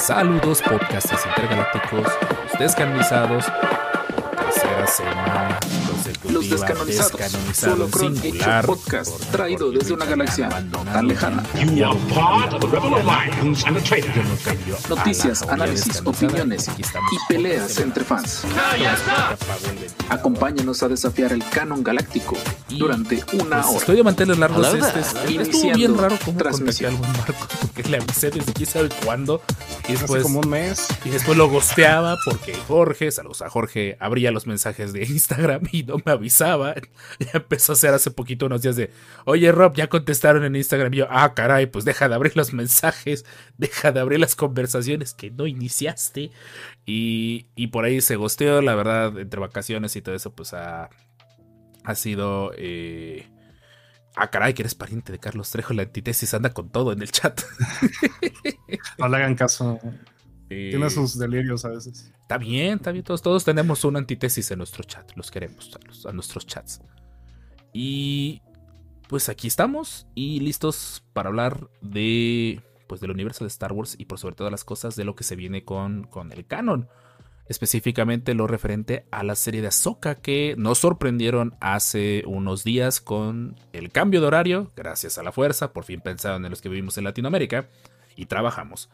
[0.00, 2.06] Saludos, podcasters intergalácticos,
[2.42, 3.44] los descanonizados.
[4.34, 6.32] Tercera semana consecutiva.
[6.34, 7.12] Los descanonizados.
[7.12, 8.64] descanonizado Solo Cron singular.
[8.64, 10.48] hecho podcast por- traído porque desde una galaxia
[10.92, 11.42] tan lejana.
[11.74, 14.14] You are part of the Rebel Alliance and a traitor.
[14.14, 16.82] Yo no cambio a Noticias, análisis, opiniones y
[17.28, 18.42] peleas entre fans.
[20.08, 22.36] Acompáñanos a desafiar el canon galáctico
[22.68, 23.78] durante una Pues hora.
[23.78, 25.00] estoy de manteles largos este.
[25.00, 28.88] este- Estuvo bien raro cómo contacté al buen Marco porque le avisé desde quién sabe
[29.04, 29.42] cuándo
[29.88, 30.86] y después, como un mes.
[31.04, 35.82] y después lo gosteaba porque Jorge, saludos a Jorge, abría los mensajes de Instagram y
[36.04, 36.74] me avisaba.
[37.20, 38.90] Ya empezó a hacer hace poquito unos días de,
[39.24, 40.92] oye Rob, ya contestaron en Instagram.
[40.94, 43.24] Y yo, ah, caray, pues deja de abrir los mensajes,
[43.58, 46.30] deja de abrir las conversaciones que no iniciaste.
[46.86, 50.90] Y, y por ahí se gosteó, la verdad, entre vacaciones y todo eso, pues ha,
[51.84, 52.52] ha sido...
[52.56, 53.28] eh,
[54.16, 57.10] Ah, caray, que eres pariente de Carlos Trejo, la antitesis anda con todo en el
[57.12, 57.40] chat.
[58.98, 59.78] No le hagan caso.
[60.50, 62.12] Eh, Tiene sus delirios a veces.
[62.22, 65.86] Está bien, está bien, todos, todos tenemos una antítesis en nuestro chat, los queremos a,
[65.86, 66.80] los- a nuestros chats.
[67.72, 68.42] Y
[69.08, 74.06] pues aquí estamos y listos para hablar de pues del universo de Star Wars y
[74.06, 76.88] por sobre todas las cosas de lo que se viene con, con el canon.
[77.48, 83.56] Específicamente lo referente a la serie de Ahsoka que nos sorprendieron hace unos días con
[83.72, 86.96] el cambio de horario, gracias a la fuerza, por fin pensaron en los que vivimos
[86.98, 87.68] en Latinoamérica
[88.16, 88.88] y trabajamos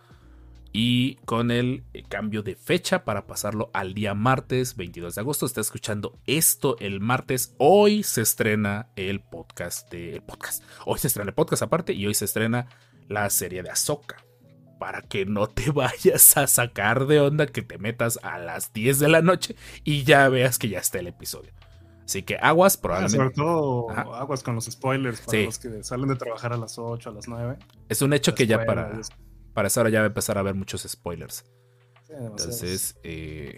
[0.78, 5.46] y con el eh, cambio de fecha para pasarlo al día martes 22 de agosto.
[5.46, 7.55] Está escuchando esto el martes.
[7.56, 10.62] Hoy se estrena el podcast de el podcast.
[10.84, 12.66] Hoy se estrena el podcast aparte y hoy se estrena
[13.08, 14.16] la serie de Ahsoka.
[14.78, 18.98] Para que no te vayas a sacar de onda que te metas a las 10
[18.98, 21.52] de la noche y ya veas que ya está el episodio.
[22.04, 23.16] Así que aguas, Ah, probablemente.
[23.16, 24.02] sobre todo Ajá.
[24.20, 25.44] aguas con los spoilers para Sí.
[25.47, 27.56] los que salen de trabajar a las 8, a las 9.
[27.88, 28.92] Es un hecho que ya para.
[29.56, 31.46] Para esa hora ya va a empezar a haber muchos spoilers.
[32.06, 32.12] Sí.
[32.14, 33.56] Entonces, eh,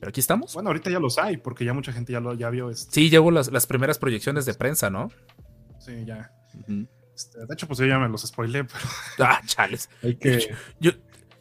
[0.00, 0.52] pero aquí estamos.
[0.54, 2.90] Bueno, ahorita ya los hay, porque ya mucha gente ya lo ya vio esto.
[2.92, 5.08] Sí, llevo las, las primeras proyecciones de prensa, ¿no?
[5.78, 6.32] Sí, ya.
[7.14, 8.84] Este, de hecho, pues yo ya me los spoilé, pero
[9.20, 9.88] Ah, chales.
[10.02, 10.52] hay que.
[10.80, 10.90] Yo,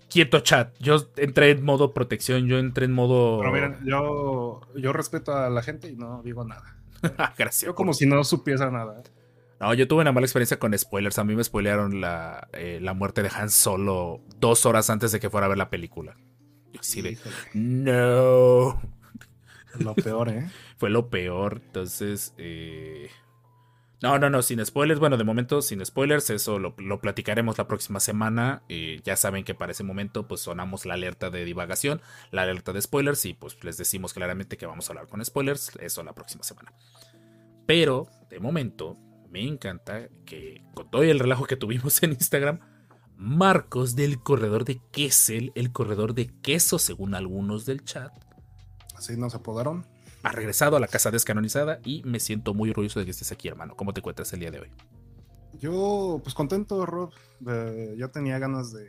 [0.07, 0.77] quieto chat.
[0.79, 3.39] Yo entré en modo protección, yo entré en modo.
[3.39, 6.77] Pero miren, yo, yo respeto a la gente y no digo nada.
[7.39, 7.63] Gracias.
[7.63, 9.01] Yo como si no supiera nada.
[9.59, 11.17] No, yo tuve una mala experiencia con spoilers.
[11.17, 15.19] A mí me spoilearon la, eh, la muerte de Han Solo dos horas antes de
[15.19, 16.17] que fuera a ver la película.
[16.79, 17.17] Así de.
[17.53, 18.81] No.
[19.79, 20.49] Lo peor, ¿eh?
[20.77, 21.61] Fue lo peor.
[21.65, 22.33] Entonces.
[22.37, 23.09] eh,
[24.01, 24.99] No, no, no, sin spoilers.
[24.99, 26.29] Bueno, de momento, sin spoilers.
[26.29, 28.63] Eso lo, lo platicaremos la próxima semana.
[28.69, 32.01] Eh, ya saben que para ese momento, pues sonamos la alerta de divagación,
[32.31, 33.25] la alerta de spoilers.
[33.25, 35.71] Y pues les decimos claramente que vamos a hablar con spoilers.
[35.79, 36.73] Eso la próxima semana.
[37.65, 38.97] Pero, de momento,
[39.35, 42.59] me encanta que con todo el relajo que tuvimos en Instagram.
[43.17, 48.11] Marcos del corredor de Kessel, el corredor de queso, según algunos del chat,
[48.95, 49.85] Así nos apodaron.
[50.23, 53.47] ha regresado a la casa descanonizada y me siento muy orgulloso de que estés aquí,
[53.49, 53.75] hermano.
[53.75, 54.71] ¿Cómo te encuentras el día de hoy?
[55.59, 57.11] Yo, pues contento, Rob.
[57.41, 58.85] de- yo tenía ganas de,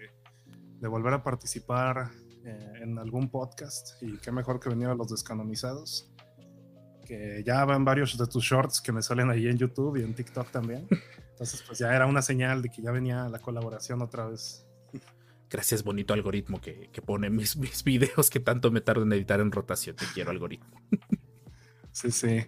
[0.81, 2.11] de volver a participar
[2.45, 6.09] eh, en algún podcast y qué mejor que venir a los descanonizados.
[7.07, 10.15] Que ya van varios de tus shorts que me salen ahí en YouTube y en
[10.15, 10.89] TikTok también.
[11.31, 14.67] Entonces, pues ya era una señal de que ya venía la colaboración otra vez.
[15.49, 19.41] Gracias, bonito algoritmo que, que pone mis, mis videos que tanto me tardo en editar
[19.41, 19.95] en rotación.
[19.95, 20.81] Te quiero, algoritmo.
[21.93, 22.45] Sí, sí.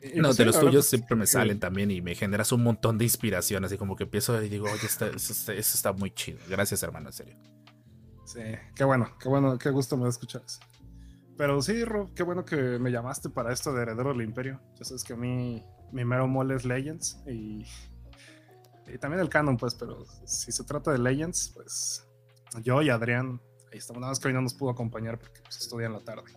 [0.00, 2.62] Y, No, pues, de los tuyos pues, siempre me salen también y me generas un
[2.62, 3.64] montón de inspiración.
[3.64, 6.38] Así como que empiezo y digo, oye, está- eso, está, eso está muy chido.
[6.48, 7.36] Gracias, hermano, en serio.
[8.24, 8.40] Sí,
[8.74, 10.20] qué bueno, qué bueno, qué gusto me eso.
[11.36, 14.60] Pero sí, Rob, qué bueno que me llamaste para esto de Heredero del Imperio.
[14.78, 17.66] Ya sabes que a mí mi mero mole es Legends y,
[18.86, 22.06] y también el canon, pues, pero si se trata de Legends, pues
[22.62, 23.40] yo y Adrián,
[23.72, 26.00] ahí estamos, nada más que hoy no nos pudo acompañar porque pues, estudia en la
[26.00, 26.32] tarde.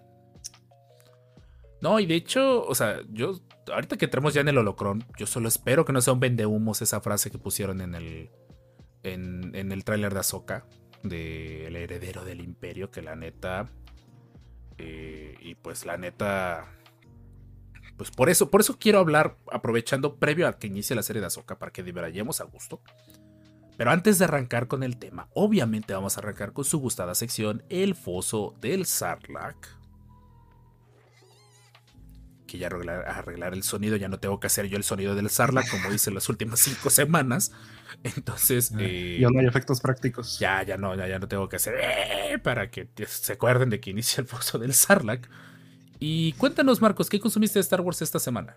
[1.80, 3.40] No, y de hecho, o sea, yo,
[3.72, 6.82] ahorita que entremos ya en el holocron, yo solo espero que no sea un vendehumos
[6.82, 8.32] esa frase que pusieron en el,
[9.04, 10.66] en, el tráiler de Ahsoka,
[11.04, 13.70] del heredero del imperio, que la neta,
[14.78, 16.66] eh, y pues la neta,
[17.98, 21.28] pues por eso, por eso quiero hablar, aprovechando previo a que inicie la serie de
[21.28, 22.82] Ahsoka, para que diverayemos a gusto.
[23.78, 27.64] Pero antes de arrancar con el tema, obviamente vamos a arrancar con su gustada sección,
[27.70, 29.77] El Foso del Sarlacc
[32.48, 35.30] que ya arreglar, arreglar el sonido, ya no tengo que hacer yo el sonido del
[35.30, 37.52] Sarlacc como hice las últimas cinco semanas.
[38.04, 40.40] Entonces, eh, ya no hay efectos prácticos.
[40.40, 43.80] ya, ya no, ya, ya no tengo que hacer "Eh", para que se acuerden de
[43.80, 45.30] que inicia el foso del Sarlacc.
[46.00, 48.56] Y cuéntanos, Marcos, ¿qué consumiste de Star Wars esta semana?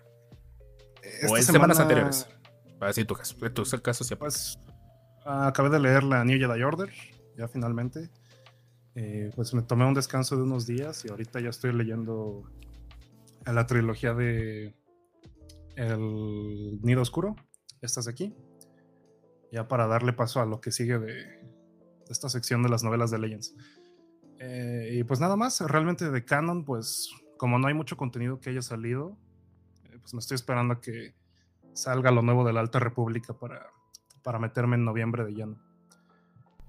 [1.03, 2.27] Esta o en semanas anteriores.
[2.79, 3.35] Así tu caso.
[3.41, 4.15] En tu caso, sí.
[4.15, 4.57] Pues
[5.25, 6.89] ah, acabé de leer la New Jedi Order.
[7.37, 8.09] ya finalmente.
[8.95, 12.43] Eh, pues me tomé un descanso de unos días y ahorita ya estoy leyendo
[13.45, 14.75] la trilogía de
[15.75, 17.35] El Nido Oscuro.
[17.81, 18.35] Estás aquí.
[19.51, 21.41] Ya para darle paso a lo que sigue de,
[22.09, 23.55] esta sección de las novelas de Legends.
[24.39, 28.49] Eh, y pues nada más, realmente de canon, pues como no hay mucho contenido que
[28.49, 29.17] haya salido,
[29.85, 31.15] eh, pues me estoy esperando a que
[31.73, 33.67] salga lo nuevo de la Alta República para,
[34.23, 35.59] para meterme en noviembre de lleno.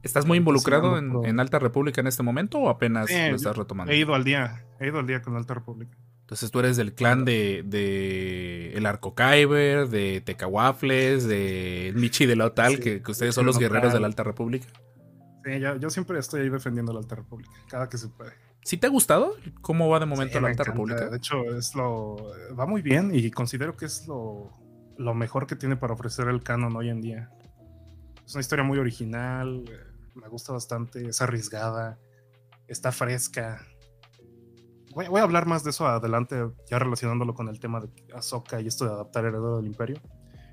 [0.03, 3.93] ¿Estás muy involucrado en, Alta República en este momento o apenas lo estás retomando?
[3.93, 5.97] He ido al día, he ido al día con Alta República.
[6.33, 12.37] Entonces tú eres del clan de, de el Arco Kyber, de Tecawaffles, de Michi de
[12.37, 14.67] Lotal, que, que, ustedes son los guerreros de la Alta República.
[15.45, 18.33] Sí, yo, siempre estoy ahí defendiendo la Alta República, cada que se puede.
[18.65, 19.35] ¿Sí te ha gustado?
[19.61, 21.11] ¿Cómo va de momento la Alta República?
[21.11, 22.17] De hecho, es lo
[22.59, 24.53] va muy bien y considero que es lo,
[24.97, 27.31] lo mejor que tiene para ofrecer el canon hoy en día.
[28.25, 31.99] Es una historia muy original, eh, me gusta bastante, es arriesgada,
[32.69, 33.67] está fresca.
[34.95, 36.37] Voy, a hablar más de eso adelante,
[36.71, 39.97] ya relacionándolo con el tema de Ahsoka y esto de adaptar Heredero del Imperio.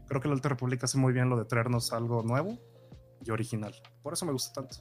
[0.08, 2.58] Creo que la Alta República hace muy bien lo de traernos algo nuevo
[3.26, 3.74] y original.
[4.02, 4.78] Por eso me gusta tanto.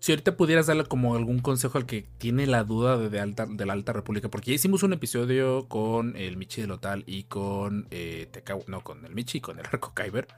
[0.00, 3.66] Si ahorita pudieras darle como algún consejo al que tiene la duda de, alta, de
[3.66, 7.88] la Alta República, porque ya hicimos un episodio con el Michi de Lotal y con
[7.90, 8.30] eh,
[8.68, 10.28] no, con el Michi y con el Arco Kyber.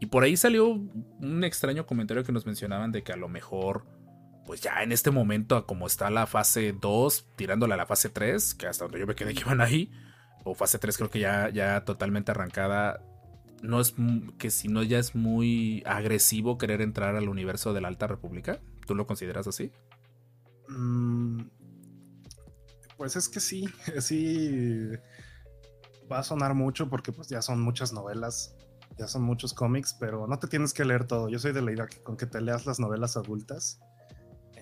[0.00, 3.84] Y por ahí salió un extraño comentario que nos mencionaban de que a lo mejor,
[4.48, 8.54] pues ya en este momento, como está la fase 2, tirándola a la fase 3,
[8.54, 9.92] que hasta donde yo me quedé que iban ahí,
[10.42, 12.98] o fase 3 creo que ya, ya totalmente arrancada,
[13.60, 13.94] no es
[14.38, 18.58] que si no ya es muy agresivo querer entrar al universo de la Alta República.
[18.86, 19.70] ¿Tú lo consideras así?
[20.70, 21.42] Mm,
[22.96, 23.68] pues es que sí,
[24.00, 24.92] sí
[26.10, 28.56] va a sonar mucho porque pues ya son muchas novelas,
[28.96, 31.28] ya son muchos cómics, pero no te tienes que leer todo.
[31.28, 33.82] Yo soy de la idea que con que te leas las novelas adultas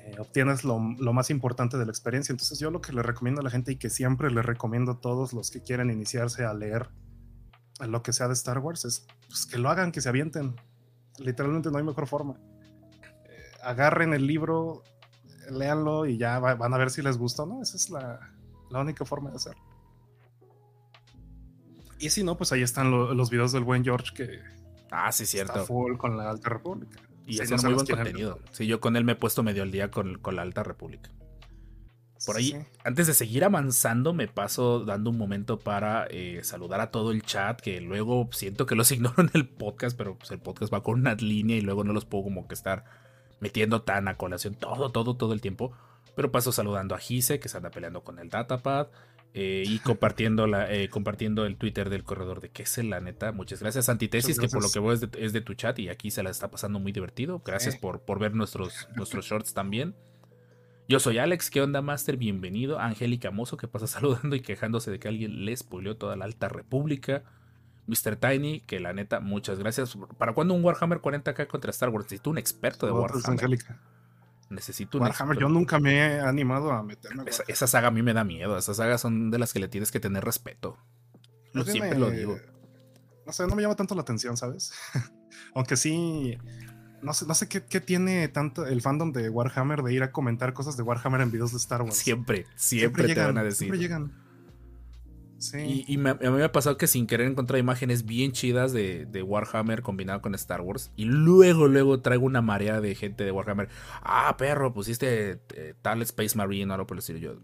[0.06, 2.32] eh, obtienes lo, lo, más importante de la experiencia.
[2.32, 5.00] Entonces yo lo que le recomiendo a la gente y que siempre le recomiendo a
[5.00, 6.88] todos los que quieren iniciarse a leer
[7.84, 10.56] lo que sea de Star Wars es pues, que lo hagan, que se avienten.
[11.18, 12.36] Literalmente no hay mejor forma.
[13.28, 14.82] Eh, agarren el libro,
[15.50, 17.62] léanlo y ya van a ver si les gusta o no.
[17.62, 18.20] Esa es la,
[18.70, 19.62] única forma de hacerlo.
[21.98, 24.40] Y si no, pues ahí están los videos del buen George que
[24.90, 25.52] ah, sí, cierto.
[25.52, 27.00] está full con la Alta República.
[27.26, 28.40] Y es muy buen contenido.
[28.52, 31.10] Sí, yo con él me he puesto medio al día con, con la Alta República.
[32.24, 36.90] Por ahí, antes de seguir avanzando, me paso dando un momento para eh, saludar a
[36.90, 40.38] todo el chat, que luego siento que los ignoro en el podcast, pero pues el
[40.38, 42.84] podcast va con una línea y luego no los puedo como que estar
[43.40, 45.72] metiendo tan a colación todo, todo, todo el tiempo.
[46.14, 48.88] Pero paso saludando a Gise, que se anda peleando con el Datapad.
[49.38, 53.32] Eh, y compartiendo, la, eh, compartiendo el Twitter del corredor de es la neta.
[53.32, 56.22] Muchas gracias, Antitesis, que por lo que veo es de, tu chat y aquí se
[56.22, 57.42] la está pasando muy divertido.
[57.44, 59.94] Gracias por, por ver nuestros, nuestros shorts también.
[60.88, 62.16] Yo soy Alex, ¿qué onda, Master?
[62.16, 62.78] Bienvenido.
[62.78, 66.48] Angélica Mozo, que pasa saludando y quejándose de que alguien le spoileó toda la Alta
[66.48, 67.22] República.
[67.88, 68.16] Mr.
[68.16, 69.98] Tiny, que la neta, muchas gracias.
[70.16, 72.06] ¿Para cuándo un Warhammer 40k contra Star Wars?
[72.06, 73.30] Necesito un experto de Warhammer.
[73.32, 73.78] Angélica.
[74.48, 77.24] Necesito un Warhammer, yo nunca me he animado a meterme.
[77.26, 78.56] Esa, esa, saga a mí me da miedo.
[78.56, 80.78] Esas sagas son de las que le tienes que tener respeto.
[81.52, 82.38] Yo siempre lo digo.
[83.26, 84.72] No sé, no me llama tanto la atención, ¿sabes?
[85.54, 86.38] Aunque sí,
[87.02, 90.52] no sé, no sé qué, tiene tanto el fandom de Warhammer de ir a comentar
[90.52, 91.96] cosas de Warhammer en videos de Star Wars.
[91.96, 93.58] Siempre, siempre, te van a decir.
[93.58, 94.25] Siempre llegan.
[95.38, 95.84] Sí.
[95.86, 99.82] Y, a mí me ha pasado que sin querer encontrar imágenes bien chidas de, Warhammer
[99.82, 100.90] combinado con Star Wars.
[100.96, 103.68] Y luego, luego traigo una marea de gente de Warhammer.
[104.02, 107.36] Ah, perro, pusiste eh, tal Space Marine o algo por decir yo.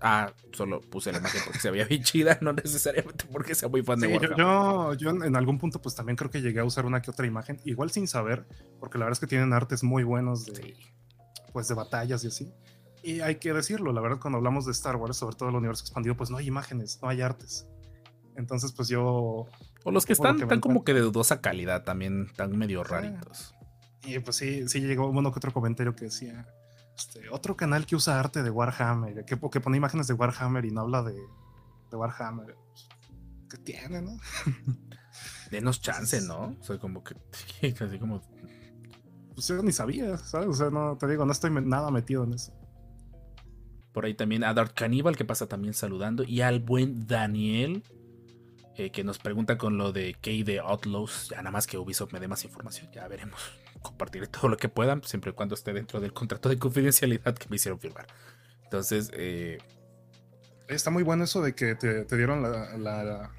[0.00, 3.82] Ah, solo puse la imagen porque se veía bien chida, no necesariamente porque sea muy
[3.82, 4.38] fan de Warhammer.
[4.38, 7.26] Yo, yo, en algún punto pues también creo que llegué a usar una que otra
[7.26, 8.46] imagen, igual sin saber,
[8.78, 10.76] porque la verdad es que tienen artes muy buenos de,
[11.52, 12.52] pues de batallas y así.
[13.06, 15.84] Y hay que decirlo, la verdad cuando hablamos de Star Wars, sobre todo el universo
[15.84, 17.68] expandido, pues no hay imágenes, no hay artes.
[18.34, 19.46] Entonces pues yo...
[19.84, 23.54] O los que están, están como que de dudosa calidad también, están medio raritos.
[24.02, 26.48] Y pues sí, sí llegó uno que otro comentario que decía
[26.98, 30.72] este, otro canal que usa arte de Warhammer, que, que pone imágenes de Warhammer y
[30.72, 32.56] no habla de, de Warhammer.
[33.48, 34.16] ¿Qué tiene, no?
[35.52, 36.56] Denos chance, ¿no?
[36.58, 37.14] O sea, como que.
[37.80, 38.20] Así como.
[39.32, 40.48] Pues yo ni sabía, ¿sabes?
[40.48, 42.52] O sea, no, te digo, no estoy nada metido en eso.
[43.96, 46.22] Por ahí también a Dark Cannibal, que pasa también saludando.
[46.22, 47.82] Y al buen Daniel,
[48.76, 51.30] eh, que nos pregunta con lo de Key de Outlaws.
[51.30, 53.40] Ya nada más que Ubisoft me dé más información, ya veremos
[53.80, 57.48] compartiré todo lo que puedan, siempre y cuando esté dentro del contrato de confidencialidad que
[57.48, 58.06] me hicieron firmar.
[58.64, 59.56] Entonces, eh,
[60.68, 63.30] está muy bueno eso de que te, dieron la,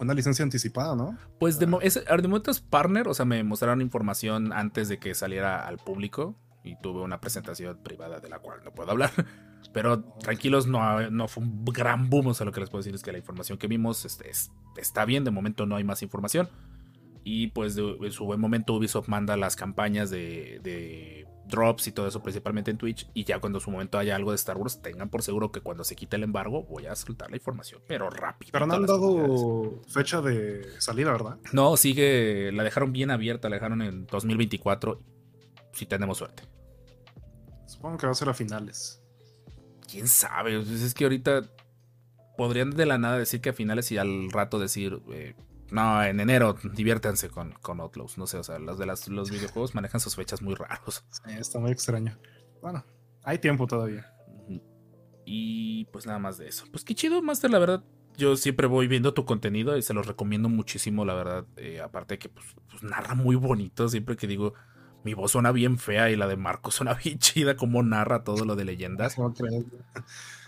[0.00, 1.16] Una licencia anticipada, ¿no?
[1.38, 4.98] Pues de, mo- es- de momento es partner, o sea, me mostraron información antes de
[4.98, 9.12] que saliera al público y tuve una presentación privada de la cual no puedo hablar.
[9.76, 12.94] Pero tranquilos, no, no fue un gran boom, o sea, lo que les puedo decir
[12.94, 16.00] es que la información que vimos este, es- está bien, de momento no hay más
[16.02, 16.48] información.
[17.24, 21.92] Y pues de- en su buen momento Ubisoft manda las campañas de, de drops y
[21.92, 23.06] todo eso, principalmente en Twitch.
[23.12, 25.60] Y ya cuando en su momento haya algo de Star Wars, tengan por seguro que
[25.60, 28.52] cuando se quite el embargo voy a soltar la información, pero rápido.
[28.52, 31.36] Pero no han dado fecha de salida, ¿verdad?
[31.52, 35.02] No, sigue, la dejaron bien abierta, la dejaron en 2024,
[35.74, 36.44] si tenemos suerte.
[37.66, 39.02] Supongo que va a ser a finales.
[39.90, 40.58] ¿Quién sabe?
[40.58, 41.42] Pues es que ahorita
[42.36, 45.34] podrían de la nada decir que a finales y al rato decir, eh,
[45.70, 48.18] no, en enero diviértanse con, con Outlaws.
[48.18, 51.04] No sé, o sea, los de las, los videojuegos manejan sus fechas muy raros.
[51.10, 52.18] Sí, está muy extraño.
[52.60, 52.84] Bueno,
[53.24, 54.12] hay tiempo todavía.
[55.24, 56.64] Y pues nada más de eso.
[56.70, 57.84] Pues qué chido, Master, la verdad.
[58.16, 61.46] Yo siempre voy viendo tu contenido y se los recomiendo muchísimo, la verdad.
[61.56, 63.88] Eh, aparte que pues, pues, narra muy bonito.
[63.88, 64.54] Siempre que digo,
[65.06, 68.44] mi voz suena bien fea y la de Marco suena bien chida, como narra todo
[68.44, 69.16] lo de leyendas.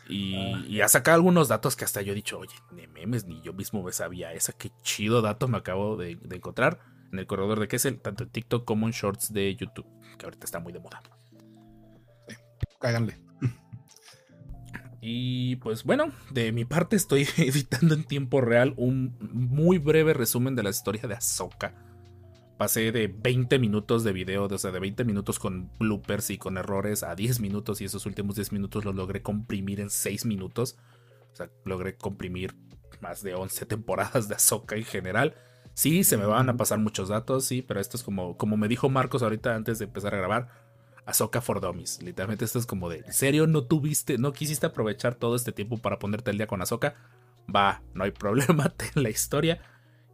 [0.09, 0.65] Y, Ah.
[0.67, 3.53] y ha sacado algunos datos que hasta yo he dicho, oye, ni memes, ni yo
[3.53, 4.53] mismo me sabía esa.
[4.53, 6.81] Qué chido dato me acabo de, de encontrar
[7.13, 9.87] en el corredor de Kessel, tanto en TikTok como en Shorts de YouTube,
[10.19, 11.03] que ahorita está muy de moda.
[12.81, 13.21] Cáganle.
[15.01, 20.57] Y pues bueno, de mi parte estoy editando en tiempo real un muy breve resumen
[20.57, 21.75] de la historia de Ahsoka.
[22.59, 26.59] Pasé de 20 minutos de video, o sea, de 20 minutos con bloopers y con
[26.59, 30.77] errores a 10 minutos y esos últimos 10 minutos los logré comprimir en 6 minutos.
[31.33, 32.57] O sea, logré comprimir
[33.01, 35.37] más de 11 temporadas de Ahsoka en general.
[35.75, 38.67] Sí, se me van a pasar muchos datos, sí, pero esto es como, como me
[38.67, 40.49] dijo Marcos ahorita antes de empezar a grabar.
[41.07, 42.03] Ahsoka for Dummies.
[42.03, 45.79] Literalmente esto es como de, ¿en serio no tuviste, no quisiste aprovechar todo este tiempo
[45.79, 46.97] para ponerte al día con Ahsoka?
[47.55, 49.63] Va, no hay problema, ten la historia.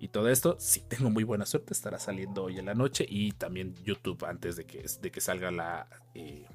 [0.00, 3.32] Y todo esto, si tengo muy buena suerte, estará saliendo hoy en la noche y
[3.32, 6.46] también YouTube antes de que, de que salga la, eh,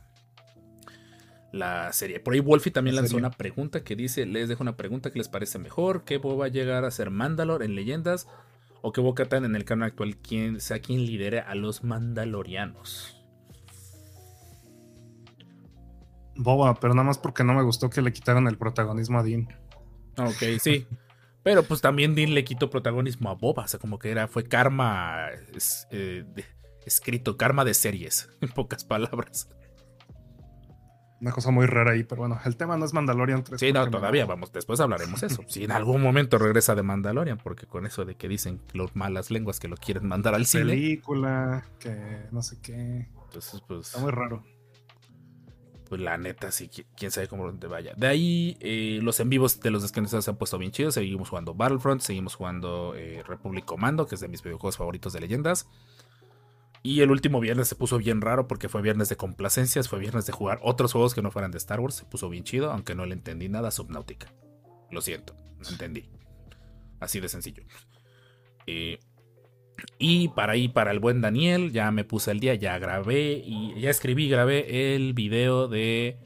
[1.51, 2.19] la serie.
[2.19, 3.25] Por ahí Wolfie también La lanzó serie.
[3.25, 6.49] una pregunta que dice, les dejo una pregunta que les parece mejor, ¿qué va a
[6.49, 8.27] llegar a ser Mandalor en leyendas?
[8.81, 13.15] ¿O que Bo-Katan en el canon actual quien, sea quien lidere a los Mandalorianos?
[16.35, 19.47] Boba, pero nada más porque no me gustó que le quitaran el protagonismo a Dean.
[20.17, 20.85] Ok, sí.
[21.43, 23.63] Pero pues también Dean le quitó protagonismo a Boba.
[23.63, 26.45] O sea, como que era, fue karma es- eh, de-
[26.85, 29.47] escrito, karma de series, en pocas palabras.
[31.21, 33.59] Una cosa muy rara ahí, pero bueno, el tema no es Mandalorian 3.
[33.59, 35.43] Sí, no, me- todavía vamos, después hablaremos eso.
[35.47, 39.29] Si en algún momento regresa de Mandalorian, porque con eso de que dicen los malas
[39.29, 43.09] lenguas que lo quieren mandar al cine, Película, que no sé qué.
[43.25, 44.43] entonces pues, Está muy raro.
[45.89, 47.93] Pues la neta, sí, qui- quién sabe cómo te vaya.
[47.97, 50.93] De ahí, eh, los en vivos de los descansados se han puesto bien chidos.
[50.93, 55.19] Seguimos jugando Battlefront, seguimos jugando eh, Republic Commando, que es de mis videojuegos favoritos de
[55.19, 55.67] leyendas.
[56.81, 60.25] Y el último viernes se puso bien raro porque fue viernes de complacencias, fue viernes
[60.25, 61.95] de jugar otros juegos que no fueran de Star Wars.
[61.95, 64.31] Se puso bien chido, aunque no le entendí nada Subnautica.
[64.89, 66.09] Lo siento, no entendí.
[67.01, 67.63] Así de sencillo.
[68.65, 68.99] Eh,
[69.97, 73.79] y para ahí, para el buen Daniel, ya me puse al día, ya grabé y
[73.79, 76.17] ya escribí, grabé el video de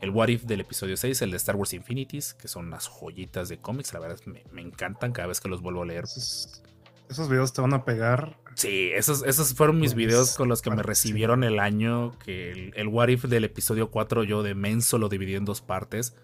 [0.00, 3.48] el What If del episodio 6, el de Star Wars Infinities, que son unas joyitas
[3.48, 6.04] de cómics, la verdad me, me encantan cada vez que los vuelvo a leer.
[6.04, 6.62] Esos,
[7.08, 8.36] esos videos te van a pegar.
[8.54, 12.50] Sí, esos, esos fueron mis Pues, videos con los que me recibieron el año, que
[12.50, 16.16] el, el What If del episodio 4 yo de menso lo dividí en dos partes.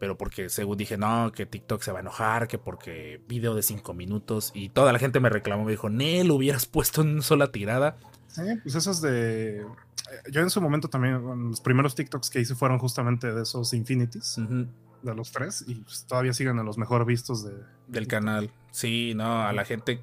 [0.00, 3.62] Pero porque según dije, no, que TikTok se va a enojar, que porque video de
[3.62, 4.50] 5 minutos.
[4.54, 7.98] Y toda la gente me reclamó, me dijo, Nel, hubieras puesto en una sola tirada.
[8.28, 9.58] Sí, pues esos de.
[9.60, 9.64] eh,
[10.32, 14.40] Yo en su momento también, los primeros TikToks que hice fueron justamente de esos Infinities,
[15.02, 17.52] de los tres, y pues, todavía siguen en los mejor vistos de.
[17.86, 18.50] del canal.
[18.70, 20.02] Sí, no, a la gente.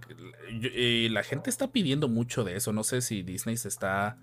[1.09, 2.71] la gente está pidiendo mucho de eso.
[2.71, 4.17] No sé si Disney se está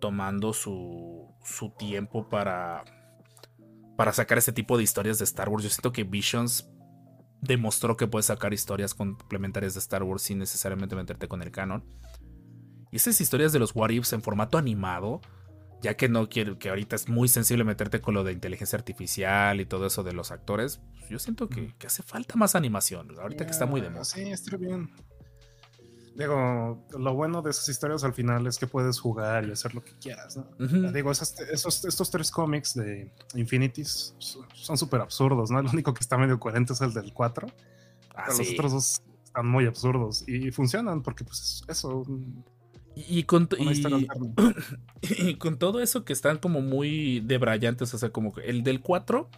[0.00, 2.84] tomando su, su tiempo para.
[3.96, 5.64] Para sacar este tipo de historias de Star Wars.
[5.64, 6.68] Yo siento que Visions
[7.40, 11.84] demostró que puede sacar historias complementarias de Star Wars sin necesariamente meterte con el canon.
[12.90, 15.20] Y esas historias de los What Ifs en formato animado,
[15.82, 19.60] ya que no quiero, que ahorita es muy sensible meterte con lo de inteligencia artificial
[19.60, 23.18] y todo eso de los actores, pues yo siento que, que hace falta más animación.
[23.18, 24.04] Ahorita que está muy de moda.
[24.04, 24.90] Sí, está bien.
[26.16, 29.82] Digo, lo bueno de esas historias al final es que puedes jugar y hacer lo
[29.84, 30.46] que quieras, ¿no?
[30.92, 35.58] Digo, esas- esos, estos tres cómics de Infinities son- súper absurdos, ¿no?
[35.58, 37.48] El único que está medio coherente es el del 4.
[38.14, 42.04] Ah, pero los otros dos están muy absurdos y funcionan porque, pues, eso,
[42.96, 43.48] Y, con,
[45.02, 49.28] y- con todo eso que están como muy debrayantes, o sea, como el del 4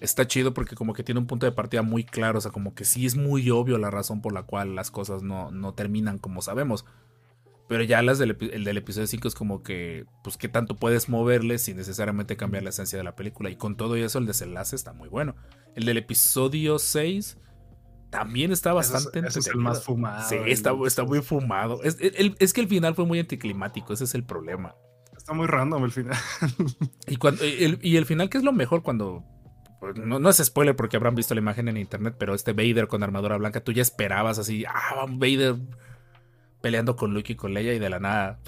[0.00, 2.74] está chido porque como que tiene un punto de partida muy claro, o sea, como
[2.74, 6.18] que sí es muy obvio la razón por la cual las cosas no, no terminan
[6.18, 6.84] como sabemos.
[7.66, 11.08] Pero ya las del, el del episodio 5 es como que, pues, qué tanto puedes
[11.08, 13.48] moverle sin necesariamente cambiar la esencia de la película.
[13.48, 15.34] Y con todo eso, el desenlace está muy bueno.
[15.74, 17.38] El del episodio 6
[18.10, 20.28] también está bastante ese es el más fumado.
[20.28, 21.82] Sí, está, está muy fumado.
[21.82, 24.76] Es, el, es, que el final fue muy anticlimático, ese es el problema.
[25.16, 26.16] Está muy random el final.
[27.08, 29.24] y, cuando, el, y el final, que es lo mejor cuando
[29.92, 33.02] no, no, es spoiler porque habrán visto la imagen en internet, pero este Vader con
[33.02, 35.56] armadura blanca, tú ya esperabas así, ah, Vader
[36.60, 38.40] peleando con Luke y con Leia y de la nada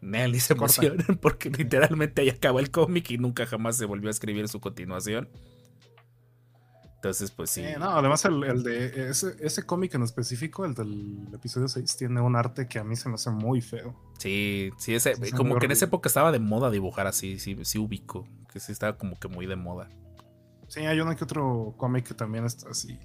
[0.00, 4.10] Nelly se emocionan porque literalmente ahí acaba el cómic y nunca jamás se volvió a
[4.10, 5.28] escribir su continuación.
[6.96, 7.60] Entonces, pues sí.
[7.62, 11.96] Eh, no, además el, el de ese, ese cómic en específico, el del episodio 6,
[11.96, 13.94] tiene un arte que a mí se me hace muy feo.
[14.18, 17.78] Sí, sí, ese, como que en esa época estaba de moda dibujar así, sí, sí
[17.78, 19.88] ubico, que sí estaba como que muy de moda.
[20.68, 22.98] Sí, hay uno que otro cómic que también está así.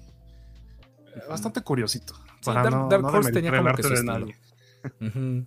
[1.28, 2.14] Bastante curiosito.
[2.40, 4.26] Sí, Dark, no, Dark Horse no tenía como que su estilo.
[5.00, 5.46] Uh -huh.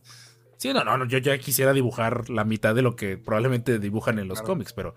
[0.57, 4.27] Sí, no, no, yo ya quisiera dibujar la mitad de lo que probablemente dibujan en
[4.27, 4.53] los claro.
[4.53, 4.95] cómics, pero.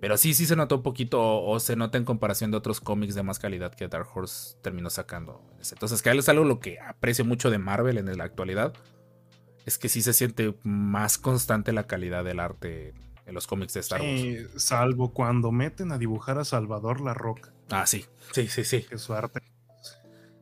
[0.00, 2.80] Pero sí, sí se notó un poquito, o, o, se nota en comparación de otros
[2.80, 5.42] cómics de más calidad que Dark Horse terminó sacando.
[5.70, 8.72] Entonces, que es algo lo que aprecio mucho de Marvel en la actualidad.
[9.66, 12.94] Es que sí se siente más constante la calidad del arte
[13.30, 14.20] en los cómics de Star Wars.
[14.20, 17.52] Sí, salvo cuando meten a dibujar a Salvador La Roca.
[17.70, 18.82] Ah, sí, sí, sí, sí.
[18.82, 19.40] Que su arte.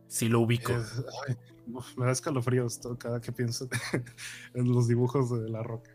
[0.07, 0.73] Sí, lo ubico.
[0.73, 1.37] Es, ay,
[1.97, 3.69] me da escalofríos todo, cada que pienso
[4.55, 5.91] en los dibujos de La Roca.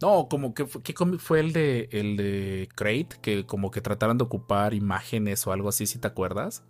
[0.00, 3.16] No, como que ¿qué cómic fue el de el de Crate?
[3.20, 6.62] Que como que trataron de ocupar imágenes o algo así, si te acuerdas.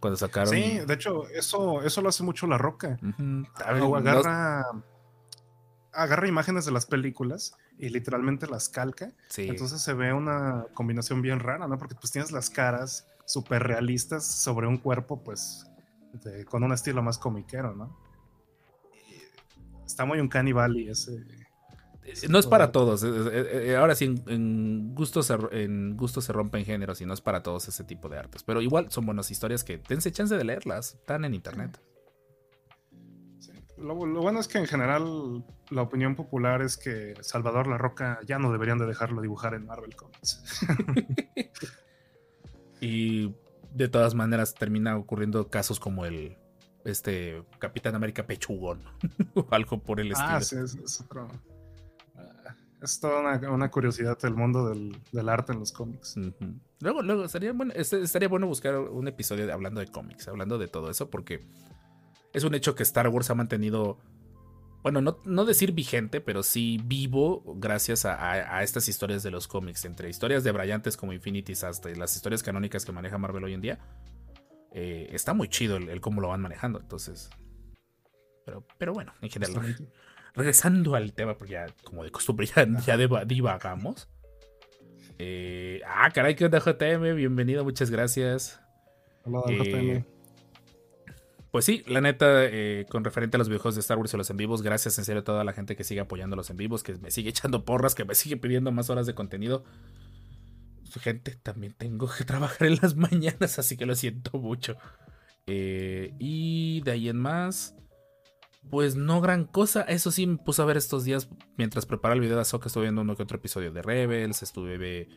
[0.00, 0.48] Cuando sacaron.
[0.48, 2.98] Sí, de hecho, eso, eso lo hace mucho La Roca.
[3.00, 3.96] Uh -huh.
[3.96, 4.64] agarra.
[5.92, 9.12] Agarra imágenes de las películas y literalmente las calca.
[9.28, 9.48] Sí.
[9.48, 11.78] Entonces se ve una combinación bien rara, ¿no?
[11.78, 15.66] Porque pues tienes las caras súper realistas sobre un cuerpo, pues,
[16.24, 17.96] de, con un estilo más comiquero, ¿no?
[18.94, 21.24] Y está muy un Cannibal ese.
[22.28, 23.04] No es para todos.
[23.78, 27.42] Ahora sí, en, en gustos se, en gusto se rompen géneros y no es para
[27.42, 28.42] todos ese tipo de artes.
[28.42, 30.94] Pero igual son buenas historias que dense chance de leerlas.
[30.94, 31.80] Están en internet.
[31.80, 31.91] Sí.
[33.82, 38.20] Lo, lo, bueno es que en general la opinión popular es que Salvador La Roca
[38.26, 40.42] ya no deberían de dejarlo dibujar en Marvel Comics.
[42.80, 43.34] y
[43.72, 46.36] de todas maneras termina ocurriendo casos como el
[46.84, 48.82] este Capitán América Pechugón
[49.34, 50.30] o algo por el estilo.
[50.30, 51.28] Ah, sí, es, es otro
[52.82, 56.16] es toda una, una, curiosidad del mundo del, del, arte en los cómics.
[56.16, 56.60] Uh -huh.
[56.80, 60.66] Luego, luego estaría bueno, estaría bueno buscar un episodio de, hablando de cómics, hablando de
[60.66, 61.46] todo eso, porque
[62.32, 63.98] es un hecho que Star Wars ha mantenido,
[64.82, 69.30] bueno, no, no decir vigente, pero sí vivo gracias a, a, a, estas historias de
[69.30, 73.44] los cómics, entre historias de brillantes como Infinities hasta las historias canónicas que maneja Marvel
[73.44, 73.78] hoy en día.
[74.72, 77.28] Eh, está muy chido el, el, cómo lo van manejando, entonces.
[78.44, 79.76] Pero, pero bueno, en general
[80.34, 84.08] regresando al tema, porque ya, como de costumbre, ya, ya divagamos.
[85.18, 87.16] Eh, ah, caray, ¿qué onda, JM?
[87.16, 88.60] Bienvenido, muchas gracias.
[89.24, 90.11] Hola, eh, JM.
[91.52, 94.30] Pues sí, la neta, eh, con referente a los videojuegos de Star Wars y los
[94.30, 96.82] en vivos, gracias en serio a toda la gente que sigue apoyando los en vivos,
[96.82, 99.62] que me sigue echando porras, que me sigue pidiendo más horas de contenido.
[100.98, 104.78] Gente, también tengo que trabajar en las mañanas, así que lo siento mucho.
[105.46, 107.74] Eh, y de ahí en más,
[108.70, 109.82] pues no gran cosa.
[109.82, 112.68] Eso sí, me puse a ver estos días mientras preparaba el video de Ahsoka.
[112.68, 114.42] Estuve viendo uno que otro episodio de Rebels.
[114.42, 115.08] Estuve.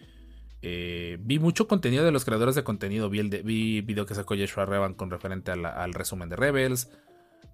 [0.62, 3.10] Eh, vi mucho contenido de los creadores de contenido.
[3.10, 6.90] Vi el vi video que sacó Joshua Revan con referente al resumen de Rebels.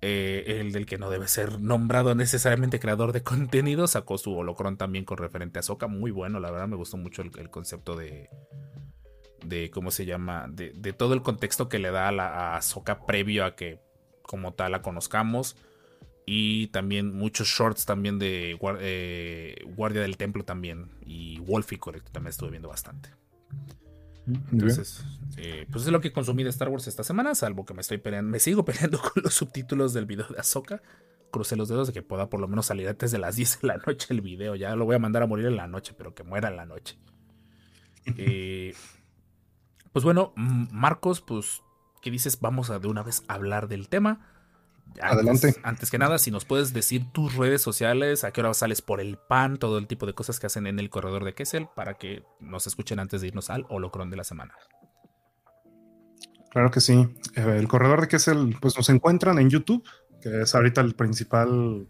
[0.03, 3.87] Eh, el del que no debe ser nombrado necesariamente creador de contenido.
[3.87, 5.87] Sacó su holocron también con referente a Ahsoka.
[5.87, 8.29] Muy bueno, la verdad me gustó mucho el, concepto de.
[9.45, 10.47] De cómo se llama.
[10.49, 13.79] De, todo el contexto que le da a, la, a Ahsoka previo a que
[14.21, 15.57] como tal la conozcamos
[16.25, 22.29] y también muchos shorts también de eh, Guardia del Templo también y Wolfie correcto también
[22.29, 23.09] estuve viendo bastante.
[24.51, 25.03] Entonces
[25.37, 27.97] eh, pues es lo que consumí de Star Wars esta semana salvo que me estoy
[27.97, 30.81] peleando me sigo peleando con los subtítulos del video de Ahsoka.
[31.31, 33.67] Crucé los dedos de que pueda por lo menos salir antes de las 10 de
[33.67, 34.55] la noche el video.
[34.55, 36.65] Ya lo voy a mandar a morir en la noche pero que muera en la
[36.65, 36.97] noche.
[38.17, 38.73] Eh,
[39.93, 41.61] pues bueno Marcos pues
[42.01, 42.39] ¿qué dices?
[42.41, 44.30] vamos a de una vez hablar del tema
[44.99, 45.55] antes, Adelante.
[45.63, 48.99] Antes que nada, si nos puedes decir tus redes sociales, a qué hora sales por
[48.99, 51.95] el pan, todo el tipo de cosas que hacen en el corredor de Kessel para
[51.95, 54.53] que nos escuchen antes de irnos al holocron de la semana.
[56.51, 57.07] Claro que sí.
[57.35, 59.87] Eh, el corredor de Kessel, pues nos encuentran en YouTube,
[60.21, 61.87] que es ahorita el principal,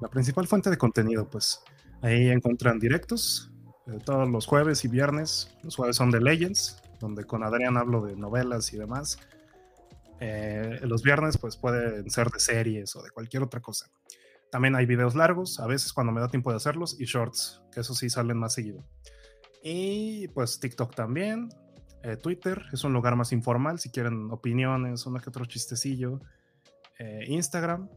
[0.00, 1.60] la principal fuente de contenido, pues
[2.00, 3.52] ahí encuentran directos,
[3.86, 5.54] eh, todos los jueves y viernes.
[5.62, 9.18] Los jueves son de Legends, donde con Adrián hablo de novelas y demás.
[10.26, 13.90] Eh, los viernes pues pueden ser de series o de cualquier otra cosa.
[14.50, 17.80] También hay videos largos, a veces cuando me da tiempo de hacerlos, y shorts, que
[17.80, 18.86] eso sí salen más seguido.
[19.62, 21.50] Y pues TikTok también,
[22.02, 26.20] eh, Twitter es un lugar más informal si quieren opiniones, uno que otro chistecillo.
[26.98, 27.90] Eh, Instagram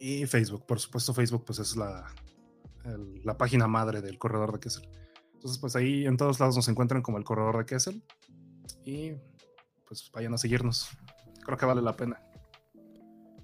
[0.00, 0.64] y Facebook.
[0.64, 2.06] Por supuesto, Facebook pues es la,
[3.22, 4.88] la página madre del corredor de Kessel.
[5.34, 8.02] Entonces, pues ahí en todos lados nos encuentran como el corredor de Kessel.
[8.84, 9.12] Y
[9.92, 10.88] pues vayan a seguirnos.
[11.44, 12.18] Creo que vale la pena.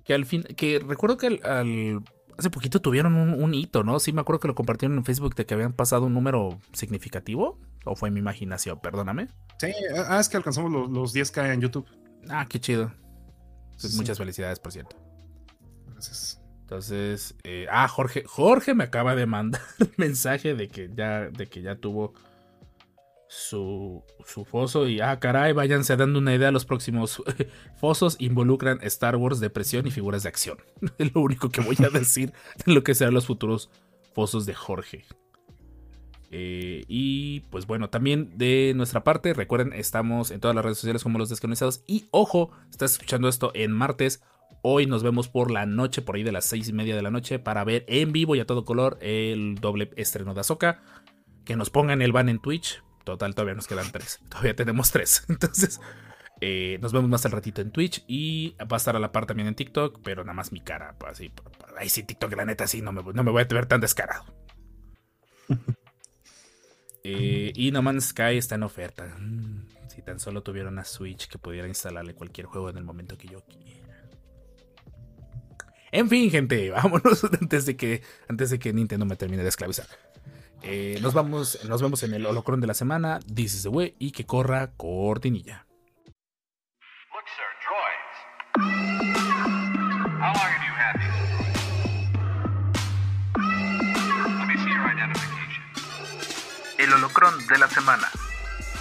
[0.03, 2.03] Que al fin, que recuerdo que al,
[2.39, 4.01] hace poquito tuvieron un, hito, ¿no?
[4.01, 7.59] Sí, me acuerdo que lo compartieron en Facebook de que habían pasado un número significativo.
[7.85, 8.81] ¿O fue mi imaginación?
[8.81, 9.29] Perdóname.
[9.59, 9.73] Sí,
[10.09, 11.87] ah, es que alcanzamos los, 10k en YouTube.
[12.31, 12.93] Ah, qué chido.
[13.79, 14.97] Pues muchas felicidades, por cierto.
[15.93, 16.41] Gracias.
[16.63, 19.61] Entonces, eh, ah, Jorge, Jorge me acaba de mandar
[19.99, 22.15] mensaje de que ya, de que ya tuvo
[23.29, 27.23] su, su foso y ah, caray, váyanse dando una idea, los próximos
[27.77, 30.59] fosos involucran Star Wars, depresión y figuras de acción.
[30.99, 32.33] Es lo único que voy a decir
[32.67, 33.71] de lo que serán los futuros
[34.15, 35.05] fosos de Jorge.
[36.31, 41.03] Eh, y pues bueno, también de nuestra parte, recuerden, estamos en todas las redes sociales
[41.03, 41.83] como los descanonizados.
[41.87, 44.23] Y ojo, estás escuchando esto en martes.
[44.63, 47.11] Hoy nos vemos por la noche, por ahí de las seis y media de la
[47.11, 50.83] noche, para ver en vivo y a todo color el doble estreno de Azoka.
[51.45, 54.21] Que nos pongan el ban en Twitch Total, todavía nos quedan tres.
[54.29, 55.25] Todavía tenemos tres.
[55.31, 55.81] Entonces,
[56.43, 59.25] eh, nos vemos más al ratito en Twitch y va a estar a la par
[59.25, 60.95] también en TikTok, pero nada más mi cara.
[60.99, 61.33] Pues, así,
[61.79, 64.27] ahí sí, TikTok, la neta, sí, no me, no me voy a ver tan descarado.
[67.03, 69.07] eh, y No Man's Sky está en oferta.
[69.19, 73.17] Mm, si tan solo tuviera una Switch que pudiera instalarle cualquier juego en el momento
[73.17, 73.79] que yo quiera.
[75.93, 79.87] En fin, gente, vámonos antes de que, antes de que Nintendo me termine de esclavizar.
[80.63, 83.21] Eh, nos, vamos, nos vemos en el holocron de la semana.
[83.21, 83.95] This is the way.
[83.99, 85.67] Y que corra cortinilla.
[87.13, 88.19] Look, sir, droids.
[90.21, 91.17] How long have you had these?
[94.39, 95.65] Let me see your identification.
[96.79, 98.09] El holocron de la semana.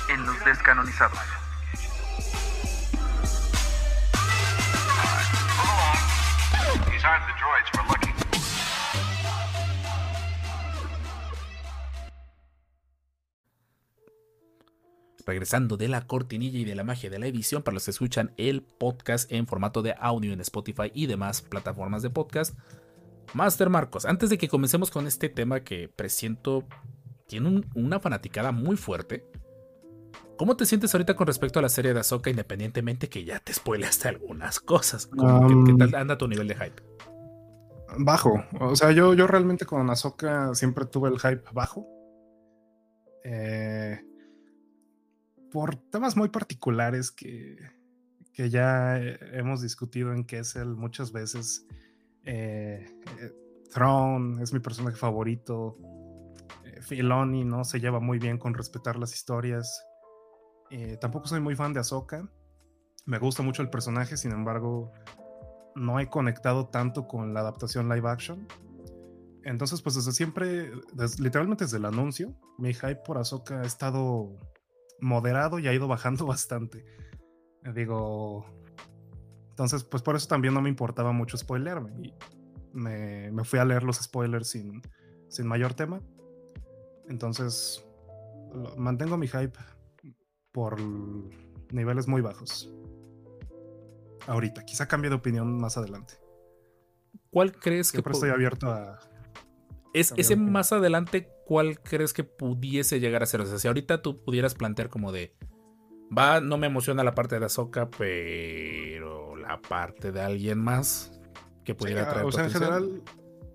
[0.10, 1.20] En los descanonizados.
[6.90, 7.97] These aren't the droids we're looking
[15.28, 18.32] regresando de la cortinilla y de la magia de la edición para los que escuchan
[18.38, 22.58] el podcast en formato de audio en Spotify y demás plataformas de podcast.
[23.34, 26.64] Master Marcos, antes de que comencemos con este tema que presiento
[27.28, 29.26] tiene una fanaticada muy fuerte,
[30.38, 33.54] ¿cómo te sientes ahorita con respecto a la serie de Ahsoka independientemente que ya te
[33.54, 35.08] spoileaste algunas cosas?
[35.08, 36.82] ¿Qué, um, tal anda tu nivel de hype?
[38.00, 41.86] Bajo, o sea, yo, yo realmente con Ahsoka siempre tuve el hype bajo.
[43.26, 44.07] Eh,
[45.58, 47.58] por temas muy particulares que,
[48.32, 51.66] que ya hemos discutido en Kessel muchas veces.
[52.26, 52.86] Eh,
[53.20, 53.34] eh
[53.74, 55.76] Throne es mi personaje favorito.
[56.64, 59.84] Eh, Filoni no se lleva muy bien con respetar las historias.
[60.70, 62.30] Eh, tampoco soy muy fan de Ahsoka.
[63.08, 64.92] Me gusta mucho el personaje, sin embargo,
[65.76, 68.48] no he conectado tanto con la adaptación live action.
[69.44, 70.70] Entonces, pues desde siempre,
[71.18, 74.38] literalmente desde el anuncio, mi hype por Ahsoka ha estado
[75.00, 76.86] moderado y ha ido bajando bastante.
[77.74, 78.46] Digo,
[79.50, 81.92] entonces, pues por eso también no me importaba mucho spoilerme.
[82.02, 82.14] Y
[82.74, 84.82] me, me fui a leer los spoilers sin,
[85.30, 86.02] sin mayor tema.
[87.10, 87.84] Entonces,
[88.78, 89.58] mantengo mi hype
[90.52, 90.80] por
[91.72, 92.72] niveles muy bajos.
[94.28, 96.16] Ahorita, quizá cambie de opinión más adelante.
[97.30, 97.98] ¿Cuál crees que...
[97.98, 99.00] Siempre estoy abierto a...
[99.94, 103.40] Es, ese más adelante, ¿cuál crees que pudiese llegar a ser?
[103.40, 105.34] O sea, si ahorita tú pudieras plantear como de,
[106.16, 111.22] va, no me emociona la parte de Azoka, pero la parte de alguien más
[111.64, 112.26] que pudiera traer.
[112.26, 113.02] O sea, en general,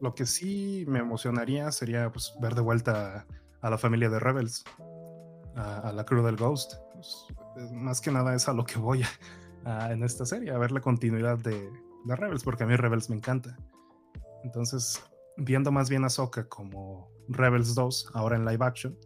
[0.01, 3.27] lo que sí me emocionaría sería pues, ver de vuelta
[3.61, 4.65] a, la familia de Rebels,
[5.55, 6.73] a, la crew del Ghost.
[6.95, 7.27] Pues,
[7.73, 9.05] más que nada es a lo que voy
[9.91, 11.71] en esta serie, a ver la continuidad de,
[12.07, 13.55] de Rebels, porque a mí Rebels me encanta.
[14.45, 15.05] Entonces,
[15.37, 18.99] viendo más bien a Soka como Rebels 2, ahora en live action,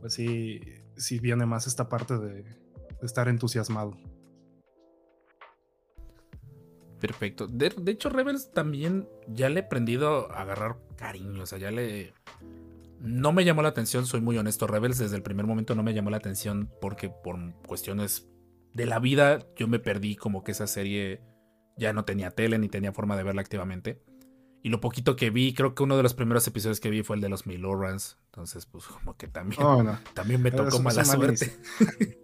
[0.00, 0.60] pues sí,
[0.96, 2.44] sí viene más esta parte de,
[3.02, 3.96] estar entusiasmado.
[7.00, 7.46] Perfecto.
[7.46, 11.42] De, hecho, Rebels también ya le he aprendido a agarrar cariño.
[11.42, 12.12] O sea, ya le.
[13.00, 14.66] No me llamó la atención, soy muy honesto.
[14.66, 18.28] Rebels desde el primer momento no me llamó la atención porque por cuestiones
[18.74, 21.22] de la vida yo me perdí como que esa serie
[21.78, 24.02] ya no tenía tele ni tenía forma de verla activamente.
[24.62, 27.16] Y lo poquito que vi, creo que uno de los primeros episodios que vi fue
[27.16, 28.18] el de los Milorans.
[28.26, 29.98] Entonces, pues como que también, Oh, no.
[30.14, 31.52] también me Pero tocó mala suerte.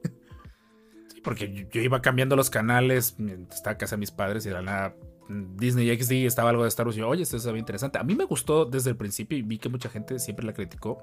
[1.09, 3.17] Sí, porque yo, iba cambiando los canales,
[3.51, 4.97] estaba en casa de mis padres y de la nada
[5.29, 7.99] mm, Disney XD estaba algo de Star Wars y yo, oye, esto se ve interesante.
[7.99, 10.99] A mí me gustó desde el principio y vi que mucha gente siempre la criticó.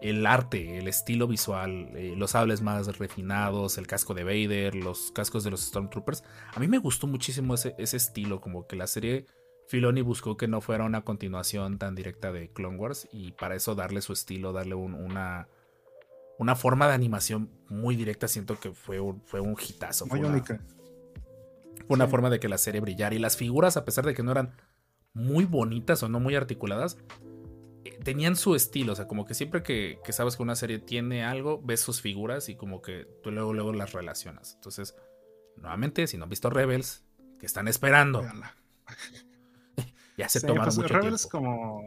[0.00, 5.12] El arte, el estilo visual, eh, los sables más refinados, el casco de Vader, los
[5.12, 6.24] cascos de los Stormtroopers.
[6.54, 9.26] A mí me gustó muchísimo ese, ese estilo, como que la serie
[9.70, 13.76] Filoni buscó que no fuera una continuación tan directa de Clone Wars y para eso
[13.76, 15.46] darle su estilo, darle un- una,
[16.40, 18.26] una forma de animación muy directa.
[18.26, 20.06] Siento que fue un, fue un hitazo.
[20.06, 20.60] Muy fue una, única.
[21.86, 22.10] fue una Sí.
[22.10, 23.14] forma de que la serie brillara.
[23.14, 24.56] Y las figuras, a pesar de que no eran
[25.12, 26.98] muy bonitas o no muy articuladas,
[27.84, 28.92] eh, tenían su estilo.
[28.94, 32.00] O sea, como que siempre que, que sabes que una serie tiene algo, ves sus
[32.00, 34.54] figuras y como que tú luego, luego las relacionas.
[34.56, 34.96] Entonces,
[35.56, 37.04] nuevamente, si no han visto Rebels,
[37.38, 38.56] que están esperando, Véanla.
[40.20, 41.38] Ya se Sí, tomaron pues, mucho Rebels, tiempo.
[41.38, 41.82] como,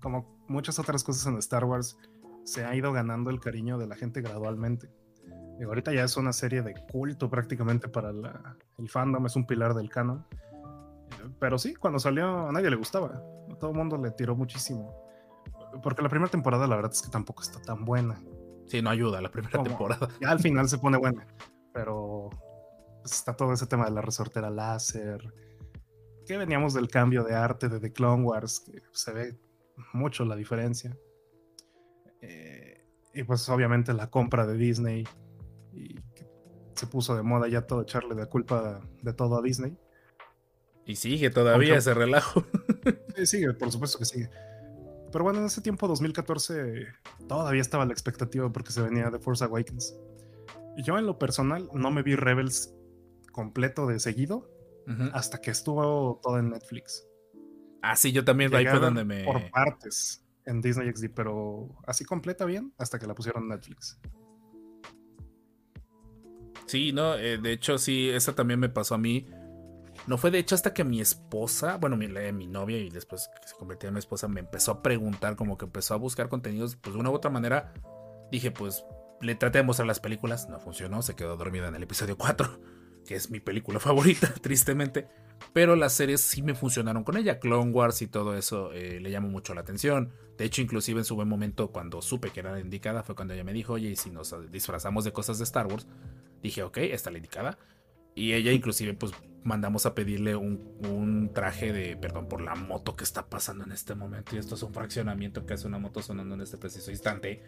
[0.00, 1.98] como muchas otras cosas en Star Wars,
[2.44, 4.90] se ha ido ganando el cariño de la gente gradualmente.
[5.58, 9.46] Y ahorita ya es una serie de culto prácticamente para la- el fandom, es un
[9.46, 10.24] pilar del canon.
[11.40, 13.22] Pero sí, cuando salió a nadie le gustaba.
[13.50, 14.94] A todo el mundo le tiró muchísimo.
[15.82, 18.20] Porque la primera temporada la verdad es que tampoco está tan buena.
[18.66, 20.08] Sí, no ayuda la primera Como- temporada.
[20.20, 21.26] Ya al final se pone buena.
[21.72, 22.30] Pero
[23.00, 25.32] pues, está todo ese tema de la resortera láser.
[26.26, 29.38] Que veníamos del cambio de arte de The Clone Wars, que se ve
[29.92, 30.96] mucho la diferencia.
[32.20, 32.84] Eh,
[33.14, 35.04] y pues obviamente la compra de Disney.
[35.72, 36.26] Y que
[36.74, 39.76] se puso de moda ya todo echarle la culpa de todo a Disney.
[40.84, 42.44] Y sigue todavía Aunque- ese relajo.
[43.16, 44.28] Sí, sigue, por supuesto que sigue.
[45.10, 46.86] Pero bueno, en ese tiempo, 2014,
[47.26, 49.96] todavía estaba la expectativa porque se venía The Force Awakens.
[50.84, 52.74] Yo, en lo personal, no me vi Rebels
[53.32, 54.50] completo de seguido
[55.12, 57.06] Hasta que estuvo todo en Netflix.
[57.82, 59.24] Ah, sí, yo también ahí fue donde me.
[59.24, 63.98] Por partes en Disney XD, pero así completa bien hasta que la pusieron en Netflix.
[66.66, 69.26] Sí, no, eh, de hecho, sí, esa también me pasó a mí.
[70.06, 73.56] No fue de hecho hasta que mi esposa, bueno, mi novia y después que se
[73.56, 76.94] convirtió en mi esposa, me empezó a preguntar, como que empezó a buscar contenidos, pues
[76.94, 77.72] de una u otra manera.
[78.30, 78.84] Dije, pues
[79.20, 82.60] le traté de mostrar las películas, no funcionó, se quedó dormida en el episodio 4,
[83.06, 85.08] que es mi película favorita, tristemente.
[85.52, 89.10] Pero las series sí me funcionaron con ella, Clone Wars y todo eso eh, le
[89.10, 90.12] llamó mucho la atención.
[90.36, 93.34] De hecho, inclusive en su buen momento, cuando supe que era la indicada, fue cuando
[93.34, 95.86] ella me dijo, oye, y si nos disfrazamos de cosas de Star Wars,
[96.42, 97.58] dije, ok, esta es la indicada.
[98.14, 99.12] Y ella inclusive pues
[99.44, 103.72] mandamos a pedirle un, un traje de, perdón por la moto que está pasando en
[103.72, 104.34] este momento.
[104.34, 107.42] Y esto es un fraccionamiento que hace una moto sonando en este preciso instante.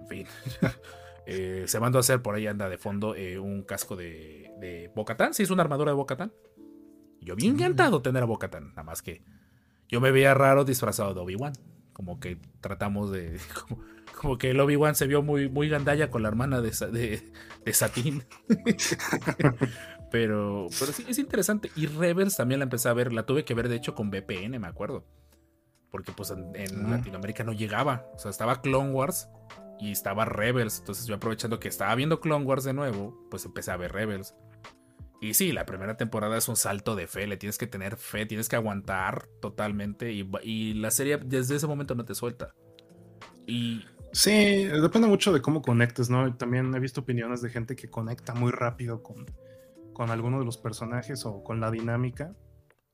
[0.00, 0.26] En fin.
[1.30, 4.90] Eh, se mandó a hacer, por ahí anda de fondo, eh, un casco de, de
[4.94, 5.34] Bocatán.
[5.34, 6.32] Sí, es una armadura de Bocatán.
[7.20, 8.70] Yo bien encantado tener a Bocatán.
[8.70, 9.22] Nada más que
[9.88, 11.52] yo me veía raro disfrazado de Obi-Wan.
[11.92, 13.38] Como que tratamos de...
[13.68, 13.82] Como,
[14.18, 17.32] como que el Obi-Wan se vio muy, muy gandalla con la hermana de, de,
[17.64, 18.24] de Satín.
[20.10, 21.70] pero, pero sí, es interesante.
[21.76, 23.12] Y Rebels también la empecé a ver.
[23.12, 25.06] La tuve que ver, de hecho, con VPN, me acuerdo.
[25.92, 26.90] Porque pues en, en.
[26.90, 28.06] Latinoamérica no llegaba.
[28.14, 29.28] O sea, estaba Clone Wars
[29.80, 30.78] y estaba Rebels.
[30.80, 34.34] Entonces yo aprovechando que estaba viendo Clone Wars de nuevo, pues empecé a ver Rebels.
[35.20, 38.24] Y sí, la primera temporada es un salto de fe, le tienes que tener fe,
[38.26, 42.54] tienes que aguantar totalmente y, la serie desde ese momento no te suelta.
[43.46, 46.34] Y Sí, depende mucho de cómo conectes, ¿no?
[46.36, 49.26] También he visto opiniones de gente que conecta muy rápido con,
[49.92, 52.34] con alguno de los personajes o con la dinámica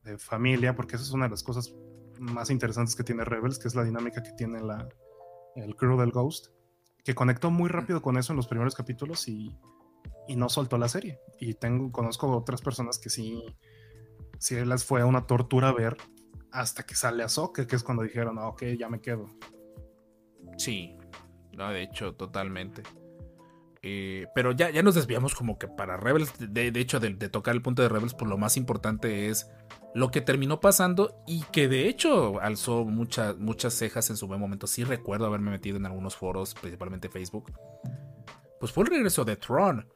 [0.03, 1.73] de familia, porque esa es una de las cosas
[2.19, 4.89] más interesantes que tiene Rebels, que es la dinámica que tiene la,
[5.55, 6.49] el crew del Ghost,
[7.05, 9.57] que conectó muy rápido con eso en los primeros capítulos y,
[10.27, 11.21] y no soltó la serie.
[11.39, 13.45] Y tengo, conozco otras personas que sí,
[14.39, 15.97] sí les fue una tortura ver
[16.51, 19.27] hasta que sale Ahsoka, que es cuando dijeron, ah, ok, ya me quedo.
[20.57, 20.97] Sí,
[21.53, 22.83] no, de hecho, totalmente.
[23.87, 27.29] Eh, pero ya, ya nos desviamos como que para Rebels, de, de hecho, de, de
[27.29, 29.47] tocar el punto de Rebels, pues lo más importante es
[29.95, 34.41] lo que terminó pasando y que de hecho alzó muchas muchas cejas en su buen
[34.41, 34.67] momento.
[34.67, 37.53] Sí recuerdo haberme metido en algunos foros, principalmente Facebook.
[38.59, 39.87] Pues fue el regreso de Tron.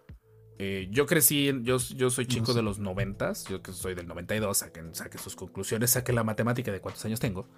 [0.58, 2.54] Eh, yo crecí, yo, yo soy chico sé.
[2.54, 6.70] de los noventas, yo que soy del 92, saquen, saquen sus conclusiones, saquen la matemática
[6.72, 7.48] de cuántos años tengo.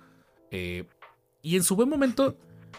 [0.52, 0.86] Eh,
[1.42, 2.38] y en su buen momento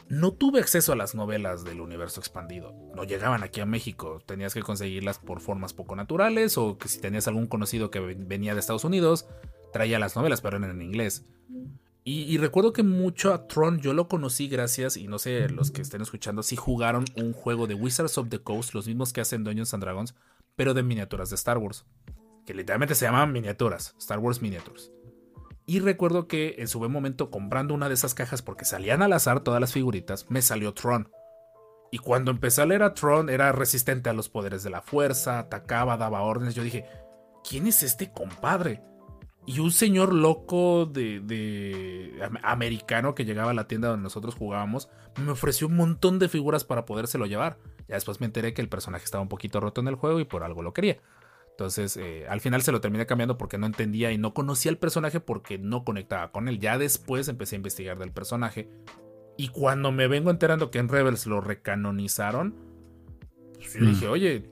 [0.09, 2.73] no tuve acceso a las novelas del universo expandido.
[2.95, 4.21] No llegaban aquí a México.
[4.25, 8.27] Tenías que conseguirlas por formas poco naturales o que si tenías algún conocido que ven-
[8.27, 9.27] venía de Estados Unidos,
[9.73, 11.25] traía las novelas, pero eran en inglés.
[12.03, 15.69] Y, y recuerdo que mucho a Tron yo lo conocí gracias, y no sé, los
[15.69, 19.21] que estén escuchando, si jugaron un juego de Wizards of the Coast, los mismos que
[19.21, 20.15] hacen Dungeons and Dragons,
[20.55, 21.85] pero de miniaturas de Star Wars.
[22.45, 24.91] Que literalmente se llamaban miniaturas, Star Wars Miniatures.
[25.71, 29.13] Y recuerdo que en su buen momento comprando una de esas cajas porque salían al
[29.13, 31.09] azar todas las figuritas, me salió Tron.
[31.93, 35.39] Y cuando empecé a leer a Tron era resistente a los poderes de la fuerza,
[35.39, 36.55] atacaba, daba órdenes.
[36.55, 36.83] Yo dije,
[37.49, 38.81] ¿quién es este compadre?
[39.45, 44.89] Y un señor loco de, de americano que llegaba a la tienda donde nosotros jugábamos
[45.23, 47.59] me ofreció un montón de figuras para podérselo llevar.
[47.87, 50.25] Ya después me enteré que el personaje estaba un poquito roto en el juego y
[50.25, 50.97] por algo lo quería.
[51.51, 54.77] Entonces, eh, al final se lo terminé cambiando porque no entendía y no conocía el
[54.77, 56.59] personaje porque no conectaba con él.
[56.59, 58.69] Ya después empecé a investigar del personaje.
[59.37, 62.55] Y cuando me vengo enterando que en Rebels lo recanonizaron,
[63.53, 64.11] pues yo dije, mm.
[64.11, 64.49] oye,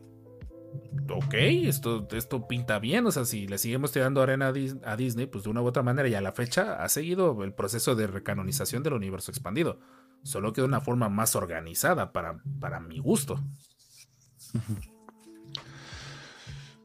[1.12, 3.06] ok, esto, esto pinta bien.
[3.06, 6.08] O sea, si le seguimos tirando arena a Disney, pues de una u otra manera,
[6.08, 9.80] y a la fecha ha seguido el proceso de recanonización del universo expandido.
[10.24, 13.40] Solo que de una forma más organizada para, para mi gusto.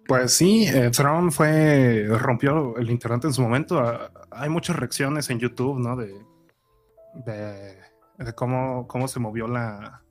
[0.06, 0.90] Pues sí, eh,
[1.30, 3.80] fue, rompió el internet en su momento.
[3.80, 5.96] Ah, hay muchas reacciones en YouTube, ¿no?
[5.96, 6.14] De,
[7.24, 10.02] de, cómo, cómo se movió la...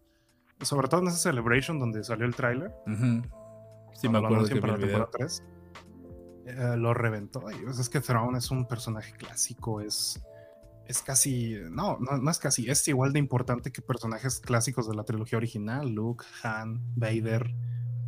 [0.62, 2.72] Sobre todo en esa celebration donde salió el tráiler.
[3.94, 5.44] Sí, me acuerdo que la temporada 3.
[6.46, 7.50] Eh, lo reventó.
[7.52, 10.22] Y, pues, es que Thrawn es un personaje clásico, es,
[10.86, 14.96] es casi, no, no, no, es casi, es igual de importante que personajes clásicos de
[14.96, 17.54] la trilogía original, Luke, Han, Vader,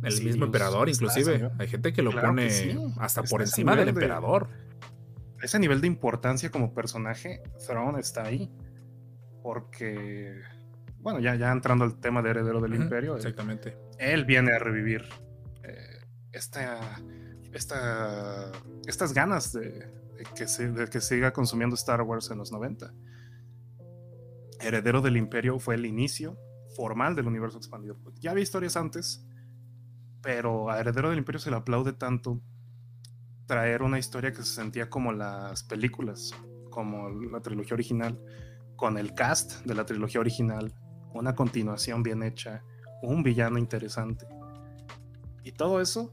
[0.02, 1.50] el mismo emperador, inclusive.
[1.58, 2.48] Hay gente que lo pone
[2.98, 4.48] hasta por encima del emperador.
[5.42, 8.50] ese nivel de importancia como personaje, Thrawn está ahí.
[9.42, 10.40] Porque,
[10.98, 13.14] bueno, ya, ya entrando al tema de heredero del imperio.
[13.14, 13.78] Eh, exactamente.
[13.98, 15.04] Él, viene a revivir
[15.62, 16.00] eh,
[16.32, 16.80] esta,
[17.52, 18.50] esta,
[18.86, 19.88] estas ganas de,
[20.34, 22.92] que se, de que siga consumiendo Star Wars en los 90.
[24.60, 26.38] Heredero del Imperio fue el inicio
[26.76, 27.96] formal del universo expandido.
[28.20, 29.25] Ya había historias antes,
[30.26, 32.40] pero a Heredero del Imperio se le aplaude tanto
[33.46, 36.32] traer una historia que se sentía como las películas,
[36.68, 38.20] como la trilogía original,
[38.74, 40.74] con el cast de la trilogía original,
[41.14, 42.64] una continuación bien hecha,
[43.02, 44.26] un villano interesante.
[45.44, 46.12] Y todo eso,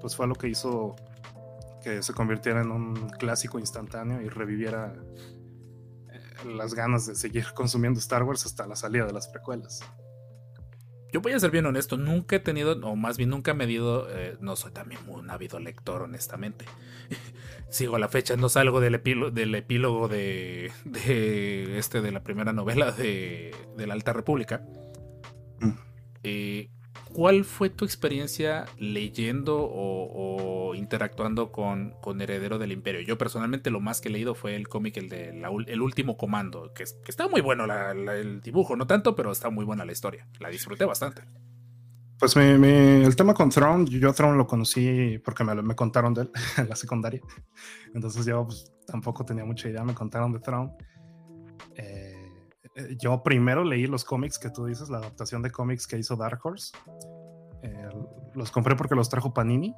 [0.00, 0.94] pues fue lo que hizo
[1.82, 4.94] que se convirtiera en un clásico instantáneo y reviviera
[6.12, 9.80] eh, las ganas de seguir consumiendo Star Wars hasta la salida de las precuelas
[11.12, 14.08] yo voy a ser bien honesto, nunca he tenido, o más bien nunca he medido,
[14.10, 16.66] eh, no soy también un ávido lector, honestamente.
[17.70, 22.22] Sigo a la fecha, no salgo del, epílogo, del epílogo de, de, este, de la
[22.22, 24.62] primera novela de, de la Alta República.
[25.60, 25.70] Mm.
[26.24, 26.70] Eh,
[27.12, 33.00] ¿Cuál fue tu experiencia leyendo o, interactuando con, con, Heredero del Imperio?
[33.00, 35.30] Yo personalmente lo más que he leído fue el cómic, el de
[35.66, 39.84] El Último Comando, que, está muy bueno el dibujo, no tanto, pero está muy buena
[39.84, 40.28] la historia.
[40.38, 41.22] La disfruté bastante.
[42.18, 46.30] Pues el tema con Throne, yo Throne lo conocí porque me, me contaron de él
[46.56, 47.20] en la secundaria.
[47.94, 50.72] Entonces yo pues, tampoco tenía mucha idea, me contaron de Throne.
[51.76, 52.07] Eh,
[52.98, 56.40] yo primero leí los cómics que tú dices, la adaptación de cómics que hizo Dark
[56.42, 56.72] Horse.
[57.62, 57.88] Eh,
[58.34, 59.74] los compré porque los trajo Panini.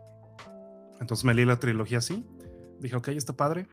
[1.00, 2.26] Entonces me leí la trilogía así.
[2.78, 3.66] Dije, ok, está padre.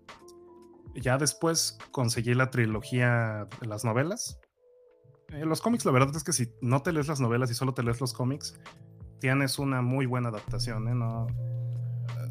[0.96, 4.40] Ya después conseguí la trilogía de las novelas.
[5.30, 7.74] Eh, los cómics, la verdad es que si no te lees las novelas y solo
[7.74, 8.58] te lees los cómics,
[9.20, 10.88] tienes una muy buena adaptación.
[10.88, 10.96] ¿eh?
[10.96, 11.28] No,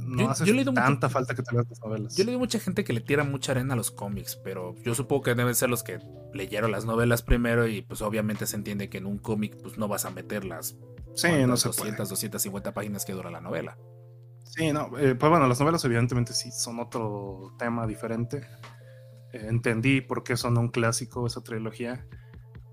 [0.07, 2.17] no hace tanta falta que te leas las novelas.
[2.17, 4.95] Yo le digo mucha gente que le tira mucha arena a los cómics, pero yo
[4.95, 5.99] supongo que deben ser los que
[6.33, 9.89] leyeron las novelas primero y pues obviamente se entiende que en un cómic pues no
[9.89, 10.77] vas a meter las
[11.15, 13.77] sí, no 200, 250 páginas que dura la novela.
[14.45, 18.47] Sí, no, eh, pues bueno, las novelas evidentemente sí son otro tema diferente.
[19.33, 22.07] Eh, entendí por qué son un clásico esa trilogía.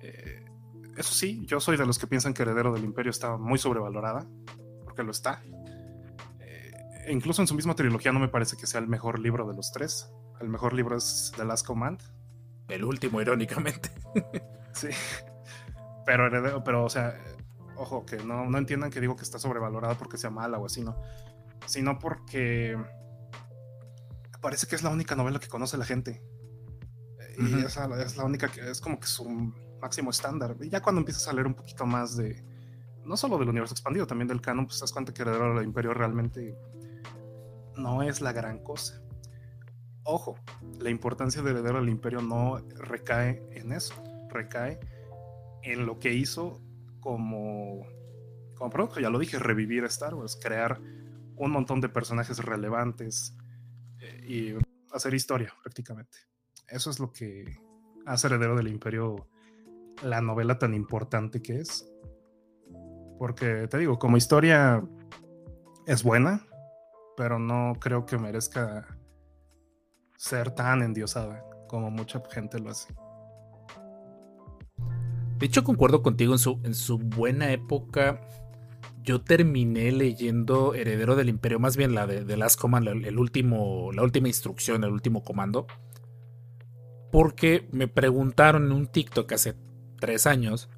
[0.02, 0.46] Eh,
[0.98, 4.28] eso sí, yo soy de los que piensan que Heredero del Imperio está muy sobrevalorada,
[4.84, 5.44] porque lo está
[7.10, 9.72] incluso en su misma trilogía no me parece que sea el mejor libro de los
[9.72, 10.12] tres.
[10.40, 12.02] El mejor libro es The Last Command.
[12.68, 13.92] El último, irónicamente.
[14.74, 14.88] sí.
[16.06, 17.16] Pero, pero, o sea,
[17.76, 20.82] ojo, que no, no entiendan que digo que está sobrevalorada porque sea mala o así,
[20.82, 20.96] ¿no?
[21.66, 22.78] Sino porque
[24.42, 26.22] parece que es la única novela que conoce la gente.
[27.38, 29.26] Y esa es la única que es como que su
[29.82, 30.56] máximo estándar.
[30.62, 32.44] Y ya cuando empiezas a leer un poquito más de,
[33.06, 35.66] no solo del universo expandido, también del canon, pues te das cuenta que Heredero del
[35.66, 36.56] Imperio realmente
[37.78, 39.02] no es la gran cosa.
[40.04, 40.36] Ojo,
[40.80, 43.94] la importancia de heredero del imperio no recae en eso,
[44.30, 44.80] recae
[45.64, 46.62] en lo que hizo
[47.00, 47.86] como,
[48.56, 50.80] como producto, ya lo dije, revivir Star Wars, crear
[51.36, 53.36] un montón de personajes relevantes
[54.00, 54.56] eh, y
[54.94, 56.18] hacer historia prácticamente.
[56.68, 57.58] Eso es lo que
[58.06, 59.28] hace heredero del imperio
[60.02, 61.90] la novela tan importante que es.
[63.18, 64.84] Porque te digo, como historia
[65.86, 66.46] es buena,
[67.16, 68.98] pero no creo que merezca
[70.18, 72.94] ser tan endiosada como mucha gente lo hace.
[75.38, 78.22] De hecho, concuerdo contigo en su, en su buena época.
[79.02, 82.88] Yo terminé leyendo Heredero del Imperio, más bien la de, de Last Command,
[83.18, 85.68] último, la última instrucción, el último comando.
[87.12, 89.56] Porque me preguntaron en un TikTok hace
[90.00, 90.70] tres años,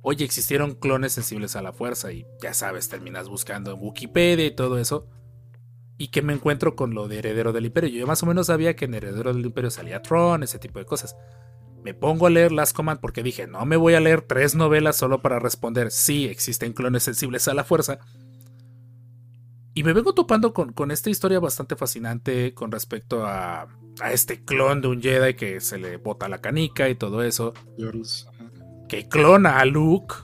[0.00, 4.54] oye, existieron clones sensibles a la fuerza y ya sabes, terminas buscando en Wikipedia y
[4.54, 5.06] todo eso.
[5.98, 7.90] Y que me encuentro con lo de Heredero del Imperio.
[7.90, 10.84] Yo más o menos sabía que en Heredero del Imperio salía Tron, ese tipo de
[10.84, 11.16] cosas.
[11.82, 14.96] Me pongo a leer Last Command porque dije, no me voy a leer tres novelas
[14.96, 17.98] solo para responder, sí, existen clones sensibles a la fuerza.
[19.78, 23.68] Y me vengo topando con, con esta historia bastante fascinante con respecto a,
[24.00, 27.54] a, este clon de un Jedi que se le bota la canica y todo eso.
[28.88, 30.16] Que clona a Luke.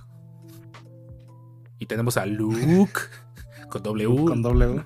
[1.78, 3.00] Y tenemos a Luke
[3.70, 4.24] con W.
[4.24, 4.84] Con W.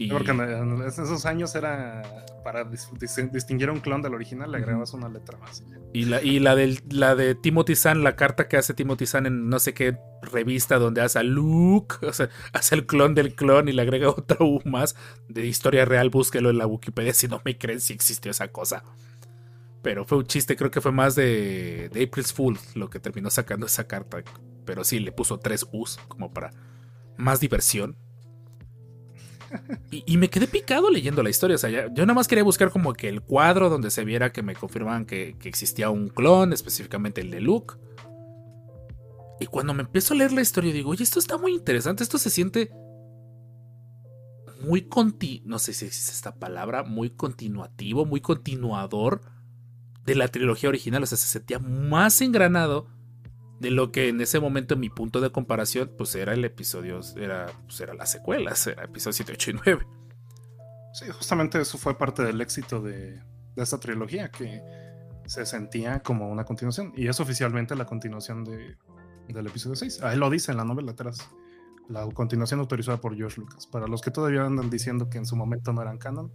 [0.00, 0.08] Y...
[0.10, 2.02] Porque en, esos años era
[2.44, 5.64] para dis dis distinguir a un clon del original, le agregabas una letra más.
[5.92, 9.26] Y la, y la, del, la de Timothy Zahn, la carta que hace Timothy Zahn
[9.26, 13.34] en no sé qué revista donde hace a Luke, o sea, hace el clon del
[13.34, 14.94] clon y le agrega otra U más
[15.28, 18.84] de historia real, búsquelo en la Wikipedia si no me creen si existió esa cosa.
[19.82, 23.30] Pero fue un chiste, creo que fue más de, de April's Fool lo que terminó
[23.30, 24.22] sacando esa carta.
[24.64, 26.50] Pero sí, le puso tres U's como para
[27.16, 27.96] más diversión.
[29.90, 31.56] Y, me quedé picado leyendo la historia.
[31.56, 34.32] O sea, ya, yo nada más quería buscar como que el cuadro donde se viera
[34.32, 37.74] que me confirmaban que, que, existía un clon, específicamente el de Luke.
[39.40, 42.02] Y cuando me empiezo a leer la historia, digo, oye, esto está muy interesante.
[42.02, 42.70] Esto se siente
[44.60, 45.42] muy conti.
[45.46, 49.22] No sé si existe esta palabra, muy continuativo, muy continuador
[50.04, 51.02] de la trilogía original.
[51.02, 52.88] O sea, se sentía más engranado
[53.60, 57.00] de lo que en ese momento en mi punto de comparación pues era el episodio
[57.16, 59.86] era pues era las secuelas era episodio 7, 8 y 9
[60.92, 63.14] sí justamente eso fue parte del éxito de,
[63.56, 64.62] de, esta trilogía que
[65.26, 68.76] se sentía como una continuación y es oficialmente la continuación de,
[69.28, 71.28] del episodio 6 ahí lo dice en la novela atrás
[71.88, 73.66] la continuación autorizada por George Lucas.
[73.66, 76.30] Para los que todavía andan diciendo que en su momento no eran canon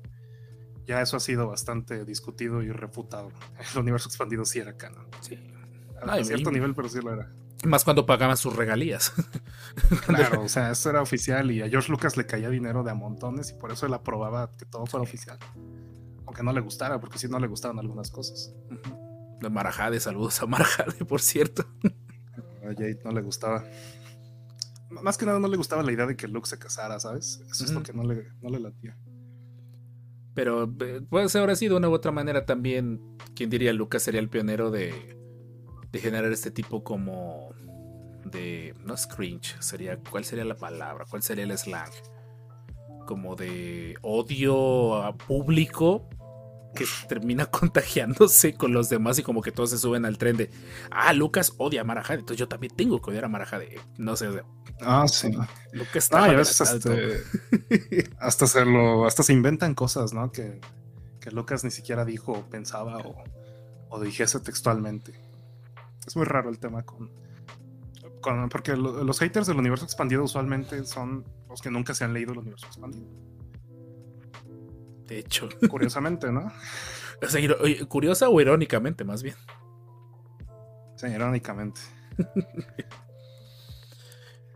[0.87, 3.31] ya eso ha sido bastante discutido y refutado.
[3.73, 5.07] El universo expandido sí era canon.
[5.21, 5.37] Sí
[6.09, 7.31] a Ay, cierto nivel, pero sí lo era.
[7.65, 9.13] Más cuando pagaban sus regalías.
[10.05, 12.93] claro, o sea, eso era oficial y a George Lucas le caía dinero de a
[12.93, 15.37] montones y por eso él aprobaba que todo fuera oficial.
[16.25, 18.53] Aunque no le gustara, porque sí no le gustaban algunas cosas.
[19.39, 21.65] De Marajade, saludos a Marajade, por cierto.
[22.63, 23.63] A Jade no le gustaba.
[24.89, 27.41] Más que nada no le gustaba la idea de que Luke se casara, ¿sabes?
[27.49, 27.69] Eso uh -huh.
[27.69, 28.97] es lo que no le, no le latía.
[30.33, 30.71] Pero
[31.09, 33.01] puede ser ahora sí, de una u otra manera también,
[33.35, 33.71] ¿quién diría?
[33.71, 35.22] Lucas sería el pionero de,
[35.93, 37.53] de generar este tipo como
[38.25, 41.91] de no es cringe sería cuál sería la palabra cuál sería el slang
[43.05, 46.09] como de odio público
[46.73, 50.49] que termina contagiándose con los demás y como que todos se suben al tren de
[50.89, 54.29] ah Lucas odia a Marajade entonces yo también tengo que odiar a Marajade no sé
[54.81, 55.29] ah sí.
[55.73, 56.91] Lucas ah, a veces hasta,
[58.17, 60.59] hasta se lo hasta se inventan cosas no que,
[61.19, 63.23] que Lucas ni siquiera dijo o pensaba o,
[63.89, 65.32] o dijese textualmente
[66.05, 67.11] es muy raro el tema con,
[68.21, 72.13] con, porque lo, los haters del universo expandido usualmente son los que nunca se han
[72.13, 73.07] leído el universo expandido.
[75.07, 75.49] De hecho.
[75.69, 76.51] Curiosamente, ¿no?
[77.21, 77.41] O sea,
[77.87, 79.35] curiosa o irónicamente, más bien.
[80.95, 81.81] Sí, irónicamente.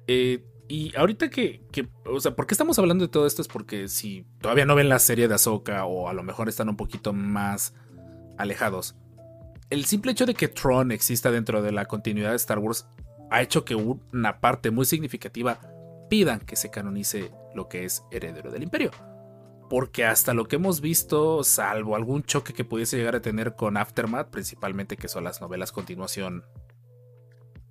[0.07, 3.41] eh, y ahorita que, que, o sea, ¿por qué estamos hablando de todo esto?
[3.41, 6.67] Es porque si todavía no ven la serie de Ahsoka o a lo mejor están
[6.67, 7.73] un poquito más
[8.37, 8.95] alejados,
[9.69, 12.87] el simple hecho de que Tron exista dentro de la continuidad de Star Wars
[13.29, 15.59] ha hecho que una parte muy significativa
[16.09, 18.91] pidan que se canonice lo que es Heredero del Imperio.
[19.69, 23.75] Porque hasta lo que hemos visto, salvo algún choque que pudiese llegar a tener con
[23.75, 26.45] Aftermath, principalmente que son las novelas continuación,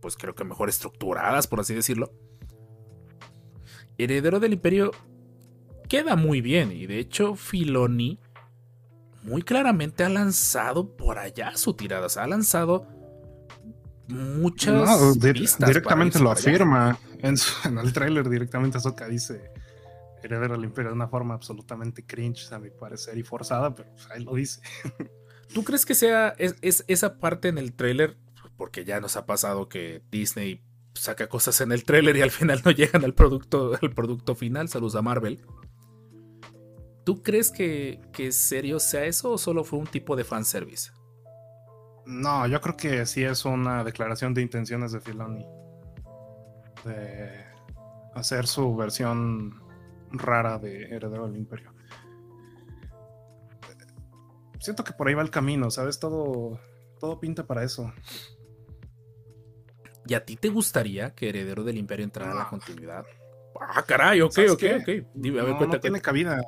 [0.03, 2.12] pues creo que mejor estructuradas, por así decirlo.
[3.97, 4.90] Heredero del Imperio
[5.88, 8.20] queda muy bien y de hecho Filoni
[9.27, 12.07] muy claramente ha lanzado por allá su tirada.
[12.07, 12.87] O sea, ha lanzado
[14.09, 14.72] muchas.
[14.72, 15.33] No, di
[15.66, 16.99] directamente lo afirma.
[17.18, 19.51] En, su, en, el tráiler directamente Soka dice
[20.22, 24.09] Heredero del Imperio de una forma absolutamente cringe, a mi parecer, y forzada, pero pues,
[24.11, 24.61] ahí lo dice.
[25.55, 28.16] ¿Tú crees que sea es, es esa parte en el tráiler?
[28.57, 30.62] Porque ya nos ha pasado que Disney
[30.95, 34.68] saca cosas en el tráiler y al final no llegan al producto, al producto final.
[34.68, 35.45] Saludos a Marvel.
[37.07, 40.90] ¿Tú crees que, que serio sea eso o solo fue un tipo de fanservice?
[42.04, 45.46] No, yo creo que sí es una declaración de intenciones de Filoni.
[46.84, 47.44] De
[48.16, 49.62] hacer su versión
[50.11, 51.72] rara de Heredero del Imperio.
[54.59, 56.00] siento que por ahí va el camino, ¿sabes?
[56.00, 56.59] Todo,
[56.98, 57.92] todo pinta para eso.
[60.09, 62.50] ¿Y a ti te gustaría que Heredero del Imperio entrara a la No.
[62.50, 63.07] continuidad?
[63.61, 64.74] Ah, caray, ok, ¿Sabes ok, qué?
[64.74, 64.88] ok.
[65.14, 66.04] Dime, a ver, no, cuenta, no tiene cuenta.
[66.11, 66.40] cabida.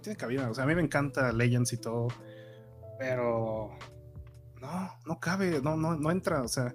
[0.00, 0.48] No tiene cabida.
[0.48, 2.08] O sea, a mí me encanta Legends y todo.
[2.98, 3.68] Pero.
[4.58, 5.60] No, no cabe.
[5.60, 6.40] No, no, no entra.
[6.40, 6.74] O sea,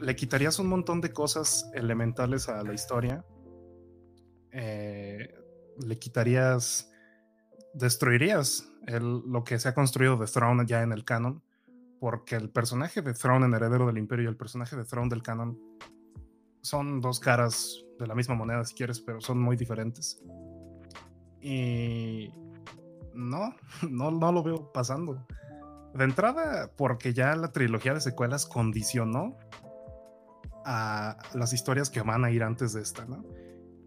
[0.00, 3.24] le quitarías un montón de cosas elementales a la historia.
[4.50, 5.32] Eh,
[5.78, 6.90] le quitarías.
[7.72, 11.44] Destruirías lo que se ha construido de Throne ya en el canon.
[12.00, 15.22] Porque el personaje de Throne en Heredero del Imperio y el personaje de Throne del
[15.22, 15.56] canon
[16.62, 20.20] son dos caras de la misma moneda, si quieres, pero son muy diferentes.
[21.40, 22.32] Y
[23.14, 23.54] no,
[23.88, 25.26] no, no lo veo pasando.
[25.94, 29.36] De entrada, porque ya la trilogía de secuelas condicionó
[30.64, 33.24] a las historias que van a ir antes de esta, ¿no?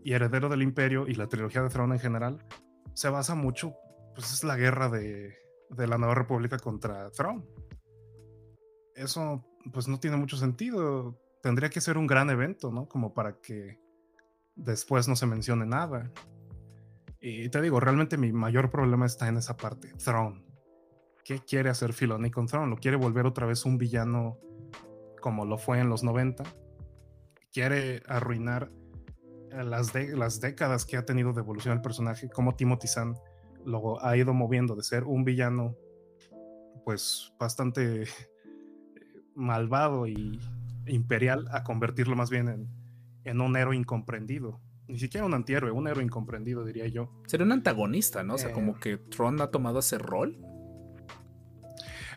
[0.03, 2.45] Y Heredero del Imperio y la trilogía de Throne en general
[2.93, 3.75] se basa mucho,
[4.15, 5.33] pues es la guerra de,
[5.69, 7.43] de la Nueva República contra Throne.
[8.95, 11.17] Eso, pues no tiene mucho sentido.
[11.41, 12.87] Tendría que ser un gran evento, ¿no?
[12.87, 13.79] Como para que
[14.55, 16.11] después no se mencione nada.
[17.25, 20.43] Y te digo, realmente mi mayor problema está en esa parte, Throne.
[21.23, 22.69] ¿Qué quiere hacer Filoni con Throne?
[22.69, 24.37] ¿Lo quiere volver otra vez un villano
[25.21, 26.43] como lo fue en los 90?
[27.53, 28.69] ¿Quiere arruinar
[29.51, 32.29] eh, las, las décadas que ha tenido de evolución el personaje?
[32.29, 33.15] Como Timothy Zahn
[33.63, 35.77] lo ha ido moviendo de ser un villano
[36.83, 38.03] pues bastante
[39.33, 40.41] malvado y
[40.87, 42.67] imperial a convertirlo más bien en,
[43.23, 44.59] en un héroe incomprendido.
[44.93, 47.09] Ni siquiera un antihéroe, un héroe incomprendido, diría yo.
[47.25, 48.35] Sería un antagonista, ¿no?
[48.35, 48.53] O sea, Eh.
[48.53, 50.37] como que Tron ha tomado ese rol.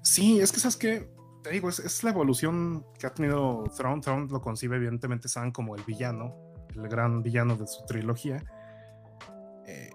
[0.02, 1.08] Sí, es que sabes que
[1.42, 4.02] te digo, es, es la evolución que ha tenido Throne.
[4.02, 6.34] Throne lo concibe evidentemente Sam como el villano,
[6.74, 8.44] el gran villano de su trilogía.
[9.66, 9.88] Eh,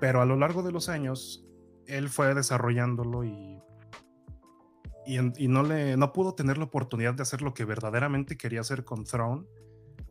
[0.00, 1.46] pero a lo largo de los años,
[1.86, 3.60] él fue desarrollándolo y,
[5.06, 8.82] y no, le, no pudo tener la oportunidad de hacer lo que verdaderamente quería hacer
[8.84, 9.46] con Throne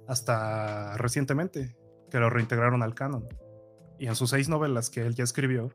[0.07, 1.75] hasta recientemente,
[2.13, 3.27] que lo reintegraron al canon.
[3.97, 5.71] Y en sus seis novelas que él ya escribió,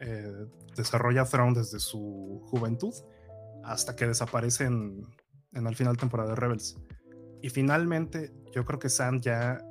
[0.00, 2.94] eh, desarrolla Thrawn desde su juventud
[3.62, 5.02] hasta que desaparece en,
[5.52, 6.78] la final temporada de Rebels.
[7.42, 9.62] Y finalmente, yo creo que Sam ya,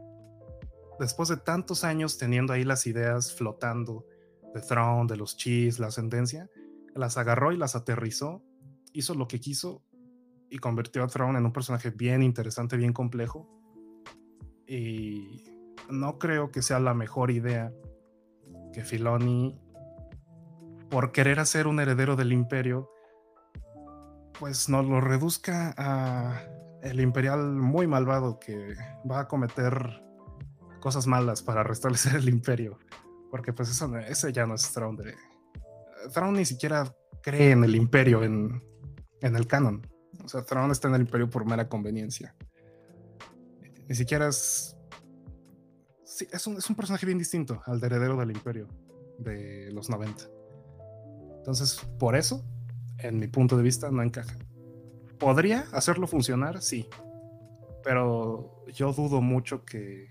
[0.99, 4.05] después de tantos años teniendo ahí las ideas flotando
[4.53, 6.51] de Thrawn, de los Chis, la ascendencia,
[6.93, 8.43] las agarró y las aterrizó,
[8.93, 9.81] hizo lo que quiso
[10.51, 13.49] y convirtió a Thrawn en un personaje bien interesante, bien complejo.
[14.67, 15.52] Y
[15.89, 17.71] no creo que sea la mejor idea
[18.73, 19.59] que Filoni
[20.89, 22.91] por querer hacer un heredero del imperio,
[24.39, 26.43] pues nos lo reduzca a
[26.83, 28.75] el imperial muy malvado que
[29.09, 30.03] va a cometer
[30.79, 32.77] cosas malas para restablecer el imperio.
[33.31, 35.15] Porque pues eso, ese ya no es Thrawn de...
[36.13, 38.61] Thrawn ni siquiera cree en el imperio en,
[39.21, 39.87] en el canon.
[40.23, 42.35] O sea, Thrawn está en el imperio por mera conveniencia.
[43.87, 44.77] Ni siquiera es...
[46.31, 48.67] Es un, es un personaje bien distinto al de heredero del imperio
[49.19, 50.23] de los 90.
[51.37, 52.43] Entonces, por eso,
[52.99, 54.37] en mi punto de vista, no encaja.
[55.19, 56.61] ¿Podría hacerlo funcionar?
[56.61, 56.87] Sí.
[57.83, 60.07] Pero yo dudo mucho que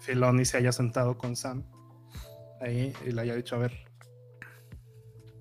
[0.00, 1.64] Filoni se haya sentado con Sam
[2.60, 3.72] ahí y le haya dicho, a ver,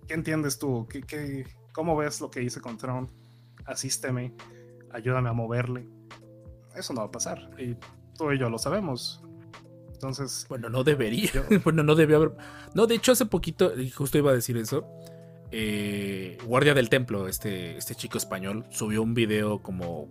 [0.07, 0.87] ¿qué entiendes tú?
[0.89, 3.09] ¿Qué, qué, cómo ves lo que hice con Tron?
[3.65, 4.33] Asísteme,
[4.91, 5.87] ayúdame a moverle.
[6.75, 7.49] Eso no va a pasar.
[7.57, 7.75] Y
[8.17, 9.23] tú y yo lo sabemos.
[9.99, 11.29] Entonces, Bueno, no debería.
[11.33, 12.31] Yo- bueno, no debe haber.
[12.73, 14.87] No, de hecho, hace poquito, justo iba a decir eso.
[15.51, 20.07] eh, Guardia del Templo, este, este chico español, subió un video como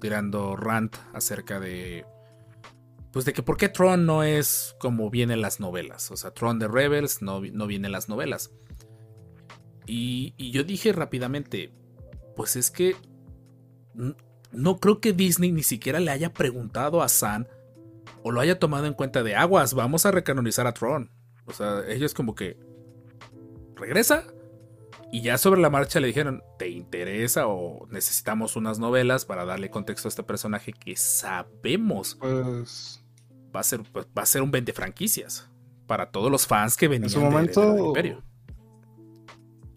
[0.00, 2.04] tirando rant acerca de.
[3.12, 6.10] Pues de que por qué Tron no es como viene en las novelas.
[6.10, 8.50] O sea, Tron de Rebels no, no viene en las novelas.
[9.86, 11.72] Y, y yo dije rápidamente:
[12.34, 12.96] Pues es que.
[14.52, 17.46] No creo que Disney ni siquiera le haya preguntado a San
[18.22, 21.10] o lo haya tomado en cuenta de aguas, vamos a recanonizar a Tron.
[21.46, 22.58] O sea, ellos como que
[23.76, 24.24] regresa
[25.10, 29.70] y ya sobre la marcha le dijeron, ¿te interesa o necesitamos unas novelas para darle
[29.70, 33.02] contexto a este personaje que sabemos pues
[33.54, 35.48] va a ser pues, va a ser un 20 franquicias
[35.86, 38.22] para todos los fans que venían su de momento- del Imperio.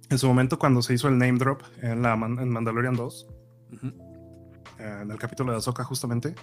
[0.10, 3.28] en su momento cuando se hizo el name drop en, la, en Mandalorian 2,
[3.74, 3.88] Ujú.
[4.80, 6.36] eh, en el capítulo de Ahsoka justamente,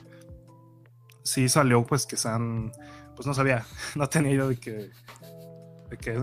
[1.23, 2.73] sí salió pues que Sam,
[3.15, 3.65] pues no sabía,
[3.97, 4.91] no tenía idea de que,
[5.91, 6.21] de que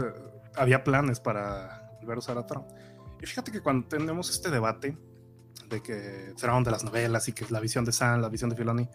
[0.56, 2.66] había planes para volver a usar a Thrawn.
[3.22, 4.98] Y fíjate que cuando tenemos este debate
[5.70, 8.56] de que Thrawn de las novelas y que la visión de Sam, la visión de
[8.56, 8.90] Filoni,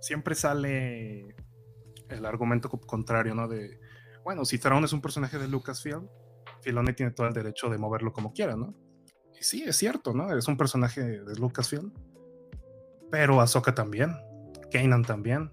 [0.00, 1.34] siempre sale
[2.08, 3.48] el argumento co- contrario, ¿no?
[3.48, 3.80] De,
[4.24, 6.08] bueno, si Thrawn es un personaje de Lucasfilm,
[6.60, 8.74] Filoni tiene todo el derecho de moverlo como quiera, ¿no?
[9.40, 10.36] Y sí, es cierto, ¿no?
[10.36, 11.92] Es un personaje de Lucasfilm.
[13.10, 14.14] Pero Ahsoka también.
[14.72, 15.50] Kanan también.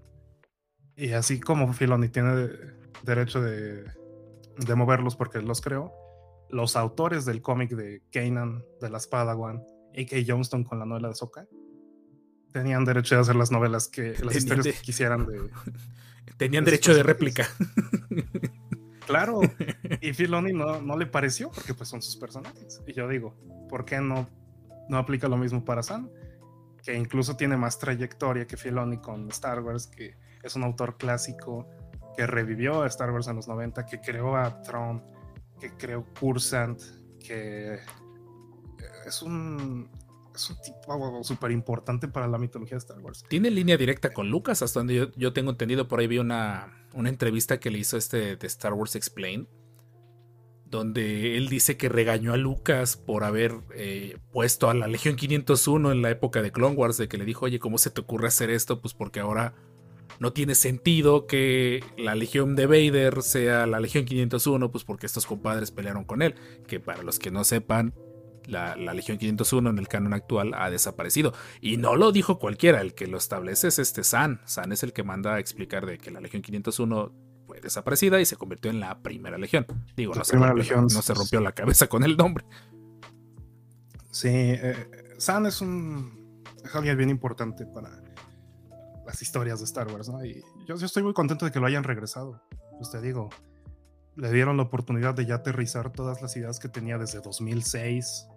[0.96, 2.48] Y así como Filoni tiene
[3.02, 3.84] derecho de,
[4.56, 5.92] de moverlos porque los creó,
[6.50, 9.62] los autores del cómic de Kanan, de las Padawan,
[9.96, 10.16] A.K.
[10.26, 11.46] Johnston con la novela de Ahsoka,
[12.52, 15.40] tenían derecho de hacer las novelas que las historias que quisieran de.
[16.36, 17.46] Tenían derecho de réplica.
[19.10, 19.40] Claro.
[20.00, 22.80] Y Filoni no, no le pareció porque pues son sus personajes.
[22.86, 23.34] Y yo digo,
[23.68, 24.28] ¿por qué no,
[24.88, 26.08] no aplica lo mismo para Sam?
[26.82, 31.68] Que incluso tiene más trayectoria que Filoni con Star Wars, que es un autor clásico
[32.16, 35.02] que revivió a Star Wars en los 90, que creó a Tron,
[35.58, 36.80] que creó Cursant,
[37.18, 37.78] que
[39.06, 39.90] es un,
[40.34, 43.24] es un tipo súper importante para la mitología de Star Wars.
[43.28, 45.88] Tiene línea directa con Lucas, hasta donde yo, tengo entendido.
[45.88, 49.46] Por ahí vi una, una, entrevista que le hizo este de Star Wars Explained,
[50.70, 55.90] donde él dice que regañó a Lucas por haber eh, puesto a la Legión 501
[55.90, 58.28] en la época de Clone Wars, de que le dijo, oye, ¿cómo se te ocurre
[58.28, 58.80] hacer esto?
[58.80, 59.54] Pues porque ahora
[60.20, 65.26] no tiene sentido que la Legión de Vader sea la Legión 501, pues porque estos
[65.26, 66.34] compadres pelearon con él,
[66.68, 67.94] que para los que no sepan,
[68.46, 71.32] la, Legión 501 en el canon actual ha desaparecido.
[71.60, 74.40] Y no lo dijo cualquiera, el que lo establece es este San.
[74.44, 77.12] San es el que manda a explicar de que la Legión 501
[77.50, 79.66] fue desaparecida y se convirtió en la primera legión.
[79.96, 82.44] Digo, no se, rompió, no se, rompió, la cabeza con el nombre.
[84.12, 84.88] Sí, eh,
[85.18, 87.90] San es un es alguien bien importante para
[89.04, 90.24] las historias de Star Wars, ¿no?
[90.24, 92.40] Y yo, yo estoy muy contento de que lo hayan regresado.
[92.76, 93.30] Pues te digo,
[94.14, 98.28] le dieron la oportunidad de ya aterrizar todas las ideas que tenía desde 2006,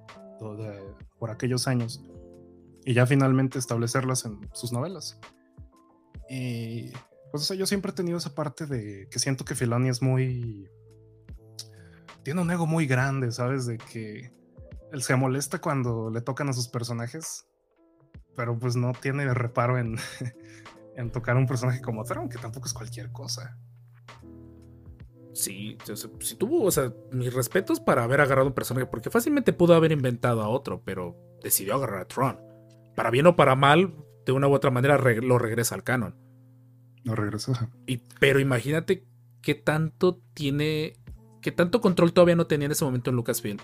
[1.19, 2.03] por aquellos años,
[2.83, 5.19] y ya finalmente establecerlas en sus novelas.
[6.27, 6.93] Y
[7.33, 10.69] pues yo siempre he tenido esa parte de que siento que Filoni es muy...
[12.21, 13.65] Tiene un ego muy grande, ¿sabes?
[13.65, 14.31] De que
[14.91, 17.47] él se molesta cuando le tocan a sus personajes,
[18.35, 19.97] pero pues no tiene reparo en,
[20.95, 23.57] en tocar un personaje como Tron, que tampoco es cualquier cosa.
[25.33, 25.75] Sí,
[26.19, 29.91] si tuvo, o sea, mis respetos para haber agarrado un personaje, porque fácilmente pudo haber
[29.91, 32.39] inventado a otro, pero decidió agarrar a Tron.
[32.95, 36.22] Para bien o para mal, de una u otra manera lo regresa al canon.
[37.03, 37.69] Lo regresa.
[37.85, 39.05] Y, pero imagínate
[39.41, 40.93] qué tanto tiene,
[41.41, 43.59] qué tanto control todavía no tenía en ese momento en Lucasfilm.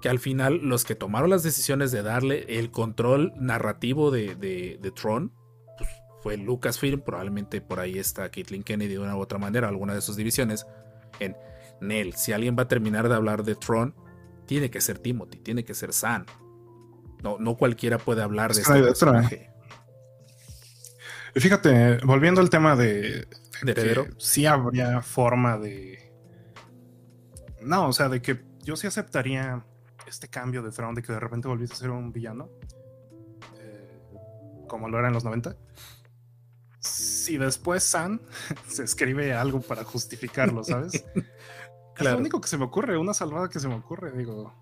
[0.00, 4.78] Que al final los que tomaron las decisiones de darle el control narrativo de, de,
[4.80, 5.32] de Tron
[6.22, 10.00] fue Lucasfilm, probablemente por ahí está Caitlin Kennedy de una u otra manera, alguna de
[10.00, 10.66] sus divisiones,
[11.20, 11.36] en
[11.80, 13.94] Nel, si alguien va a terminar de hablar de Tron,
[14.46, 16.26] tiene que ser Timothy, tiene que ser San.
[17.22, 19.50] No, no cualquiera puede hablar de este personaje.
[21.40, 23.26] Fíjate, volviendo al tema de,
[23.62, 26.12] ¿De sí habría forma de.
[27.62, 29.64] No, o sea, de que yo sí aceptaría
[30.06, 32.48] este cambio de Tron, de que de repente volviese a ser un villano,
[33.58, 34.00] eh,
[34.68, 35.56] como lo era en los 90
[37.28, 38.20] si después San
[38.66, 41.04] se escribe algo para justificarlo, ¿sabes?
[41.98, 44.54] Es lo único que se me ocurre, una salvada que se me ocurre, digo.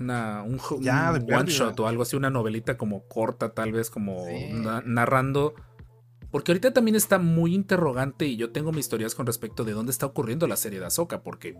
[0.00, 4.24] Una, un, one shot o algo así, una novelita como corta, tal vez, como
[4.86, 5.54] narrando.
[6.32, 9.92] Porque ahorita también está muy interrogante y yo tengo mis teorías con respecto de dónde
[9.92, 11.56] está ocurriendo la serie de Ahsoka, porque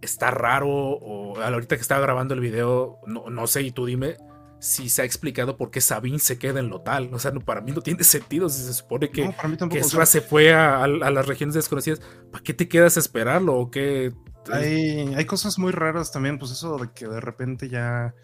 [0.00, 4.16] está raro, o ahorita que estaba grabando el video, no, no sé, y tú dime,
[4.64, 7.12] si se ha explicado por qué Sabine se queda en lo tal.
[7.12, 8.48] O sea, para mí no tiene sentido.
[8.48, 12.00] Si se supone que, no, se fue a, las regiones desconocidas,
[12.32, 13.56] ¿para qué te quedas a esperarlo?
[13.56, 14.14] ¿O qué?
[14.50, 18.14] Hay, hay cosas muy raras también, pues eso de que de repente ya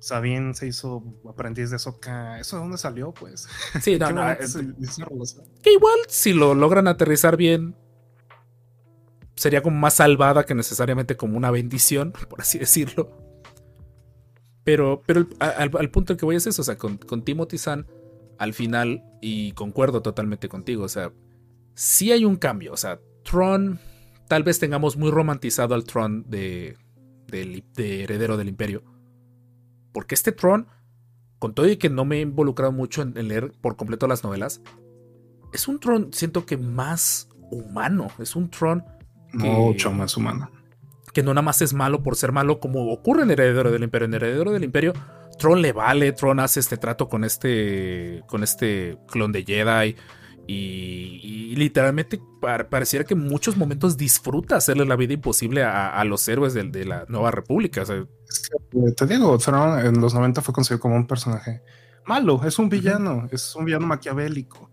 [0.00, 2.38] Sabine se hizo aprendiz de Soca.
[2.38, 3.12] ¿Eso de dónde salió?
[3.12, 3.48] Pues.
[3.80, 4.22] Sí, no, no.
[5.62, 7.74] que igual, si lo logran aterrizar bien,
[9.38, 13.10] sería como más salvada que necesariamente como una bendición, por así decirlo.
[14.64, 17.86] Pero, pero al, punto al que voy es eso, o sea, con, Timothy San,
[18.38, 21.10] al final, y concuerdo totalmente contigo, o sea,
[21.74, 23.80] sí hay un cambio, o sea, Tron,
[24.28, 26.76] tal vez tengamos muy romantizado al Tron de,
[27.28, 28.82] de, heredero del imperio,
[29.92, 30.66] porque este Tron,
[31.38, 34.60] con todo y que no me he involucrado mucho en, leer por completo las novelas,
[35.52, 38.84] es un Tron, siento que más humano, es un Tron...
[39.32, 40.50] Mucho más humano
[41.12, 44.06] que no nada más es malo por ser malo, como ocurre en Heredero del Imperio.
[44.06, 44.92] En Heredero del Imperio,
[45.38, 49.96] Tron le vale, Tron hace este trato con este, con este clon de Jedi.
[50.46, 52.20] Y, literalmente
[52.70, 57.04] pareciera que en muchos momentos disfruta hacerle la vida imposible a, los héroes de, la
[57.08, 57.82] Nueva República.
[57.88, 58.06] Eh,
[58.96, 61.62] te digo, Tron en los 90 fue conocido como un personaje
[62.06, 64.70] malo, es un villano, es un villano maquiavélico.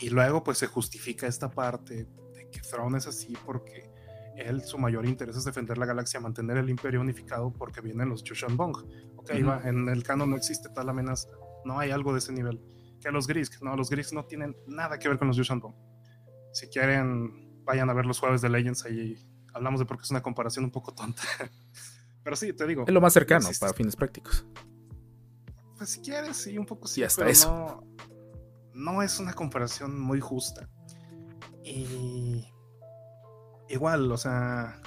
[0.00, 3.90] Y luego pues se justifica esta parte de que Tron es así porque
[4.36, 8.24] él, su mayor interés es defender la galaxia, mantener el imperio unificado porque vienen los
[8.50, 8.76] Bong.
[9.16, 9.46] Ok, Ujú.
[9.46, 11.28] va, en el canon no existe tal amenaza,
[11.64, 12.60] no hay algo de ese nivel.
[13.00, 15.74] Que los Grisk, no, los Grisk no tienen nada que ver con los Bong.
[16.52, 19.16] Si quieren, vayan a ver los jueves de Legends, ahí
[19.52, 21.22] hablamos de porque es una comparación un poco tonta.
[22.28, 24.44] Pero sí, te digo, Es lo más cercano existe- para fines prácticos.
[25.78, 27.82] pues si quieres, sí, un poco sí, Y hasta pero eso.
[28.74, 30.68] No, no es una comparación muy justa.
[31.64, 32.46] Y
[33.70, 34.78] igual, o sea,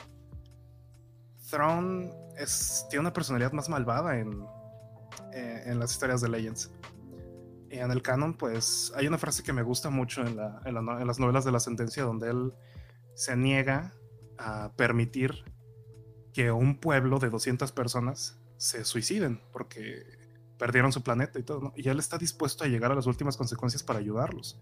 [1.49, 4.45] Thrawn es, tiene una personalidad más malvada en,
[5.33, 6.71] eh, en las historias de Legends.
[7.71, 10.75] Y en el canon, pues, hay una frase que me gusta mucho en, la- en
[10.75, 12.53] la en las novelas de la sentencia, donde él
[13.15, 13.93] se niega
[14.37, 15.43] a permitir
[16.33, 20.03] que un pueblo de 200 personas se suiciden porque
[20.57, 21.73] perdieron su planeta y todo, ¿no?
[21.75, 24.59] Y él está dispuesto a llegar a las últimas consecuencias para ayudarlos,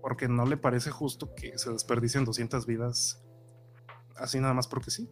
[0.00, 3.22] porque no le parece justo que se desperdicien 200 vidas
[4.16, 5.10] así nada más porque sí.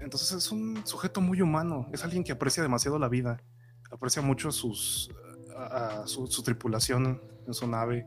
[0.00, 3.42] Entonces es un sujeto muy humano, es alguien que aprecia demasiado la vida,
[3.90, 5.10] aprecia mucho sus,
[5.56, 8.06] a- su, tripulación en su nave,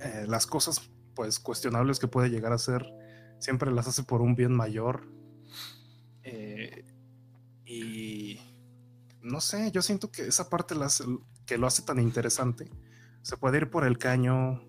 [0.00, 0.80] Eh, las cosas
[1.16, 2.86] pues cuestionables que puede llegar a hacer,
[3.38, 5.08] siempre las hace por un bien mayor.
[6.22, 6.84] Eh,
[7.64, 8.40] y
[9.22, 11.04] no sé, yo siento que esa parte la hace-
[11.46, 12.70] que lo hace tan interesante.
[13.22, 14.62] Se puede ir por el caño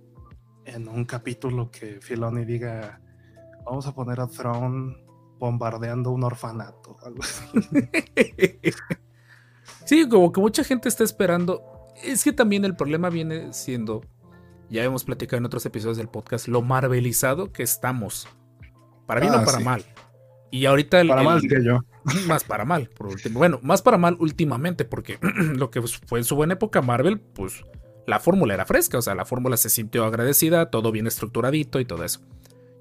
[0.65, 3.01] en un capítulo que Filoni diga,
[3.65, 4.97] vamos a poner a Thrawn
[5.39, 6.97] bombardeando un orfanato.
[9.85, 11.63] Sí, como que mucha gente está esperando.
[12.03, 14.01] Es que también el problema viene siendo,
[14.69, 18.27] ya hemos platicado en otros episodios del podcast, lo marvelizado que estamos.
[19.09, 19.63] Para bien Ah, o para sí.
[19.63, 19.83] mal.
[20.51, 21.79] Y ahorita el, Para el- mal, diría yo.
[22.27, 23.39] más para mal, por último.
[23.39, 25.17] Bueno, más para mal últimamente, porque
[25.55, 27.63] lo que fue en su buena época Marvel, pues
[28.05, 31.85] la fórmula era fresca, o sea, la fórmula se sintió agradecida, todo bien estructuradito y
[31.85, 32.21] todo eso.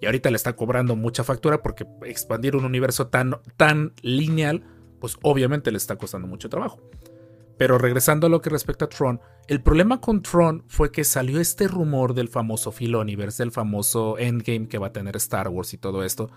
[0.00, 4.62] Y ahorita le está cobrando mucha factura porque expandir un universo tan, tan lineal,
[5.00, 6.78] pues obviamente le está costando mucho trabajo.
[7.58, 11.40] Pero regresando a lo que respecta a Tron, el problema con Tron fue que salió
[11.40, 15.78] este rumor del famoso Filoniverse, del famoso Endgame que va a tener Star Wars y
[15.78, 16.30] todo esto.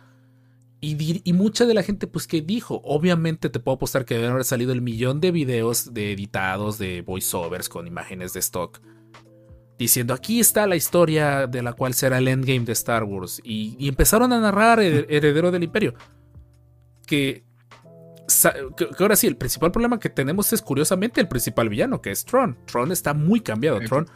[0.84, 4.46] Y, mucha de la gente, pues, que dijo, obviamente te puedo apostar que deben haber
[4.46, 8.82] salido el millón de videos de editados, de voiceovers con imágenes de stock,
[9.78, 13.40] diciendo, aquí está la historia de la cual será el endgame de Star Wars.
[13.44, 15.94] Y, y empezaron a narrar Her- Heredero del Imperio.
[17.06, 17.44] Que,
[18.78, 22.12] que, que ahora sí, el principal problema que tenemos es curiosamente el principal villano, que
[22.12, 22.58] es Tron.
[22.66, 23.80] Tron está muy cambiado.
[23.80, 24.08] Tron.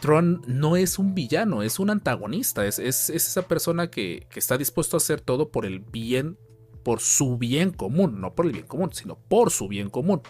[0.00, 4.38] Tron no es un villano, es un antagonista, es, es- es esa persona que, que
[4.38, 6.38] está dispuesto a hacer todo por el bien,
[6.82, 10.22] por su bien común, no por el bien común, sino por su bien común.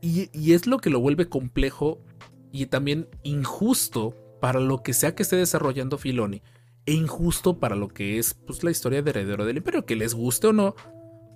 [0.00, 2.00] Y, y es lo que lo vuelve complejo
[2.50, 6.42] y también injusto para lo que sea que esté desarrollando Filoni,
[6.86, 10.14] e injusto para lo que es pues, la historia de Heredero del Imperio, que les
[10.14, 10.74] guste o no,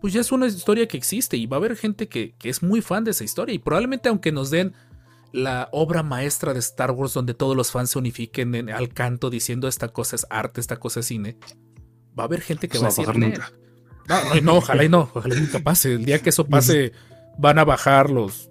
[0.00, 2.62] pues ya es una historia que existe y va a haber gente que, que es
[2.62, 4.74] muy fan de esa historia y probablemente aunque nos den
[5.32, 9.30] la obra maestra de Star Wars donde todos los fans se unifiquen en- al canto
[9.30, 11.36] diciendo esta cosa es arte, esta cosa es cine,
[12.18, 13.06] va a haber gente que Eso va a decir
[14.08, 15.94] no, no, ojalá y no, ojalá y nunca pase.
[15.94, 16.92] El día que eso pase,
[17.38, 18.50] van a bajar los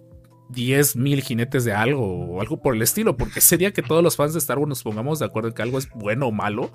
[0.50, 4.04] 10 mil jinetes de algo o algo por el estilo, porque ese día que todos
[4.04, 6.32] los fans de Star Wars nos pongamos de acuerdo en que algo es bueno o
[6.32, 6.72] malo,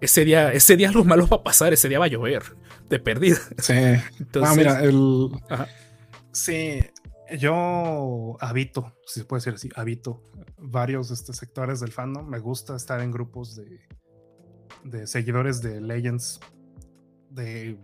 [0.00, 2.42] ese día, ese día algo malo va a pasar, ese día va a llover,
[2.88, 3.38] de perdida.
[3.58, 3.74] Sí.
[4.18, 5.28] Entonces, ah, mira, el.
[5.48, 5.68] Ajá.
[6.32, 6.80] Sí,
[7.38, 10.22] yo habito, si se puede decir así, habito
[10.56, 12.28] varios este, sectores del fandom.
[12.28, 13.80] Me gusta estar en grupos de,
[14.84, 16.40] de seguidores de Legends,
[17.30, 17.78] de.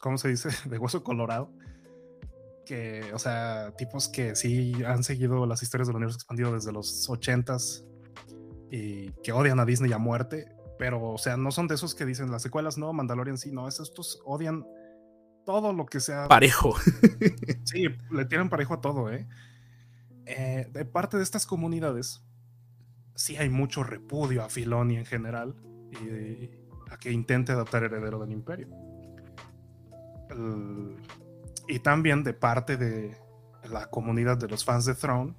[0.00, 0.50] ¿Cómo se dice?
[0.68, 1.52] De hueso colorado.
[2.66, 7.08] Que, o sea, tipos que sí han seguido las historias del universo expandido desde los
[7.08, 7.84] 80s
[8.70, 10.52] y que odian a Disney a muerte.
[10.78, 13.66] Pero, o sea, no son de esos que dicen las secuelas no, Mandalorian sí, no,
[13.68, 14.66] es estos odian
[15.46, 16.74] todo lo que sea parejo.
[17.64, 19.26] Sí, le tiran parejo a todo, ¿eh?
[20.26, 22.22] Eh, De parte de estas comunidades,
[23.14, 25.54] sí hay mucho repudio a Filoni en general
[25.92, 26.50] y
[26.90, 28.68] a que intente adaptar Heredero del Imperio.
[30.30, 30.96] El-
[31.68, 33.16] y también de parte de
[33.64, 35.34] la comunidad de los fans de Throne,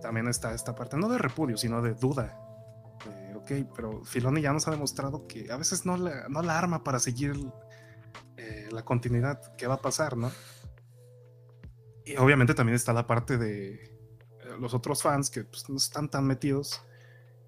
[0.00, 2.38] también está esta parte, no de repudio, sino de duda.
[3.04, 6.58] De, ok, pero Filoni ya nos ha demostrado que a veces no la, no la
[6.58, 7.34] arma para seguir
[8.36, 9.54] eh, la continuidad.
[9.56, 10.30] ¿Qué va a pasar, no?
[12.04, 13.90] Y obviamente también está la parte de eh,
[14.58, 16.82] los otros fans que pues, no están tan metidos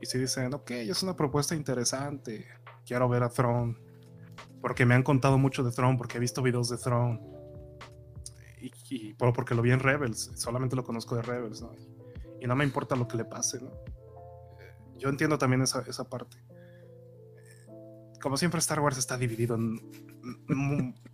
[0.00, 2.46] y se dicen, ok, es una propuesta interesante,
[2.84, 3.76] quiero ver a Throne,
[4.60, 7.20] porque me han contado mucho de Throne, porque he visto videos de Throne,
[8.66, 11.72] y, y por- porque lo vi en Rebels, solamente lo conozco de Rebels, ¿no?
[12.40, 13.70] Y no me importa lo que le pase, ¿no?
[13.70, 16.36] Eh, Yo entiendo también esa, esa parte.
[18.20, 19.80] como siempre Star Wars está dividido en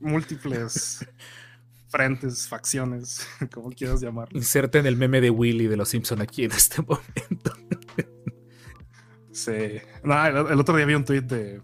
[0.00, 1.06] múltiples
[1.88, 4.36] frentes, facciones, como quieras llamarlo.
[4.38, 7.52] Inserten el meme de Willy de los Simpson aquí en este momento.
[9.32, 9.78] Sí.
[10.02, 11.62] No, el, el otro día vi un tweet de eh,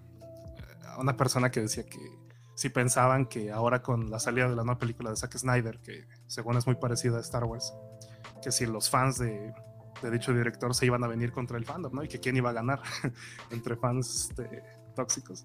[0.98, 1.98] una persona que decía que
[2.54, 6.06] si pensaban que ahora con la salida de la nueva película de Zack Snyder, que
[6.26, 7.74] según es muy parecida a Star Wars,
[8.42, 9.52] que si los fans de,
[10.02, 12.04] de dicho director se iban a venir contra el fandom, ¿no?
[12.04, 12.80] Y que quién iba a ganar
[13.50, 14.62] entre fans este,
[14.94, 15.44] tóxicos.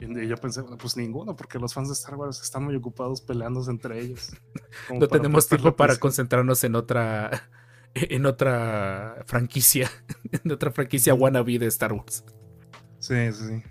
[0.00, 3.20] Y yo pensé, bueno, pues ninguno, porque los fans de Star Wars están muy ocupados
[3.20, 4.32] peleándose entre ellos.
[4.90, 7.30] No tenemos tiempo para concentrarnos en otra.
[7.94, 9.90] En otra franquicia.
[10.30, 12.24] En otra franquicia wannabe de Star Wars.
[12.98, 13.62] Sí, sí, sí.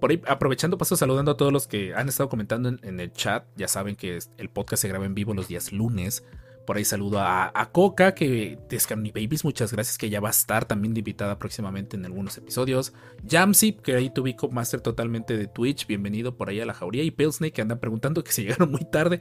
[0.00, 3.44] Por ahí, aprovechando, paso saludando a todos los que han estado comentando en, el chat.
[3.56, 6.24] Ya saben que el podcast se graba en vivo los días lunes.
[6.66, 10.30] Por ahí saludo a, Coca, que de Scarny Babies, muchas gracias, que ya va a
[10.30, 12.94] estar también invitada próximamente en algunos episodios.
[13.28, 17.02] Jamsip, que ahí tuve Master totalmente de Twitch, bienvenido por ahí a la jauría.
[17.02, 19.20] Y Pilsney, que andan preguntando que se llegaron muy tarde.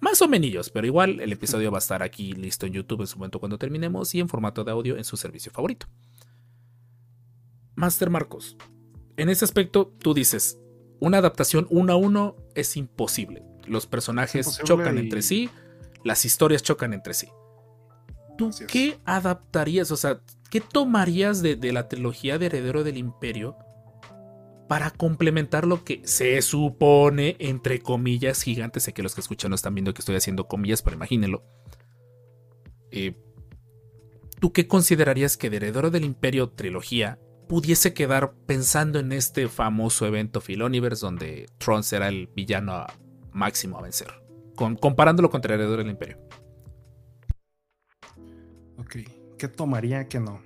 [0.00, 3.06] Más o menos, pero igual el episodio va a estar aquí listo en YouTube en
[3.06, 5.86] su momento cuando terminemos y en formato de audio en su servicio favorito.
[7.76, 8.56] Master Marcos,
[9.20, 10.58] en ese aspecto tú dices,
[11.00, 13.42] una adaptación uno a uno es imposible.
[13.66, 15.50] Los personajes imposible chocan y- entre sí,
[16.04, 17.28] las historias chocan entre sí.
[18.38, 19.90] ¿Tú qué adaptarías?
[19.90, 23.56] O sea, ¿qué tomarías de, de la trilogía de Heredero del Imperio
[24.66, 28.84] para complementar lo que se supone, entre comillas, gigantes?
[28.84, 31.44] Sé que los que escuchan no están viendo que estoy haciendo comillas, pero imagínenlo.
[32.90, 33.14] Eh,
[34.40, 37.18] ¿Tú qué considerarías que de Heredero del Imperio trilogía
[37.50, 42.86] pudiese quedar pensando en este famoso evento Filoniverse donde Tron será el villano
[43.32, 44.06] máximo a vencer?
[44.54, 46.16] Con- comparándolo contra Heredero del Imperio.
[48.76, 48.98] Ok,
[49.36, 50.40] ¿qué tomaría que no?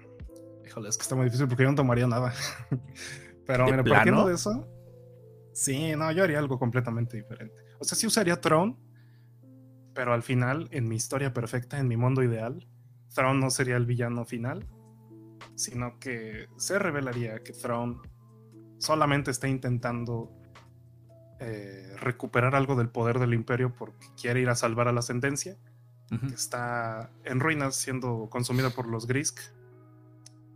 [0.66, 2.32] Híjole, es que está muy difícil porque yo no tomaría nada.
[3.46, 4.66] Pero ¿De mira, partiendo de eso,
[5.52, 7.54] sí, no, yo haría algo completamente diferente.
[7.80, 8.78] O sea, sí usaría Throne,
[9.92, 12.66] pero al final, en mi historia perfecta, en mi mundo ideal,
[13.14, 14.66] Throne no sería el villano final,
[15.56, 17.98] sino que se revelaría que Throne
[18.78, 20.30] solamente está intentando
[21.40, 25.56] eh, recuperar algo del poder del imperio porque quiere ir a salvar a la ascendencia
[26.08, 29.40] que está en ruinas siendo consumida por los Grisk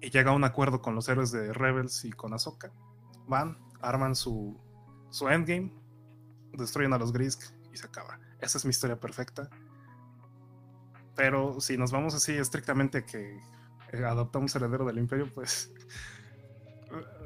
[0.01, 2.71] y llega a un acuerdo con los héroes de Rebels y con Ahsoka.
[3.27, 4.57] Van, arman su,
[5.11, 5.73] su endgame,
[6.53, 7.43] destruyen a los Grisk
[7.73, 8.21] y se acaba.
[8.41, 9.51] Esa es mi historia perfecta.
[11.17, 13.41] Pero si nos vamos así estrictamente que
[13.93, 15.73] adoptamos heredero del imperio, pues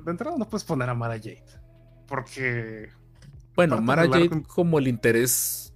[0.04, 1.44] de entrada no puedes poner a Mara Jade.
[2.06, 2.90] Porque
[3.54, 5.72] Bueno, Mara Jade como el interés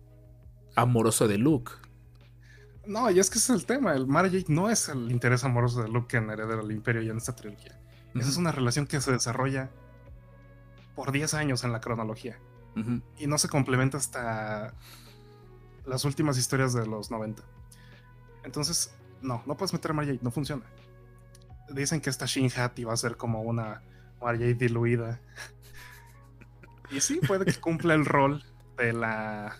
[0.75, 1.73] amoroso de Luke.
[2.87, 3.95] No, y es que ese es el tema.
[3.95, 7.11] El Mara Jade no es el interés amoroso de Luke en Heredero del Imperio y
[7.11, 7.81] en esta trilogía.
[8.15, 9.71] Esa es una relación que se desarrolla
[10.95, 12.39] por 10 años en la cronología.
[13.19, 14.75] Y no se complementa hasta
[15.87, 17.43] las últimas historias de los 90.
[18.45, 18.95] Entonces,
[19.27, 20.63] no, no puedes meter a Mara Jade, no funciona.
[21.71, 23.83] Dicen que esta Shin Hat iba a ser como una
[24.21, 25.21] Jade diluida.
[26.91, 28.45] Y sí, puede que cumpla el rol
[28.77, 29.57] de la,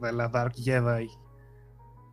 [0.00, 1.08] de la Dark Jedi.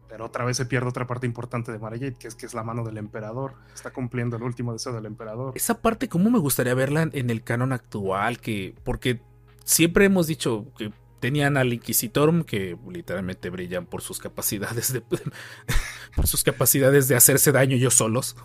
[0.07, 2.53] Pero otra vez se pierde otra parte importante de Mara Jade, que es que es
[2.53, 3.55] la mano del emperador.
[3.73, 5.53] Está cumpliendo el último deseo del emperador.
[5.55, 8.37] Esa parte, ¿cómo me gustaría verla en- en el canon actual?
[8.39, 9.19] Que, porque
[9.65, 10.93] siempre hemos dicho que
[11.23, 15.01] tenían al Inquisitorum, que literalmente brillan por sus capacidades de.
[16.15, 18.35] por sus capacidades de hacerse daño ellos solos.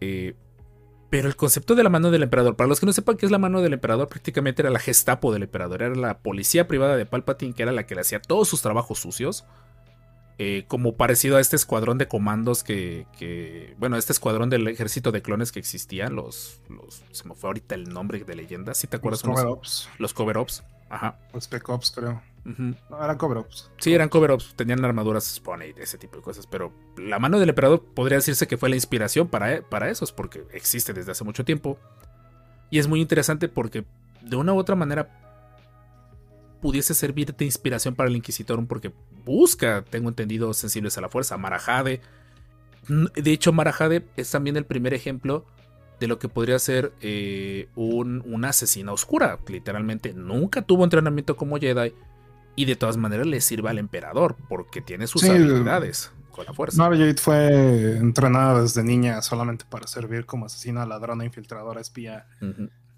[0.00, 0.34] Eh,
[1.08, 3.30] pero el concepto de la mano del emperador, para los que no sepan qué es
[3.32, 7.06] la mano del emperador, prácticamente era la gestapo del emperador, era la policía privada de
[7.06, 9.44] Palpatine, que era la que le hacía todos sus trabajos sucios.
[10.38, 15.12] Eh, como parecido a este escuadrón de comandos que, que- bueno, este escuadrón del ejército
[15.12, 18.86] de clones que existían, los, los se me fue ahorita el nombre de leyenda, si
[18.88, 19.22] te acuerdas?
[19.22, 19.88] Los Unos- Cover Ops.
[19.98, 21.18] los cover ops, ajá.
[21.32, 22.22] Los Spec Ops, creo.
[22.44, 23.70] No, eran Cover Ops.
[23.78, 27.38] Sí, eran cover ups, tenían armaduras Spawn y ese tipo de cosas, pero la mano
[27.38, 31.24] del emperador podría decirse que fue la inspiración para, para esos, porque existe desde hace
[31.24, 31.78] mucho tiempo.
[32.70, 33.84] Y es muy interesante porque
[34.22, 35.08] de una u otra manera
[36.60, 38.92] pudiese servir de inspiración para el Inquisitor, porque
[39.24, 41.36] busca, tengo entendido, sensibles a la fuerza.
[41.36, 42.00] Marajade.
[42.88, 45.46] De hecho, Marajade es también el primer ejemplo
[46.02, 49.38] de lo que podría ser eh, un, una asesina oscura.
[49.46, 51.94] Literalmente nunca tuvo entrenamiento como Jedi
[52.56, 56.52] y de todas maneras le sirve al emperador porque tiene sus Sí, habilidades con la
[56.54, 56.76] fuerza.
[56.82, 62.26] Mara Jade fue entrenada desde niña solamente para servir como asesina, ladrona, infiltradora, espía,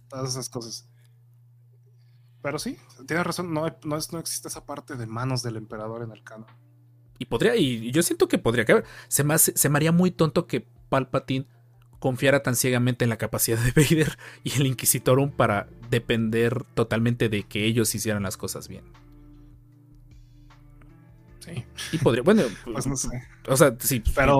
[0.09, 0.89] todas esas cosas.
[2.41, 5.57] Pero sí, tienes razón, no, hay- no, es- no existe esa parte de manos del
[5.57, 6.47] emperador en el canon.
[7.19, 8.85] Y podría, y yo siento que podría caber.
[9.09, 11.47] Se me, hace- se me haría muy tonto que Palpatine
[12.05, 17.45] confiara tan ciegamente en la capacidad de Vader y el Inquisitorum para depender totalmente de
[17.45, 18.85] que ellos hicieran las cosas bien.
[21.39, 21.65] Sí.
[21.93, 23.09] Y podría, bueno, Pues no sé.
[23.49, 24.39] o sea, sí, Pero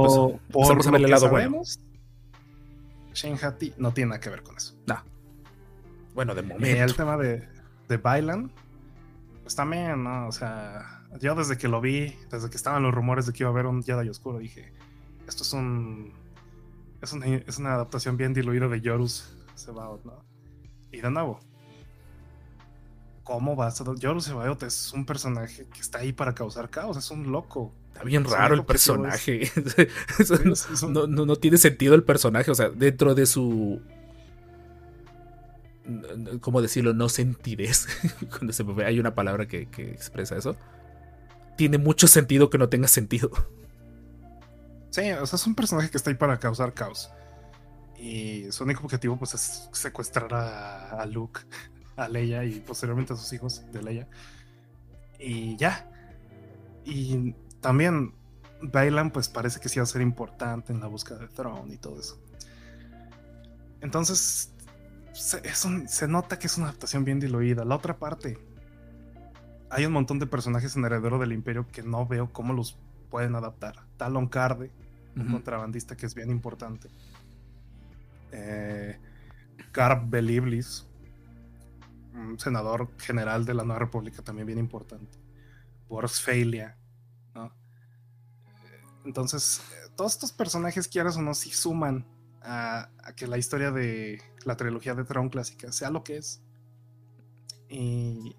[0.53, 1.65] pues, por lo el lado bueno.
[1.65, 1.81] sabemos,
[3.15, 4.77] Shinhati no tiene nada que ver con eso.
[6.13, 6.95] Bueno, de Y el momento.
[6.95, 7.49] tema de,
[7.89, 8.53] de Bailan,
[9.43, 10.29] pues también, ¿no?
[10.29, 13.49] O sea, yo desde que lo vi, desde que estaban los rumores de que iba
[13.49, 14.71] a haber un Jedi Oscuro, dije,
[15.27, 16.13] esto es un...
[17.05, 20.25] Es una, es una adaptación bien diluida de Yorus Sebaot, ¿no?
[20.91, 21.39] Y de nuevo,
[23.23, 23.75] ¿cómo va a?
[23.99, 27.73] Yorus Sebaot es un personaje que está ahí para causar caos, es un loco.
[27.93, 29.51] Está bien raro el personaje.
[30.89, 32.51] No, tiene sentido el personaje.
[32.51, 33.81] O sea, dentro de su.
[36.41, 36.95] ¿Cómo decirlo?
[36.95, 37.87] No sentidez.
[38.31, 40.57] Cuando se me ve- hay una palabra que, que expresa eso.
[41.57, 43.31] Tiene mucho sentido que no tenga sentido.
[44.95, 47.11] Sí, o sea, es un personaje que está ahí para causar caos.
[47.99, 51.41] Y su único objetivo, pues, es secuestrar a, Luke,
[51.97, 54.09] a Leia y posteriormente a sus hijos de Leia.
[55.19, 55.91] Y ya.
[56.85, 58.15] Y también
[58.63, 61.79] Bailan, pues, parece que sí va a ser importante en la búsqueda de Throne y
[61.79, 62.17] todo eso.
[63.81, 64.53] Entonces,
[65.13, 65.43] se,
[65.89, 67.65] se nota que es una adaptación bien diluida.
[67.65, 68.39] La otra parte,
[69.71, 72.79] hay un montón de personajes en Heredero del Imperio que no veo cómo los
[73.11, 73.87] pueden adaptar.
[73.97, 74.71] Talon Carde,
[75.17, 76.89] un contrabandista que es bien importante.
[78.33, 78.99] Eh,
[79.73, 80.87] Garb Beliblis,
[82.15, 85.19] un senador general de la Nueva República también bien importante.
[85.89, 86.77] Boris Feilia,
[87.35, 87.47] ¿no?
[87.47, 92.07] Eh, Entonces, eh, todos estos personajes, quieras o no, sí suman
[92.43, 96.43] a, a que la historia de la trilogía de Tron clásica sea lo que es.
[97.69, 98.37] Y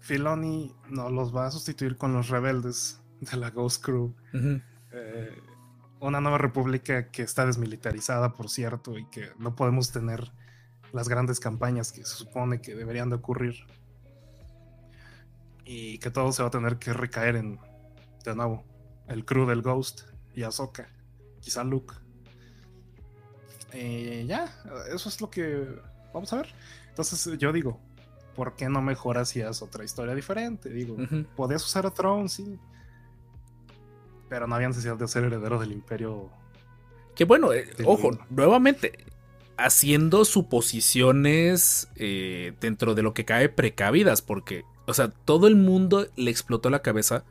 [0.00, 4.14] Filoni no los va a sustituir con los rebeldes de la Ghost Crew.
[4.96, 5.42] Eh,
[6.00, 10.32] una nueva república que está desmilitarizada, por cierto, y que no podemos tener
[10.92, 13.54] las grandes campañas que se supone que deberían de ocurrir.
[15.64, 17.58] Y que todo se va a tener que recaer en,
[18.24, 18.64] de nuevo,
[19.08, 20.02] el crew del Ghost
[20.34, 20.88] y Ahsoka,
[21.40, 21.94] quizá Luke.
[23.72, 24.54] Eh, ya,
[24.94, 25.66] eso es lo que
[26.12, 26.48] vamos a ver.
[26.88, 27.80] Entonces yo digo,
[28.34, 30.70] ¿por qué no mejoras si es otra historia diferente?
[30.70, 30.96] Digo,
[31.34, 32.58] podías usar a Throne, sí.
[34.28, 36.30] Pero no había necesidad de ser heredero del imperio.
[37.14, 39.04] Que bueno, eh, ojo, nuevamente,
[39.56, 46.06] haciendo suposiciones eh, dentro de lo que cae precavidas, porque, o sea, todo el mundo
[46.16, 47.24] le explotó la cabeza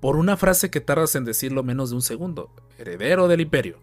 [0.00, 2.50] por una frase que tardas en decirlo menos de un segundo.
[2.78, 3.78] Heredero del imperio.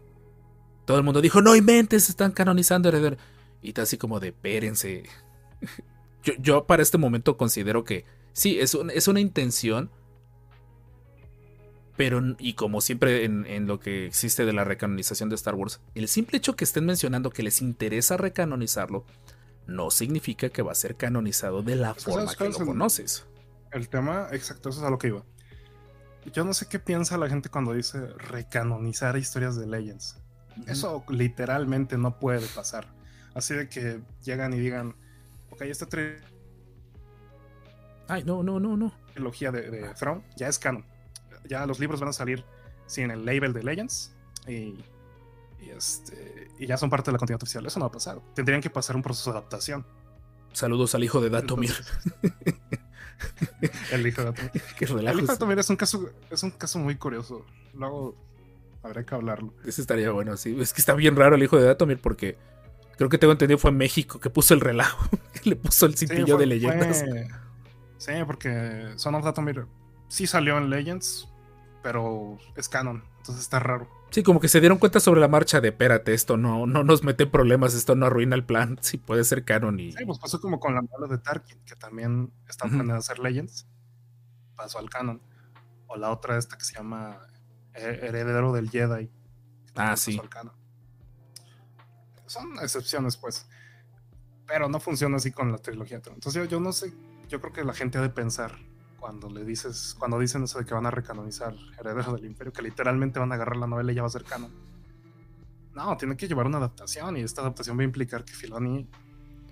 [0.85, 3.17] Todo el mundo dijo, no inventes, están canonizando heredero.
[3.61, 5.03] Y está así como de, espérense.
[6.23, 9.89] Yo, yo para este momento considero que sí, es, un- es una intención.
[12.01, 15.81] Pero, y como siempre en, en lo que existe de la recanonización de Star Wars,
[15.93, 19.05] el simple hecho que estén mencionando que les interesa recanonizarlo,
[19.67, 22.57] no significa que va a ser canonizado de la Es que forma ¿sabes que lo
[22.57, 23.27] el- conoces.
[23.71, 25.23] El tema, exacto, eso es a lo que iba.
[26.33, 30.17] Yo no sé qué piensa la gente cuando dice recanonizar historias de Legends.
[30.65, 32.87] Eso literalmente no puede pasar.
[33.35, 34.95] Así de que llegan y digan,
[35.51, 35.87] ok, esta
[38.07, 38.91] Ay, no, no, no, no.
[39.13, 40.83] trilogía de, de Throne ya es canon.
[41.47, 42.43] Ya los libros van a salir
[42.85, 44.13] sin el label de Legends
[44.47, 44.75] y,
[45.59, 47.65] y este, y ya son parte de la continuidad oficial.
[47.65, 48.19] Eso no va a pasar.
[48.33, 49.85] Tendrían que pasar un proceso de adaptación.
[50.53, 51.71] Saludos al hijo de Datomir.
[52.21, 52.81] Entonces,
[53.91, 54.51] el hijo de Datomir.
[54.77, 57.45] Qué El hijo de Datomir es un caso, es un caso muy curioso.
[57.73, 58.15] Luego
[58.83, 59.53] habría que hablarlo.
[59.65, 60.57] Ese estaría bueno, sí.
[60.59, 62.37] Es que está bien raro el hijo de Datomir porque
[62.97, 65.07] creo que tengo entendido fue México que puso el relajo.
[65.41, 66.99] que le puso el cintillo fue- de leyendas.
[66.99, 67.27] fue-
[67.97, 69.65] sí, porque Son of Datomir
[70.07, 71.29] sí salió en Legends,
[71.81, 73.03] pero es canon.
[73.17, 73.87] Entonces está raro.
[74.09, 77.03] Sí, como que se dieron cuenta sobre la marcha de espérate, esto no, no nos
[77.03, 78.77] mete problemas, esto no arruina el plan.
[78.81, 79.91] Sí, puede ser canon y.
[79.93, 82.75] Sí, pues pasó como con la novela de Tarkin, que también está Ujú.
[82.75, 83.67] planeada hacer Legends.
[84.55, 85.21] Pasó al canon.
[85.87, 87.19] O la otra esta que se llama
[87.73, 89.09] eh, Heredero del Jedi.
[89.75, 90.11] Ah, sí.
[90.17, 90.53] pasó al canon.
[92.25, 93.47] Son excepciones, pues.
[94.47, 95.97] Pero no funciona así con la trilogía.
[95.97, 96.93] Entonces yo, yo no sé,
[97.29, 98.57] yo creo que la gente ha de pensar
[99.01, 102.61] cuando le dices, cuando dicen eso de que van a recanonizar Heredero del Imperio, que
[102.61, 104.49] literalmente van a agarrar la novela y ya va a.
[105.73, 108.87] No, tiene que llevar una adaptación y esta adaptación va a implicar que Filoni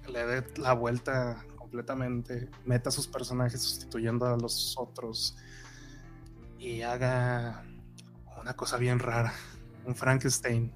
[0.08, 5.36] le dé la vuelta completamente, meta a sus personajes sustituyendo a los otros
[6.60, 7.66] y haga
[8.40, 9.34] una cosa bien rara,
[9.84, 10.72] un Frankenstein.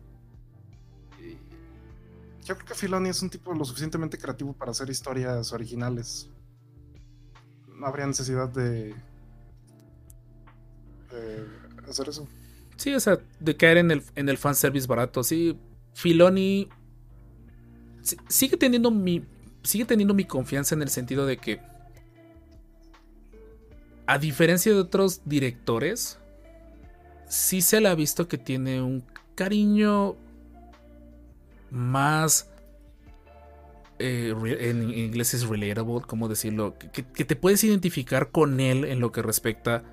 [2.44, 6.30] Yo creo que Filoni es un tipo lo suficientemente creativo para hacer historias originales.
[7.78, 8.96] No habría necesidad de,
[11.90, 12.28] hacer eso.
[12.78, 15.24] Sí, o sea, de caer en el, en el fanservice barato.
[15.24, 15.58] Sí,
[15.94, 16.68] Filoni
[18.02, 19.24] si- sigue teniendo mi
[19.64, 21.62] sigue teniendo mi confianza en el sentido de que
[24.06, 26.20] a diferencia de otros directores
[27.28, 29.04] sí se le ha visto que tiene un
[29.36, 30.16] cariño
[31.72, 32.50] más
[34.04, 36.78] eh, en inglés es relatable, ¿cómo decirlo?
[36.78, 39.84] Que, que- que te puedes identificar con él en lo que respecta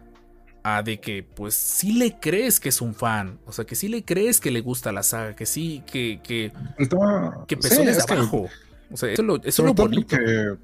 [0.62, 3.88] a de que pues sí le crees que es un fan, o sea, que sí
[3.88, 7.96] le crees que le gusta la saga, que sí, que, que, Está- que sí, pezones
[7.96, 8.46] es que- abajo.
[8.92, 10.16] O sea, eso es lo, eso es bonito.
[10.16, 10.58] porque,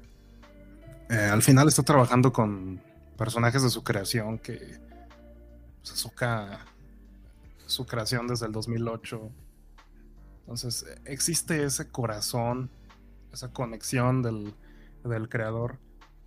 [1.09, 2.79] eh, al final está trabajando con
[3.17, 4.59] personajes de su creación que
[5.81, 6.65] pues, Asuka,
[7.65, 9.31] su creación desde el 2008.
[10.41, 12.69] Entonces existe ese corazón,
[13.31, 14.53] esa conexión del,
[15.03, 15.79] del creador.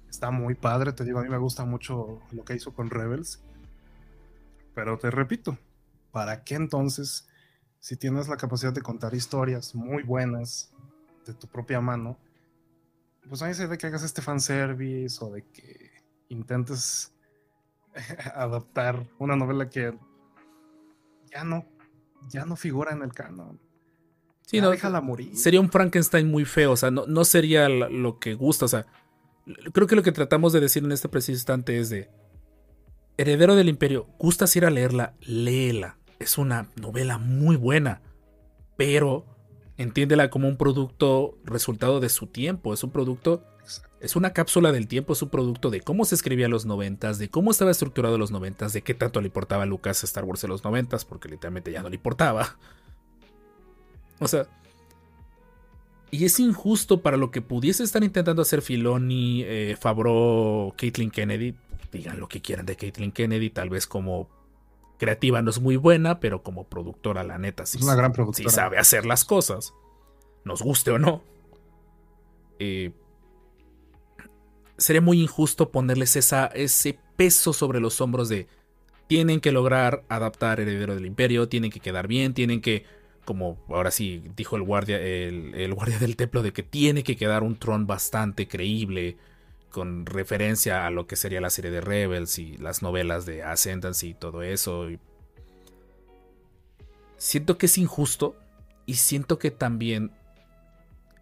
[0.08, 3.42] Está muy padre, te digo, a mí me gusta mucho lo que hizo con Rebels.
[4.74, 5.58] Pero te repito,
[6.10, 7.28] ¿para qué entonces,
[7.78, 10.72] si tienes la capacidad de contar historias muy buenas
[11.26, 12.18] de tu propia mano,
[13.28, 15.90] pues ahí se de que hagas este fanservice o de que
[16.28, 17.12] intentes
[18.34, 19.96] adaptar una novela que
[21.30, 21.64] ya no,
[22.28, 23.60] ya no figura en el canon.
[24.50, 25.36] Sí, Ya no, déjala morir.
[25.36, 28.84] sería un Frankenstein muy feo, o sea, no, no sería lo que gusta, o sea,
[29.72, 32.10] creo que lo que tratamos de decir en este preciso instante es de
[33.16, 38.02] Heredero del Imperio, gustas ir a leerla, léela, es una novela muy buena,
[38.76, 39.24] pero
[39.76, 43.44] entiéndela como un producto resultado de su tiempo, es un producto,
[44.00, 47.18] es una cápsula del tiempo, es un producto de cómo se escribía en los noventas,
[47.18, 50.24] de cómo estaba estructurado en los noventas, de qué tanto le importaba a Lucas Star
[50.24, 52.58] Wars en los noventas, porque literalmente ya no le importaba.
[54.20, 54.46] O sea,
[56.10, 61.54] y es injusto para lo que pudiese estar intentando hacer Filoni, eh, Favreau, Caitlin Kennedy.
[61.92, 64.28] Digan lo que quieran de Caitlin Kennedy, tal vez como
[64.98, 68.16] creativa no es muy buena, pero como productora, la neta, sí, Es una gran sí
[68.16, 68.50] productora.
[68.50, 69.72] sabe hacer las cosas.
[70.44, 71.22] Nos guste o no.
[72.58, 72.92] Eh,
[74.76, 78.46] sería muy injusto ponerles esa, ese peso sobre los hombros de
[79.06, 82.84] tienen que lograr adaptar Heredero del Imperio, tienen que quedar bien, tienen que,
[83.24, 87.42] como ahora sí dijo el guardia, el, guardia del templo, de que tiene que quedar
[87.42, 89.16] un tron bastante creíble,
[89.70, 94.08] con referencia a lo que sería la serie de Rebels y las novelas de Ascendancy
[94.08, 94.90] y todo eso.
[94.90, 94.98] y
[97.16, 98.36] Siento que es injusto
[98.86, 100.10] y siento que también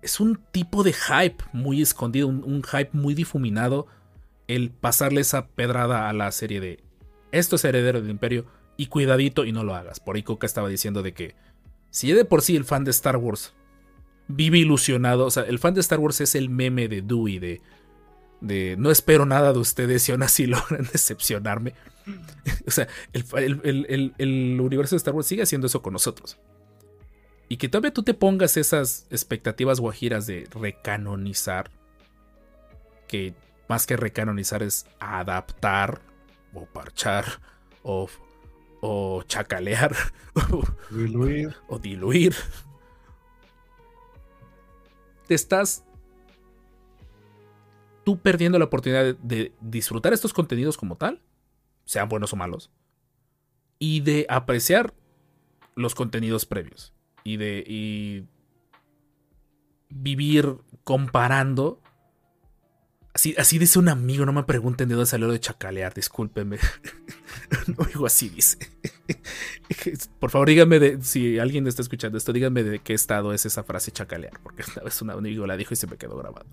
[0.01, 3.87] es un tipo de hype muy escondido, un, un hype muy difuminado
[4.47, 6.83] el pasarle esa pedrada a la serie de
[7.31, 8.47] esto es heredero del imperio
[8.77, 10.01] y cuidadito y no lo hagas.
[10.01, 11.35] Por ahí Coca estaba diciendo de que
[11.91, 13.55] si de por sí el fan de Star Wars
[14.29, 17.61] vive ilusionado, o sea, el fan de Star Wars es el meme de Dewey de,
[18.41, 21.75] de no espero nada de ustedes y aún así logran decepcionarme.
[22.67, 25.93] o sea, el, el- el- el- el universo de Star Wars sigue haciendo eso con
[25.93, 26.39] nosotros.
[27.51, 31.71] Y que todavía tú te pongas esas expectativas guajiras de recanonizar,
[33.07, 33.33] que
[33.71, 36.03] más que recanonizar es adaptar
[36.53, 37.25] o parchar
[37.83, 38.09] o,
[38.81, 39.95] o chacalear
[40.91, 41.55] Diluir.
[41.69, 42.35] o diluir.
[45.27, 45.85] Te estás
[48.05, 51.21] tú perdiendo la oportunidad de, de disfrutar estos contenidos como tal,
[51.85, 52.71] sean buenos o malos,
[53.79, 54.95] y de apreciar
[55.75, 58.25] los contenidos previos y de y
[59.91, 61.81] vivir comparando.
[63.19, 66.57] Así, así dice un amigo, no me pregunten de dónde salió lo de chacalear, discúlpenme.
[67.77, 68.59] no digo así, dice.
[70.21, 73.65] Por favor, díganme de, si alguien está escuchando esto, díganme de qué estado es esa
[73.65, 76.47] frase chacalear, porque una vez un amigo la dijo y se me quedó grabado.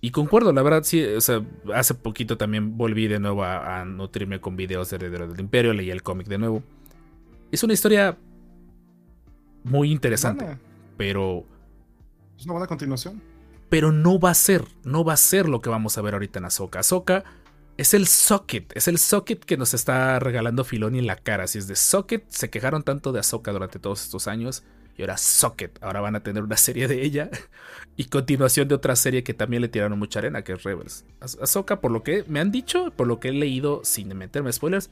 [0.00, 3.84] Y concuerdo, la verdad, sí, o sea, hace poquito también volví de nuevo a, a
[3.84, 6.64] nutrirme con videos de Heredero del Imperio, leí el cómic de nuevo.
[7.52, 8.18] Es una historia
[9.62, 10.60] muy interesante, Buena.
[10.96, 11.46] pero
[12.36, 13.29] Es una buena continuación.
[13.70, 16.40] Pero no va a ser, no va a ser lo que vamos a ver ahorita
[16.40, 16.80] en Ahsoka.
[16.80, 17.24] Ahsoka
[17.76, 21.46] es el socket, es el socket que nos está regalando Filoni en la cara.
[21.46, 24.64] Si es de socket, se quejaron tanto de Ahsoka durante todos estos años
[24.96, 27.30] y ahora socket, ahora van a tener una serie de ella
[27.96, 31.04] y continuación de otra serie que también le tiraron mucha arena, que es Rebels.
[31.20, 34.52] Ah- Ahsoka, por lo que me han dicho, por lo que he leído sin meterme
[34.52, 34.90] spoilers,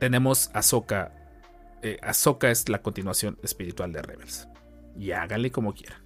[0.00, 1.12] tenemos Ahsoka.
[1.82, 4.48] Eh, Ahsoka es la continuación espiritual de Rebels.
[4.98, 6.00] Y hágale como quiera.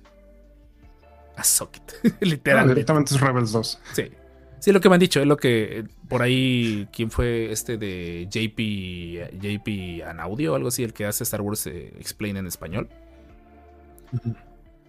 [1.37, 1.83] A socket.
[2.05, 2.75] No, Literalmente.
[2.75, 3.81] directamente es Rebels 2.
[3.93, 4.11] Sí.
[4.59, 8.29] Sí, lo que me han dicho es lo que por ahí, ¿quién fue este de
[8.31, 12.91] JP, JP Anaudio o algo así, el que hace Star Wars eh, Explain en español?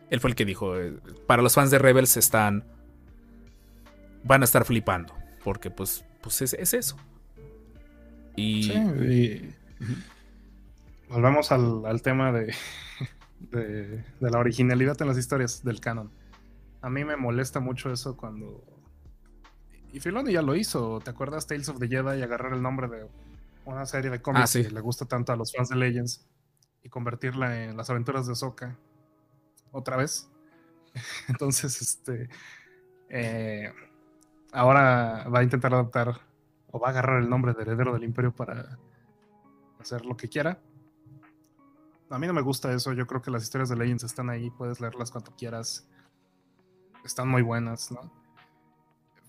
[0.09, 2.65] Él fue el que dijo, eh, para los fans de Rebels están,
[4.25, 6.97] van a estar flipando, porque pues, pues es, es eso.
[8.35, 9.53] Y Sí, y,
[11.07, 12.53] volvemos al, al tema de,
[13.49, 16.11] de, de la originalidad en las historias del canon.
[16.81, 18.63] A mí me molesta mucho eso cuando.
[19.93, 20.99] Y Filoni ya lo hizo.
[21.01, 23.07] ¿Te acuerdas Tales of the Jedi y agarrar el nombre de
[23.65, 24.63] una serie de cómics Ah, sí.
[24.63, 26.25] que le gusta tanto a los fans de Legends
[26.83, 28.77] y convertirla en las aventuras de Ahsoka
[29.71, 30.29] otra vez?
[31.27, 32.29] Entonces, este.
[33.09, 33.71] eh,
[34.51, 36.19] ahora va a intentar adaptar
[36.71, 38.77] o va a agarrar el nombre de Heredero del Imperio para
[39.79, 40.59] hacer lo que quiera.
[42.11, 42.91] A mí no me gusta eso.
[42.91, 44.49] Yo creo que las historias de Legends están ahí.
[44.51, 45.87] Puedes leerlas cuando quieras.
[47.05, 48.11] Están muy buenas, ¿no?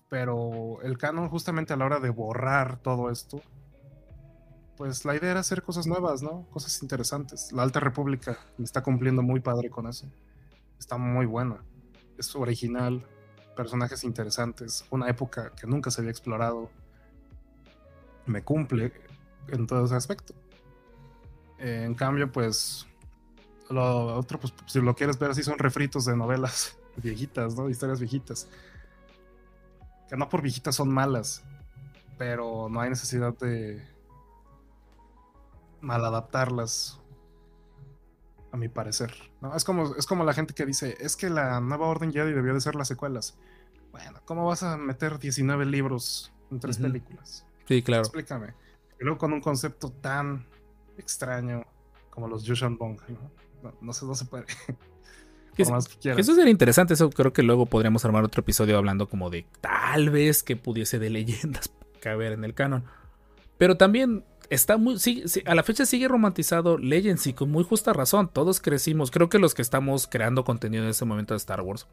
[0.09, 3.41] Pero el canon, justamente a la hora de borrar todo esto,
[4.75, 6.45] pues la idea era hacer cosas nuevas, ¿no?
[6.51, 7.53] Cosas interesantes.
[7.53, 10.11] La Alta República está cumpliendo muy padre con eso.
[10.77, 11.63] Está muy buena.
[12.17, 13.07] Es original.
[13.55, 14.85] Personajes interesantes.
[14.91, 16.69] Una época que nunca se había explorado.
[18.25, 18.91] Me cumple
[19.47, 20.33] en todo ese aspecto.
[21.63, 22.85] Eh, en cambio, pues
[23.69, 27.69] lo otro, pues si lo quieres ver así, son refritos de novelas viejitas, ¿no?
[27.69, 28.49] Historias viejitas.
[30.09, 31.41] Que no por viejitas son malas,
[32.17, 33.81] pero no hay necesidad de
[35.79, 36.99] maladaptarlas,
[38.51, 39.13] a mi parecer.
[39.41, 39.55] ¿no?
[39.55, 42.53] Es, como, es como la gente que dice, es que la nueva Orden Jedi debió
[42.53, 43.35] de ser las secuelas.
[43.91, 47.45] Bueno, ¿cómo vas a meter 19 libros en tres películas?
[47.67, 48.03] Sí, claro.
[48.03, 48.53] Explícame.
[48.99, 50.45] Y luego con un concepto tan
[50.97, 51.65] extraño
[52.09, 52.99] como los Yushan Bong.
[53.09, 53.31] ¿no?
[53.63, 54.45] No, no se, no se puede.
[55.55, 55.63] Que
[56.01, 56.19] que.
[56.19, 60.09] Eso sería interesante, eso creo que luego podríamos armar otro episodio hablando como de tal
[60.09, 61.71] vez que pudiese de leyendas
[62.01, 62.85] caber en el canon.
[63.59, 67.63] Pero también está muy, sí, sí, a la fecha sigue romantizado Legends y con muy
[67.63, 68.29] justa razón.
[68.33, 71.87] Todos crecimos, creo que los que estamos creando contenido en ese momento de Star Wars,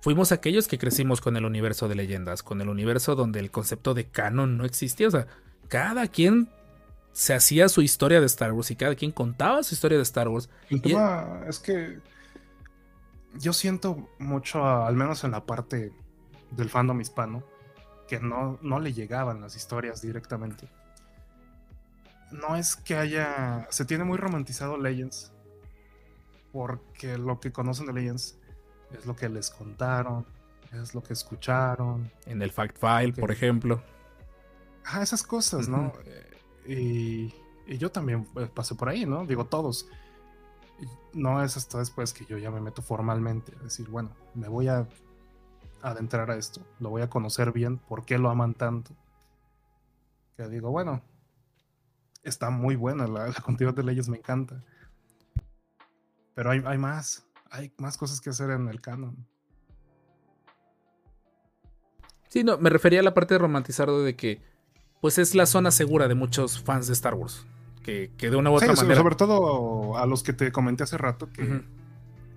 [0.00, 3.92] fuimos aquellos que crecimos con el universo de leyendas, con el universo donde el concepto
[3.94, 5.08] de canon no existía.
[5.08, 5.26] O sea,
[5.66, 6.48] cada quien
[7.18, 10.28] se hacía su historia de Star Wars y cada quien contaba su historia de Star
[10.28, 10.48] Wars.
[10.70, 11.98] El tema es que
[13.40, 15.92] yo siento mucho, al menos en la parte
[16.52, 17.42] del fandom hispano,
[18.06, 20.68] que no, no le llegaban las historias directamente.
[22.30, 23.66] No es que haya.
[23.70, 25.32] Se tiene muy romantizado Legends.
[26.52, 28.38] Porque lo que conocen de Legends
[28.96, 30.24] es lo que les contaron,
[30.72, 32.12] es lo que escucharon.
[32.26, 33.82] En el Fact File, por ejemplo.
[34.84, 35.92] Ah, esas cosas, ¿no?
[36.68, 37.34] Y,
[37.78, 39.26] yo también pues, pasé por ahí, ¿no?
[39.26, 39.88] Digo, todos.
[41.12, 44.68] No es hasta después que yo ya me meto formalmente a decir, bueno, me voy
[44.68, 44.86] a
[45.82, 48.92] adentrar a esto, lo voy a conocer bien, por qué lo aman tanto.
[50.36, 51.02] Que digo, bueno,
[52.22, 54.62] está muy buena, la, la continuidad de leyes me encanta.
[56.34, 59.26] Pero hay, hay más, hay más cosas que hacer en el canon.
[62.28, 64.42] Sí, no, me refería a la parte de romantizarlo de que,
[65.00, 67.46] pues es la zona segura de muchos fans de Star Wars.
[67.82, 69.00] Que, que de una u Sí, otra so- manera.
[69.00, 71.62] sobre todo a los que te comenté hace rato que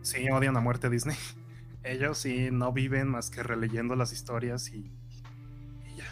[0.02, 1.18] sí odian a muerte a Disney.
[1.84, 4.92] Ellos sí no viven más que releyendo las historias y,
[5.88, 6.06] y ya.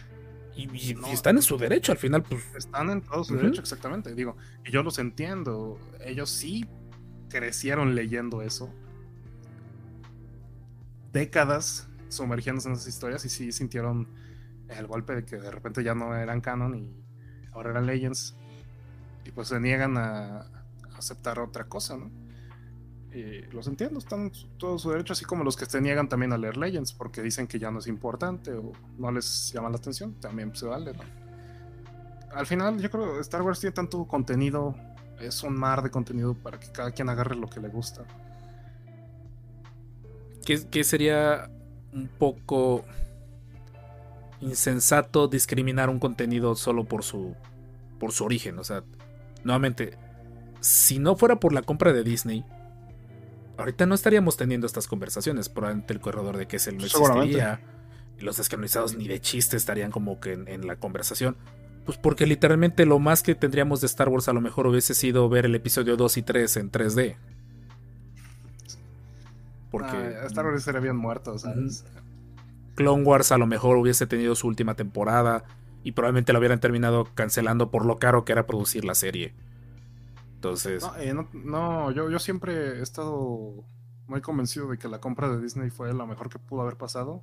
[0.56, 1.08] Y, y- y No.
[1.08, 2.44] están en su derecho, al final, pues.
[2.56, 4.14] Están en todo su derecho, exactamente.
[4.16, 4.36] Digo,
[4.66, 5.80] y yo los entiendo.
[6.04, 6.66] Ellos sí
[7.30, 8.74] crecieron leyendo eso.
[11.14, 14.08] Décadas sumergiéndose en esas historias y sí sintieron
[14.70, 17.04] el golpe de que de repente ya no eran canon y
[17.52, 18.36] ahora eran Legends.
[19.26, 20.46] Y pues se niegan a
[20.96, 22.10] aceptar otra cosa, ¿no?
[23.52, 26.58] Los entiendo, están todo su derecho, así como los que se niegan también a leer
[26.58, 30.56] Legends porque dicen que ya no es importante o no les llama la atención, también
[30.56, 31.02] se vale, ¿no?
[32.32, 34.76] Al final, yo creo que Star Wars tiene tanto contenido,
[35.20, 38.06] es un mar de contenido para que cada quien agarre lo que le gusta.
[40.46, 41.50] Que, que sería
[41.92, 42.86] un poco
[44.42, 47.36] insensato discriminar un contenido solo por su.
[48.00, 48.60] por su origen.
[48.60, 48.84] O sea,
[49.44, 49.98] nuevamente,
[50.62, 52.46] si no fuera por la compra de Disney.
[53.58, 55.50] Ahorita no estaríamos teniendo estas conversaciones.
[55.50, 57.60] Probablemente el corredor de Kessel no existiría.
[58.20, 61.36] Los descanonizados ni de chiste estarían como que en, en la conversación.
[61.86, 65.28] Pues porque literalmente lo más que tendríamos de Star Wars a lo mejor hubiese sido
[65.28, 67.16] ver el episodio 2 y 3 en 3D.
[69.72, 71.84] Porque Ah, Star Wars sería bien muerto, ¿sabes?
[72.80, 75.44] Clone Wars a lo mejor hubiese tenido su última temporada
[75.84, 79.34] y probablemente lo hubieran terminado cancelando por lo caro que era producir la serie.
[80.36, 83.66] Entonces, No, eh, no, no, yo, yo siempre he estado
[84.08, 87.22] muy convencido de que la compra de Disney fue la mejor que pudo haber pasado.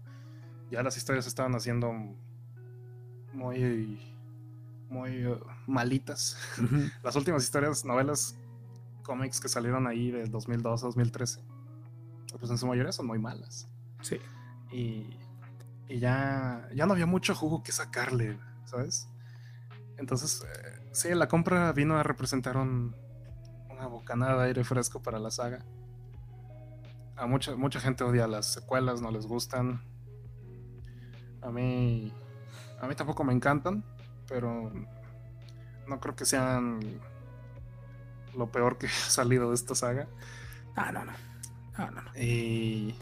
[0.71, 1.91] Ya las historias estaban haciendo
[3.33, 3.99] muy,
[4.91, 6.37] muy uh, malitas.
[7.03, 8.37] Las últimas historias, novelas,
[9.03, 11.41] cómics que salieron ahí del 2012 a 2013,
[12.39, 13.71] pues en su mayoría son muy malas.
[14.03, 14.19] sí.
[14.71, 15.17] y,
[15.89, 19.09] y ya, ya no había mucho jugo que sacarle, ¿sabes?
[19.99, 22.95] Entonces, eh, sí, la compra vino a representar un,
[23.71, 25.65] una bocanada de aire fresco para la saga.
[27.17, 29.83] A mucha, mucha gente odia las secuelas, no les gustan.
[31.41, 32.13] A mí,
[32.81, 33.85] a mí tampoco me encantan,
[34.29, 34.73] pero
[35.87, 36.81] no creo que sean
[38.37, 40.09] lo peor que ha salido de esta saga.
[40.75, 41.13] Ah, no, no.
[41.75, 42.11] Ah, no, no.
[42.19, 42.95] Y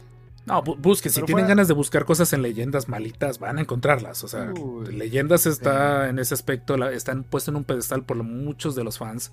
[0.45, 3.61] No, bu- busquen, si tienen fuera- ganas de buscar cosas en leyendas malitas, van a
[3.61, 4.23] encontrarlas.
[4.23, 8.21] O sea, Uy, leyendas está en ese aspecto, la- están puestos en un pedestal por
[8.23, 9.31] muchos de los fans.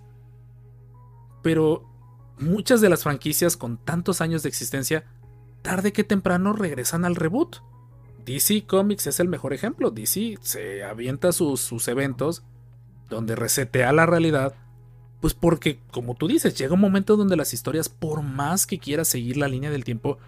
[1.43, 1.85] Pero
[2.39, 5.05] muchas de las franquicias con tantos años de existencia,
[5.63, 7.57] tarde que temprano regresan al reboot.
[8.25, 9.91] DC Comics es el mejor ejemplo.
[9.91, 12.43] DC se avienta sus, sus eventos
[13.11, 14.55] donde resetea la realidad.
[15.21, 19.09] Pues porque, como tú dices, llega un momento donde las historias, por más que quieras
[19.09, 20.19] seguir la línea del tiempo,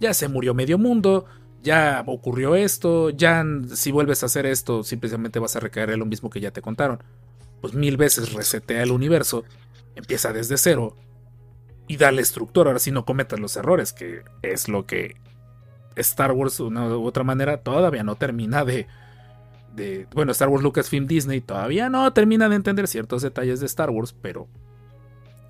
[0.00, 1.26] ya se murió medio mundo,
[1.62, 3.44] ya ocurrió esto, ya
[3.74, 6.62] si vuelves a hacer esto, simplemente vas a recaer en lo mismo que ya te
[6.62, 7.02] contaron.
[7.60, 9.44] Pues mil veces resetea el universo,
[9.94, 10.96] empieza desde cero
[11.88, 12.70] y dale estructura.
[12.70, 15.16] Ahora sí no cometas los errores, que es lo que
[15.96, 18.86] Star Wars, de una u otra manera, todavía no termina de.
[19.74, 23.90] de bueno, Star Wars Lucasfilm Disney todavía no termina de entender ciertos detalles de Star
[23.90, 24.48] Wars, pero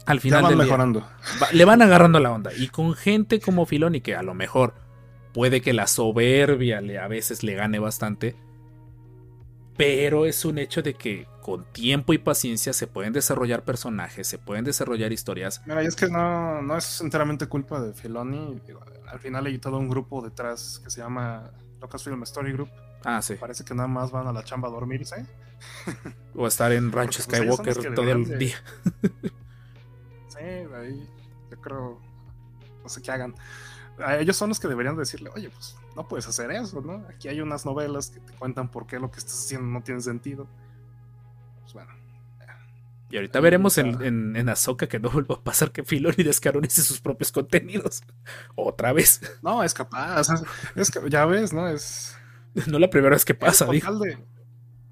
[0.06, 1.08] al ya final van del día- mejorando.
[1.52, 2.50] le van agarrando la onda.
[2.56, 4.74] Y con gente como Filoni, que a lo mejor
[5.32, 8.36] puede que la soberbia le, a veces le gane bastante.
[9.76, 14.38] Pero es un hecho de que con tiempo y paciencia se pueden desarrollar personajes, se
[14.38, 15.62] pueden desarrollar historias.
[15.66, 18.60] Mira, y es que no, no es enteramente culpa de Filoni.
[18.66, 21.50] Digo, Al final hay todo un grupo detrás que se llama
[21.80, 22.68] Lucasfilm Story Group.
[23.04, 23.34] Ah, sí.
[23.34, 25.26] Parece que nada más van a la chamba a dormirse.
[26.36, 28.56] O estar en Rancho Porque, pues, Skywalker todo el día.
[30.74, 31.08] Ahí
[31.50, 32.00] yo creo,
[32.82, 33.34] no sé qué hagan.
[33.98, 37.06] A ellos son los que deberían decirle, oye, pues no puedes hacer eso, ¿no?
[37.08, 40.00] Aquí hay unas novelas que te cuentan por qué lo que estás haciendo no tiene
[40.00, 40.48] sentido.
[41.62, 41.92] Pues bueno,
[43.08, 44.04] Y ahorita veremos en, está.
[44.04, 48.02] en, en Ahsoka que no vuelva a pasar que Filoni descaronice sus propios contenidos.
[48.56, 49.20] Otra vez.
[49.42, 50.42] no, es capaz, es,
[50.76, 51.68] es ya ves, ¿no?
[51.68, 52.16] Es
[52.66, 53.86] No la primera vez que pasa, con dijo.
[53.86, 54.26] tal de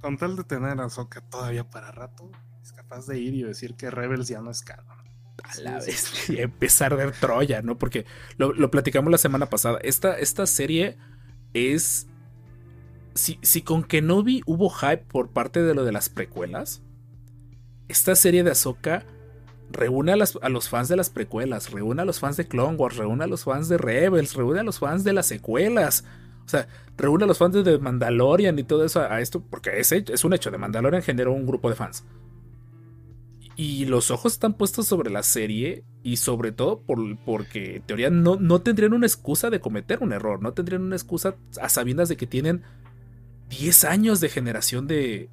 [0.00, 2.30] con tal de tener a Ahsoka todavía para rato,
[2.62, 5.01] es capaz de ir y decir que Rebels ya no es canon.
[5.42, 6.28] A la vez.
[6.30, 7.78] Y empezar de Troya, ¿no?
[7.78, 8.06] Porque
[8.36, 9.78] lo, lo platicamos la semana pasada.
[9.82, 10.96] Esta, esta serie
[11.54, 12.06] es.
[13.14, 16.82] Si, si con Kenobi hubo hype por parte de lo de las precuelas,
[17.88, 19.04] esta serie de Ahsoka
[19.70, 22.76] reúne a, las- a los fans de las precuelas, reúne a los fans de Clone
[22.76, 26.04] Wars, reúne a los fans de Rebels, reúne a los fans de las secuelas.
[26.44, 29.78] O sea, reúne a los fans de Mandalorian y todo eso a, a esto, porque
[29.78, 30.50] es, es un hecho.
[30.50, 32.04] The Mandalorian generó un grupo de fans.
[33.62, 38.10] Y los ojos están puestos sobre la serie y sobre todo por, porque en teoría
[38.10, 42.08] no, no tendrían una excusa de cometer un error, no tendrían una excusa a sabiendas
[42.08, 42.62] de que tienen
[43.50, 45.30] 10 años de generación de,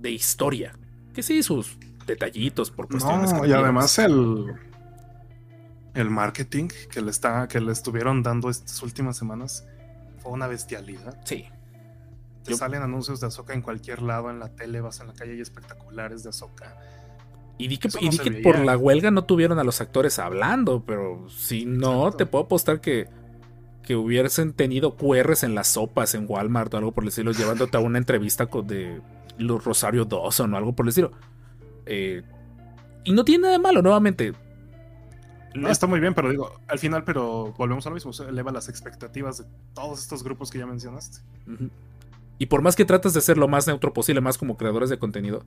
[0.00, 0.76] de historia.
[1.14, 1.76] Que sí, sus
[2.06, 3.32] detallitos por cuestiones.
[3.32, 4.46] No, y además el
[5.94, 9.64] el marketing que le está que le estuvieron dando estas últimas semanas
[10.18, 11.20] fue una bestialidad.
[11.24, 11.46] Sí,
[12.44, 15.12] Te Yo- salen anuncios de Azoka en cualquier lado, en la tele, vas en la
[15.14, 16.76] calle y espectaculares de Azoka.
[17.60, 21.28] Y di que, y di por la huelga no tuvieron a los actores hablando, pero
[21.28, 22.16] si no, Exacto.
[22.16, 23.06] te puedo apostar que,
[23.82, 27.76] que hubiesen tenido QRs en las sopas en Walmart o algo por el estilo, llevándote
[27.76, 29.02] a una entrevista con de
[29.36, 31.10] los Rosario Dawson o algo por el estilo.
[31.84, 32.22] Eh,
[33.04, 34.32] y no tiene nada de malo, nuevamente.
[35.54, 38.70] No, está muy bien, pero digo, al final, pero volvemos a lo mismo, eleva las
[38.70, 41.18] expectativas de todos estos grupos que ya mencionaste.
[42.38, 44.98] Y por más que trates de ser lo más neutro posible, más como creadores de
[44.98, 45.44] contenido,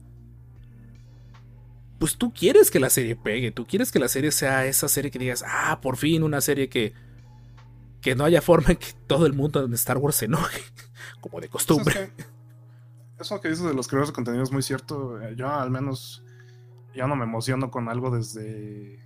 [1.98, 5.10] pues tú quieres que la serie pegue, tú quieres que la serie sea esa serie
[5.10, 6.92] que digas, ah, por fin una serie que,
[8.00, 10.60] que no haya forma en que todo el mundo en Star Wars se enoje,
[11.20, 11.94] como de costumbre.
[11.94, 12.34] es que-
[13.18, 15.20] eso que dices de los creadores de contenido es muy cierto.
[15.22, 16.24] Eh, Yo al menos
[16.94, 19.00] ya no me emociono con algo desde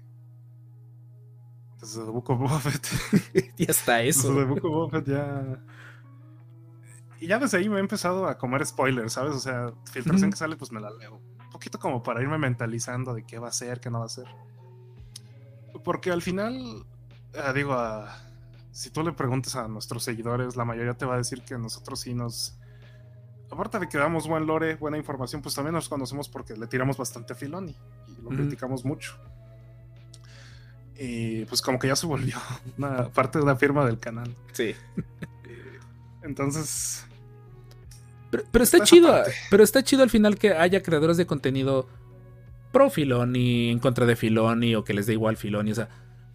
[1.80, 2.66] desde The Book of
[3.58, 4.28] y hasta eso.
[4.34, 5.62] Desde The Book of Boba Fett ya
[7.20, 9.34] y ya desde ahí me he empezado a comer spoilers, ¿sabes?
[9.34, 11.20] O sea, filtración que sale, pues me la leo.
[11.58, 14.26] Poquito como para irme mentalizando de qué va a ser, qué no va a ser.
[15.82, 16.84] Porque al final,
[17.34, 18.16] eh, digo, a-
[18.70, 21.98] si tú le preguntas a nuestros seguidores, la mayoría te va a decir que nosotros
[21.98, 22.56] sí nos.
[23.50, 26.96] Aparte de que damos buen lore, buena información, pues también nos conocemos porque le tiramos
[26.96, 27.74] bastante a Filoni
[28.06, 28.36] y lo Ujú.
[28.36, 29.16] criticamos mucho.
[30.96, 32.36] Y pues como que ya se volvió
[32.78, 34.32] una parte de una firma del canal.
[34.52, 34.76] Sí.
[35.44, 35.78] Eh,
[36.22, 37.04] Entonces,
[38.30, 41.88] Pero, pero está chido, pero está chido al final que haya creadores de contenido
[42.72, 45.72] pro Filoni, en contra de Filoni, o que les dé igual Filoni.
[45.72, 45.88] O sea,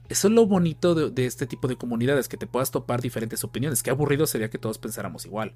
[0.10, 3.44] eso es lo bonito de, de este tipo de comunidades, que te puedas topar diferentes
[3.44, 3.84] opiniones.
[3.84, 5.54] Qué aburrido sería que todos pensáramos igual.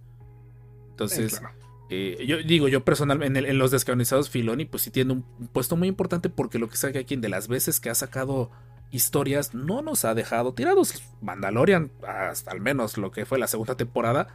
[0.91, 1.55] Entonces, sí, claro.
[1.89, 5.47] Eh, yo digo, yo personalmente, en, en, los descanonizados, Filoni, pues sí tiene un, un,
[5.47, 8.51] puesto muy importante porque lo que sabe aquí, de las veces que ha sacado
[8.91, 11.01] historias, no nos ha dejado tirados.
[11.21, 14.27] Mandalorian, hasta al menos lo que fue la segunda temporada,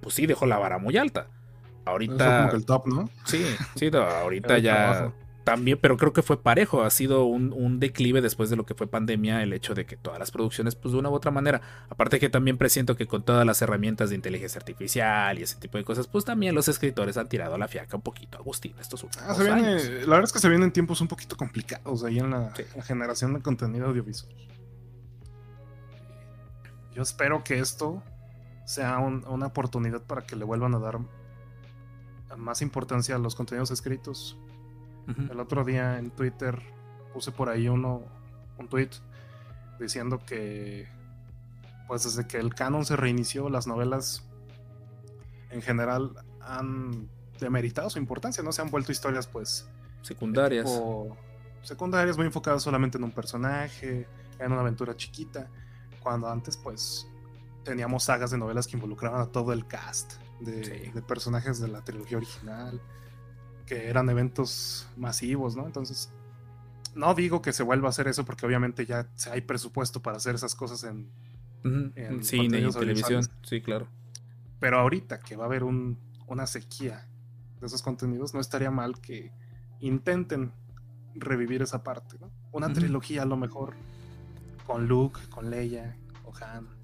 [0.00, 1.28] pues sí dejó la vara muy alta.
[1.84, 2.38] Ahorita.
[2.38, 3.10] Como que el top, ¿no?
[3.24, 3.44] Sí,
[3.74, 4.74] sí, no, ahorita ya.
[4.74, 5.14] Trabajo
[5.48, 8.74] también, pero creo que fue parejo, ha sido un, un, declive después de lo que
[8.74, 11.62] fue pandemia, el hecho de que todas las producciones, pues de una u otra manera,
[11.88, 15.78] aparte que también presiento que con todas las herramientas de inteligencia artificial y ese tipo
[15.78, 19.26] de cosas, pues también los escritores han tirado la fiaca un poquito, Agustín, estos últimos
[19.26, 19.84] ah, viene, años.
[20.02, 22.64] La verdad es que se vienen tiempos un poquito complicados ahí en la, sí.
[22.76, 24.36] la generación de contenido audiovisual.
[26.94, 28.02] Yo espero que esto
[28.68, 30.98] sea un, una oportunidad para que le vuelvan a dar
[32.36, 34.36] más importancia a los contenidos escritos,
[35.30, 36.60] el otro día en Twitter
[37.14, 38.02] puse por ahí uno,
[38.58, 38.90] un tweet
[39.80, 40.86] diciendo que,
[41.86, 44.28] pues desde que el canon se reinició, las novelas
[45.48, 46.12] en general
[46.42, 47.08] han
[47.40, 48.52] demeritado su importancia, ¿no?
[48.52, 49.66] Se han vuelto historias, pues.
[50.02, 50.78] Secundarias.
[51.62, 54.06] Secundarias, muy enfocadas solamente en un personaje,
[54.38, 55.48] en una aventura chiquita.
[56.02, 57.08] Cuando antes, pues,
[57.68, 60.90] teníamos sagas de novelas que involucraban a todo el cast de, sí.
[60.90, 62.80] de personajes de la trilogía original
[63.66, 65.66] que eran eventos masivos, ¿no?
[65.66, 66.10] Entonces,
[66.94, 70.34] no digo que se vuelva a hacer eso porque obviamente ya hay presupuesto para hacer
[70.34, 71.10] esas cosas en,
[71.62, 71.92] uh -huh.
[71.94, 73.86] en cine y televisión, sí, claro.
[74.58, 77.06] Pero ahorita que va a haber un, una sequía
[77.60, 79.30] de esos contenidos, no estaría mal que
[79.80, 80.52] intenten
[81.14, 82.30] revivir esa parte, ¿no?
[82.50, 82.74] Una uh -huh.
[82.74, 83.74] trilogía a lo mejor
[84.66, 86.77] con Luke, con Leia, o Han,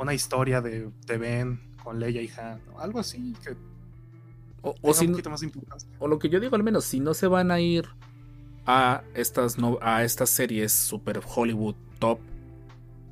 [0.00, 2.80] una historia de, de Ben con Leia y Han, ¿no?
[2.80, 3.56] algo así que
[4.62, 5.10] o, o, si,
[5.98, 7.88] o, lo que yo digo al menos, si no se van a ir
[8.66, 12.18] a estas, no, a estas series super Hollywood top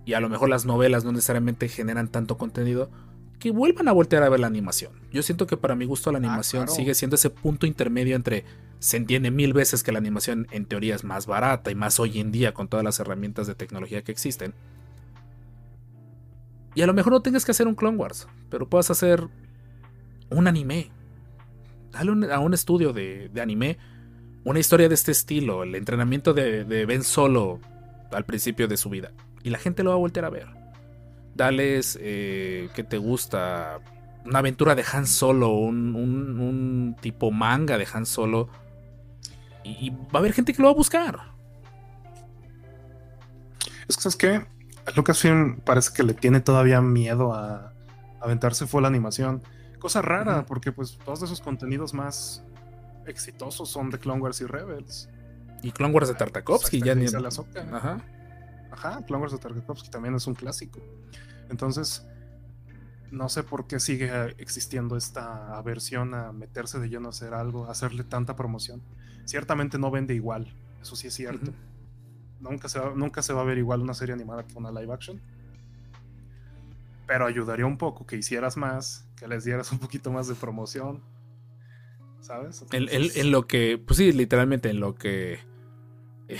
[0.04, 2.90] y a lo mejor las novelas no necesariamente generan tanto contenido,
[3.38, 4.92] que vuelvan a voltear a ver la animación.
[5.12, 6.76] Yo siento que para mi gusto la animación ah, claro.
[6.76, 8.44] sigue siendo ese punto intermedio entre
[8.78, 12.20] se entiende mil veces que la animación en teoría es más barata y más hoy
[12.20, 14.54] en día con todas las herramientas de tecnología que existen.
[16.74, 19.26] Y a lo mejor no tengas que hacer un Clone Wars, pero puedas hacer
[20.30, 20.90] un anime
[21.92, 23.78] dale a un estudio de, de, anime
[24.44, 27.60] una historia de este estilo, el entrenamiento de, de, Ben Solo
[28.12, 29.12] al principio de su vida.
[29.42, 30.46] Y la gente lo va a volver a ver.
[31.34, 33.80] Dales eh, que te gusta
[34.24, 38.48] una aventura de Han Solo, un, un, tipo manga de Han Solo.
[39.64, 41.18] Y, y, va a haber gente que lo va a buscar.
[43.88, 44.57] Es que, ¿sabes qué?
[44.96, 47.72] Lucasfilm parece que le tiene todavía miedo a
[48.20, 49.42] aventarse full animación.
[49.78, 50.46] Cosa rara, uh -huh.
[50.46, 52.44] porque pues todos esos contenidos más
[53.06, 55.08] exitosos son de Clone Wars y Rebels.
[55.62, 57.06] Y Clone Wars de Tartakovsky, ya ni.
[57.08, 57.28] La
[57.72, 57.98] Ajá.
[58.70, 60.80] Ajá, Clone Wars de Tartakovsky también es un clásico.
[61.50, 62.06] Entonces,
[63.10, 67.66] no sé por qué sigue existiendo esta aversión a meterse de lleno a hacer algo,
[67.66, 68.82] a hacerle tanta promoción.
[69.24, 71.50] Ciertamente no vende igual, eso sí es cierto.
[71.50, 71.77] Uh -huh.
[72.40, 74.92] Nunca, se va, nunca se va a ver igual una serie animada que una live
[74.92, 75.20] action
[77.08, 81.02] pero ayudaría un poco que hicieras más, que les dieras un poquito más de promoción,
[82.20, 82.60] ¿sabes?
[82.60, 82.94] Entonces...
[82.94, 85.40] En, en, en, lo que, pues sí, literalmente en lo que,
[86.28, 86.38] eh,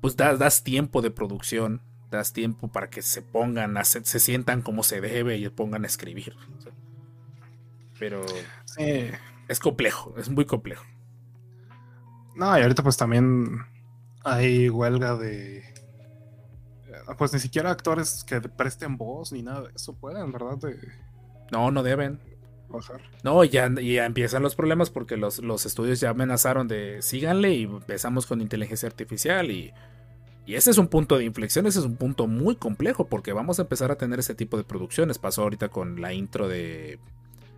[0.00, 4.20] pues das, das, tiempo de producción, das tiempo para que se pongan, a, se, se,
[4.20, 6.34] sientan como se debe y pongan a escribir.
[7.98, 8.24] Pero
[8.64, 9.10] sí.
[9.48, 10.86] es complejo, es muy complejo.
[12.36, 13.66] No, y ahorita pues también
[14.24, 15.64] hay huelga de
[17.18, 20.56] pues ni siquiera actores que presten voz ni nada de eso pueden, ¿verdad?
[20.58, 20.76] De...
[21.50, 22.20] No, no deben.
[22.68, 23.00] Bajar.
[23.24, 27.64] No, ya, ya empiezan los problemas porque los, los, estudios ya amenazaron de síganle y
[27.64, 29.72] empezamos con inteligencia artificial y,
[30.46, 33.58] y ese es un punto de inflexión, ese es un punto muy complejo porque vamos
[33.58, 35.18] a empezar a tener ese tipo de producciones.
[35.18, 37.00] Pasó ahorita con la intro de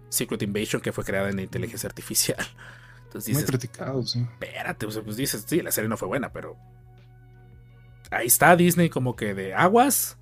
[0.09, 2.39] Secret Invasion que fue creada en inteligencia artificial.
[3.12, 4.20] Entonces dices, muy criticado, sí.
[4.20, 6.56] Espérate, pues dices, sí, la serie no fue buena, pero
[8.10, 10.16] ahí está Disney como que de aguas.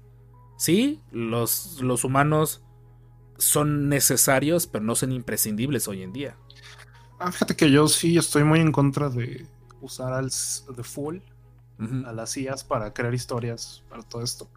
[0.58, 2.64] Sí, los, los humanos
[3.38, 6.36] son necesarios, pero no son imprescindibles hoy en día.
[7.20, 9.46] Ah, fíjate que yo sí estoy muy en contra de
[9.80, 10.30] usar al
[10.74, 12.08] The Full, uh -huh.
[12.08, 14.48] a las IAs para crear historias para todo esto.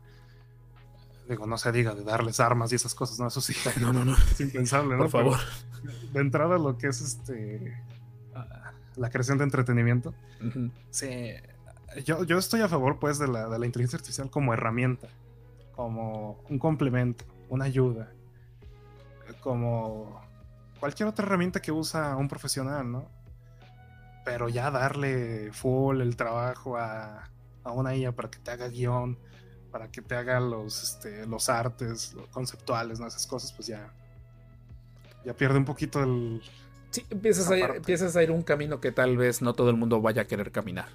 [1.30, 3.54] Digo, no se diga de darles armas y esas cosas, no, eso sí.
[3.80, 4.18] No, no, no.
[4.32, 5.04] Es impensable, ¿no?
[5.04, 5.38] Por favor.
[5.84, 7.78] Pero de entrada, lo que es este.
[8.96, 10.14] La creación de entretenimiento.
[10.42, 10.72] Uh -huh.
[10.92, 11.34] Sí
[12.02, 15.08] yo, yo, estoy a favor pues de la, de la, inteligencia artificial como herramienta,
[15.76, 18.12] como un complemento, una ayuda,
[19.42, 20.22] como
[20.80, 23.08] cualquier otra herramienta que usa un profesional, ¿no?
[24.26, 27.30] Pero ya darle full el trabajo a,
[27.64, 29.18] a una IA para que te haga guion,
[29.72, 33.08] para que te haga los, este, los artes los conceptuales, ¿no?
[33.08, 33.94] Esas cosas, pues ya,
[35.26, 36.42] ya pierde un poquito el,
[36.94, 39.76] Sí, empiezas a, ir, empiezas a ir un camino que tal vez no todo el
[39.76, 40.88] mundo vaya a querer caminar,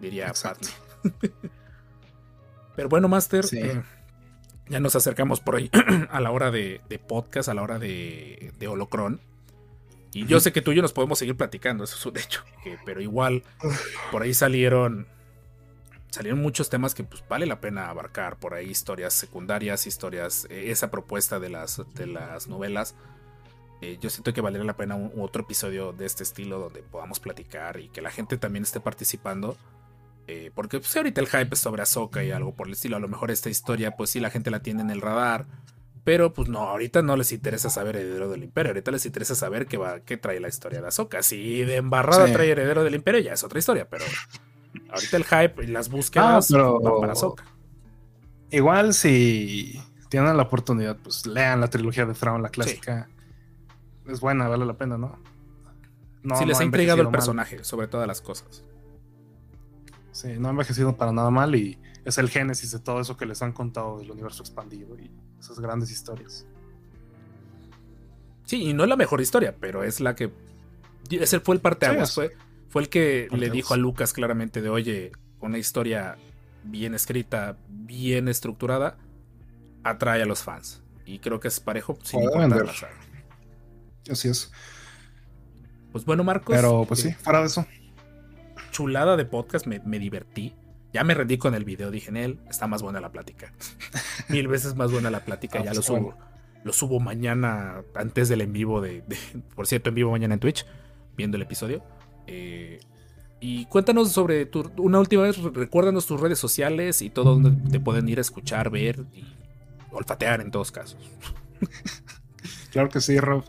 [0.00, 0.68] diría Exacto.
[1.02, 1.28] Patty.
[2.76, 3.58] Pero bueno, Master, Sí.
[3.58, 3.82] eh,
[4.68, 5.70] ya nos acercamos por ahí
[6.10, 9.20] a la hora de, de podcast, a la hora de, de Holocron.
[10.12, 12.42] Y yo sé que tú y yo nos podemos seguir platicando, eso es un hecho.
[12.62, 13.42] que- pero igual,
[14.12, 15.08] por ahí salieron.
[16.10, 18.36] Salieron muchos temas que pues, vale la pena abarcar.
[18.38, 20.46] Por ahí historias secundarias, historias.
[20.48, 22.94] eh, esa propuesta de las, de las novelas.
[23.84, 27.20] Eh, yo siento que valdría la pena un, otro episodio de este estilo donde podamos
[27.20, 29.58] platicar y que la gente también esté participando.
[30.26, 32.96] Eh, porque pues, ahorita el hype es sobre Ahsoka y algo por el estilo.
[32.96, 35.44] A lo mejor esta historia, pues sí, la gente la tiene en el radar.
[36.02, 38.70] Pero pues no, ahorita no les interesa saber Heredero del Imperio.
[38.70, 41.22] Ahorita les interesa saber qué, va, qué trae la historia de Ahsoka.
[41.22, 42.32] Si de embarrada Sí.
[42.32, 43.86] trae Heredero del Imperio, ya es otra historia.
[43.88, 44.04] Pero
[44.90, 47.44] ahorita el hype y las búsquedas Ah, pero- van para Ahsoka.
[48.50, 49.78] Igual si
[50.08, 53.08] tienen la oportunidad, pues lean la trilogía de Thrawn, la clásica.
[54.06, 55.18] Es buena, vale la pena, ¿no?
[56.22, 57.12] No- si les no ha intrigado el mal.
[57.12, 58.64] personaje, sobre todas las cosas.
[60.12, 63.26] Sí, no ha envejecido para nada mal y es el génesis de todo eso que
[63.26, 66.46] les han contado del universo expandido y esas grandes historias.
[68.44, 70.30] Sí, y no es la mejor historia, pero es la que.
[71.10, 72.10] Ese fue el parteaguas.
[72.10, 72.36] Sí, fue,
[72.68, 76.16] fue el que le dijo a Lucas claramente de oye, una historia
[76.62, 78.96] bien escrita, bien estructurada,
[79.82, 80.82] atrae a los fans.
[81.06, 82.94] Y creo que es parejo sin importar la saga.
[84.10, 84.50] Así es.
[85.92, 86.54] Pues bueno, Marcos.
[86.56, 87.66] Pero pues eh, sí, fuera de eso.
[88.70, 90.54] Chulada de podcast, me, me divertí.
[90.92, 93.52] Ya me rendí con el video, dije en él, está más buena la plática.
[94.28, 96.00] Mil veces más buena la plática, Ah, ya pues, lo subo.
[96.00, 96.18] bueno.
[96.64, 99.16] Lo subo mañana, antes del en vivo de, de-
[99.54, 100.64] Por cierto, en vivo mañana en Twitch,
[101.16, 101.84] viendo el episodio.
[102.26, 102.80] Eh,
[103.40, 107.80] y cuéntanos sobre tu, una última vez, recuérdanos tus redes sociales y todo donde te
[107.80, 109.24] pueden ir a escuchar, ver y
[109.92, 110.98] olfatear en todos casos.
[112.72, 113.44] Claro que sí, Rob.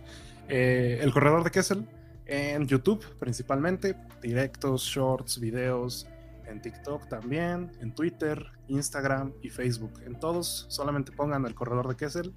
[0.47, 1.87] Eh, el corredor de Kessel
[2.25, 6.07] en YouTube principalmente, directos, shorts, videos,
[6.47, 10.01] en TikTok también, en Twitter, Instagram y Facebook.
[10.05, 12.33] En todos solamente pongan el corredor de Kessel,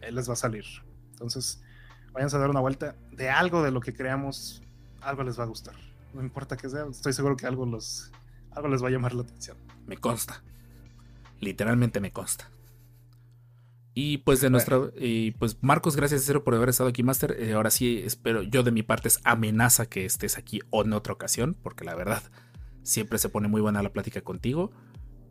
[0.00, 0.64] él les va a salir.
[1.12, 1.62] Entonces,
[2.12, 4.62] váyanse a dar una vuelta de algo de lo que creamos,
[5.00, 5.74] algo les va a gustar.
[6.12, 8.12] No importa que sea, estoy seguro que algo los
[8.52, 9.56] algo les va a llamar la atención.
[9.86, 10.42] Me consta.
[11.40, 12.48] Literalmente me consta.
[13.94, 14.80] Y pues de nuestra.
[14.96, 17.36] Y pues Marcos, gracias en serio por haber estado aquí, Master.
[17.38, 18.42] Eh, ahora sí, espero.
[18.42, 21.56] Yo de mi parte es amenaza que estés aquí o en otra ocasión.
[21.62, 22.22] Porque la verdad,
[22.82, 24.72] siempre se pone muy buena la plática contigo.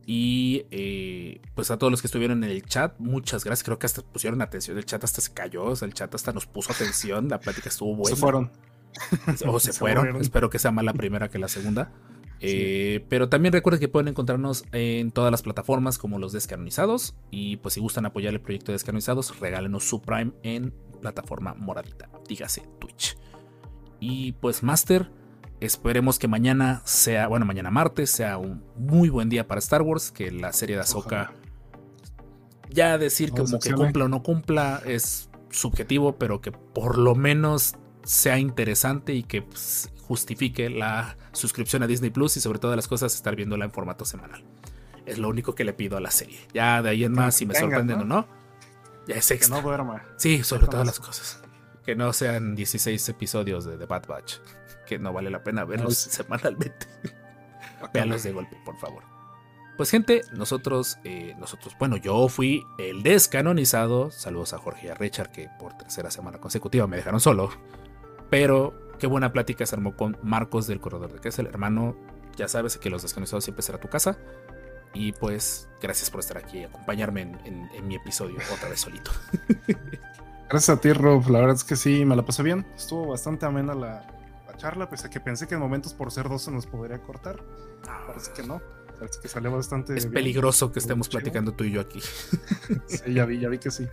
[0.06, 3.66] Y eh, pues a todos los que estuvieron en el chat, muchas gracias.
[3.66, 4.78] Creo que hasta pusieron atención.
[4.78, 5.66] El chat hasta se cayó.
[5.66, 7.28] O sea, el chat hasta nos puso atención.
[7.28, 8.16] La plática estuvo buena.
[8.16, 8.50] Se fueron.
[9.46, 9.98] O se, Se fueron.
[9.98, 10.22] aburrieron.
[10.22, 11.92] Espero que sea más la primera que la segunda.
[12.46, 17.16] Eh, pero también recuerden que pueden encontrarnos en todas las plataformas como los descanonizados.
[17.32, 22.10] Y pues si gustan apoyar el proyecto de descanonizados, regálenos su Prime en plataforma moradita.
[22.28, 23.18] Dígase Twitch.
[24.00, 25.10] Y pues Master,
[25.62, 30.12] esperemos que mañana sea, bueno, mañana martes sea un muy buen día para Star Wars.
[30.12, 31.34] Que la serie de Ahsoka, Ojalá.
[32.70, 37.76] ya decir como que cumpla o no cumpla es subjetivo, pero que por lo menos
[38.04, 42.88] sea interesante y que pues, justifique la suscripción a Disney Plus y sobre todas las
[42.88, 44.44] cosas estar viéndola en formato semanal.
[45.08, 46.40] Es lo único que le pido a la serie.
[46.54, 48.04] Ya de ahí en más, si me sorprenden ¿no?
[48.04, 48.28] o no,
[49.08, 49.56] ya es Que extra.
[49.58, 50.04] no duerma.
[50.18, 51.42] Sí, sobre todas las cosas.
[51.84, 54.36] Que no sean 16 episodios de The Bad Batch.
[54.86, 56.12] Que no vale la pena verlos sí.
[56.12, 56.86] semanalmente.
[57.92, 59.02] Véanlos de golpe, por favor.
[59.76, 64.12] Pues gente, nosotros, eh, nosotros, bueno, yo fui el descanonizado.
[64.12, 67.50] Saludos a Jorge y a Richard que por tercera semana consecutiva me dejaron solo.
[68.30, 71.96] Pero qué buena plática se armó con Marcos del Corredor de Kessel, hermano.
[72.36, 74.18] Ya sabes que los descanonizados siempre será tu casa.
[74.96, 78.80] Y pues, gracias por estar aquí y acompañarme en, en- en mi episodio otra vez
[78.82, 79.12] solito.
[80.50, 81.28] Gracias a ti, Rob.
[81.30, 82.66] La verdad es que sí, me la pasé bien.
[82.76, 84.06] Estuvo bastante amena la,
[84.48, 87.00] la charla, pese a que pensé que en momentos por ser dos se nos podría
[87.02, 87.44] cortar.
[88.08, 88.62] Parece que no.
[89.00, 90.14] Parece que salió bastante Es bien.
[90.14, 91.20] peligroso que estemos Chido.
[91.20, 92.00] platicando tú y yo aquí.
[92.88, 93.88] Sí, ya vi, ya vi que sí.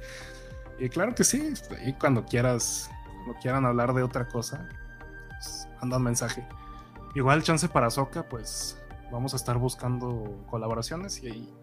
[0.78, 1.52] Y claro que sí.
[1.86, 2.90] Y cuando quieras,
[3.24, 4.68] cuando quieran hablar de otra cosa,
[5.80, 6.46] pues, manda un mensaje.
[7.14, 8.78] Igual chance para Soca, pues
[9.10, 11.54] vamos a estar buscando colaboraciones y ahí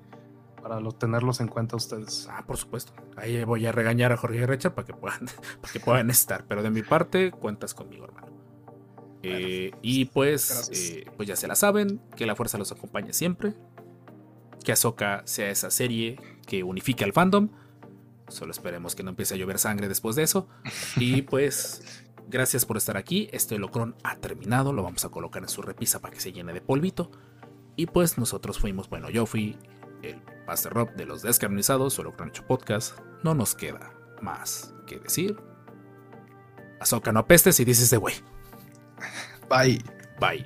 [0.61, 2.27] para lo- tenerlos en cuenta ustedes.
[2.30, 2.94] Ah, por supuesto.
[3.15, 5.26] Ahí voy a regañar a Jorge y a Richard para que puedan,
[5.61, 6.45] para que puedan estar.
[6.48, 8.27] Pero de mi parte, cuentas conmigo, hermano.
[9.23, 13.53] Eh, y pues, eh, pues ya se la saben, que la fuerza los acompañe siempre.
[14.64, 17.49] Que Ahsoka sea esa serie que unifique al fandom.
[18.27, 20.49] Solo esperemos que no empiece a llover sangre después de eso.
[20.98, 23.30] Y pues, gracias por estar aquí.
[23.32, 24.74] Este holocron ha terminado.
[24.74, 27.12] Lo vamos a colocar en su repisa para que se llene de polvito.
[27.76, 29.58] Y pues nosotros fuimos, bueno, yo fui
[30.02, 32.99] el Master Rob de los descanonizados, solo Croncho Podcast.
[33.24, 35.38] No nos queda más que decir.
[36.80, 38.16] Ahsoka, no apestes y dices de güey.
[39.49, 39.84] Bye.
[40.20, 40.45] Bye.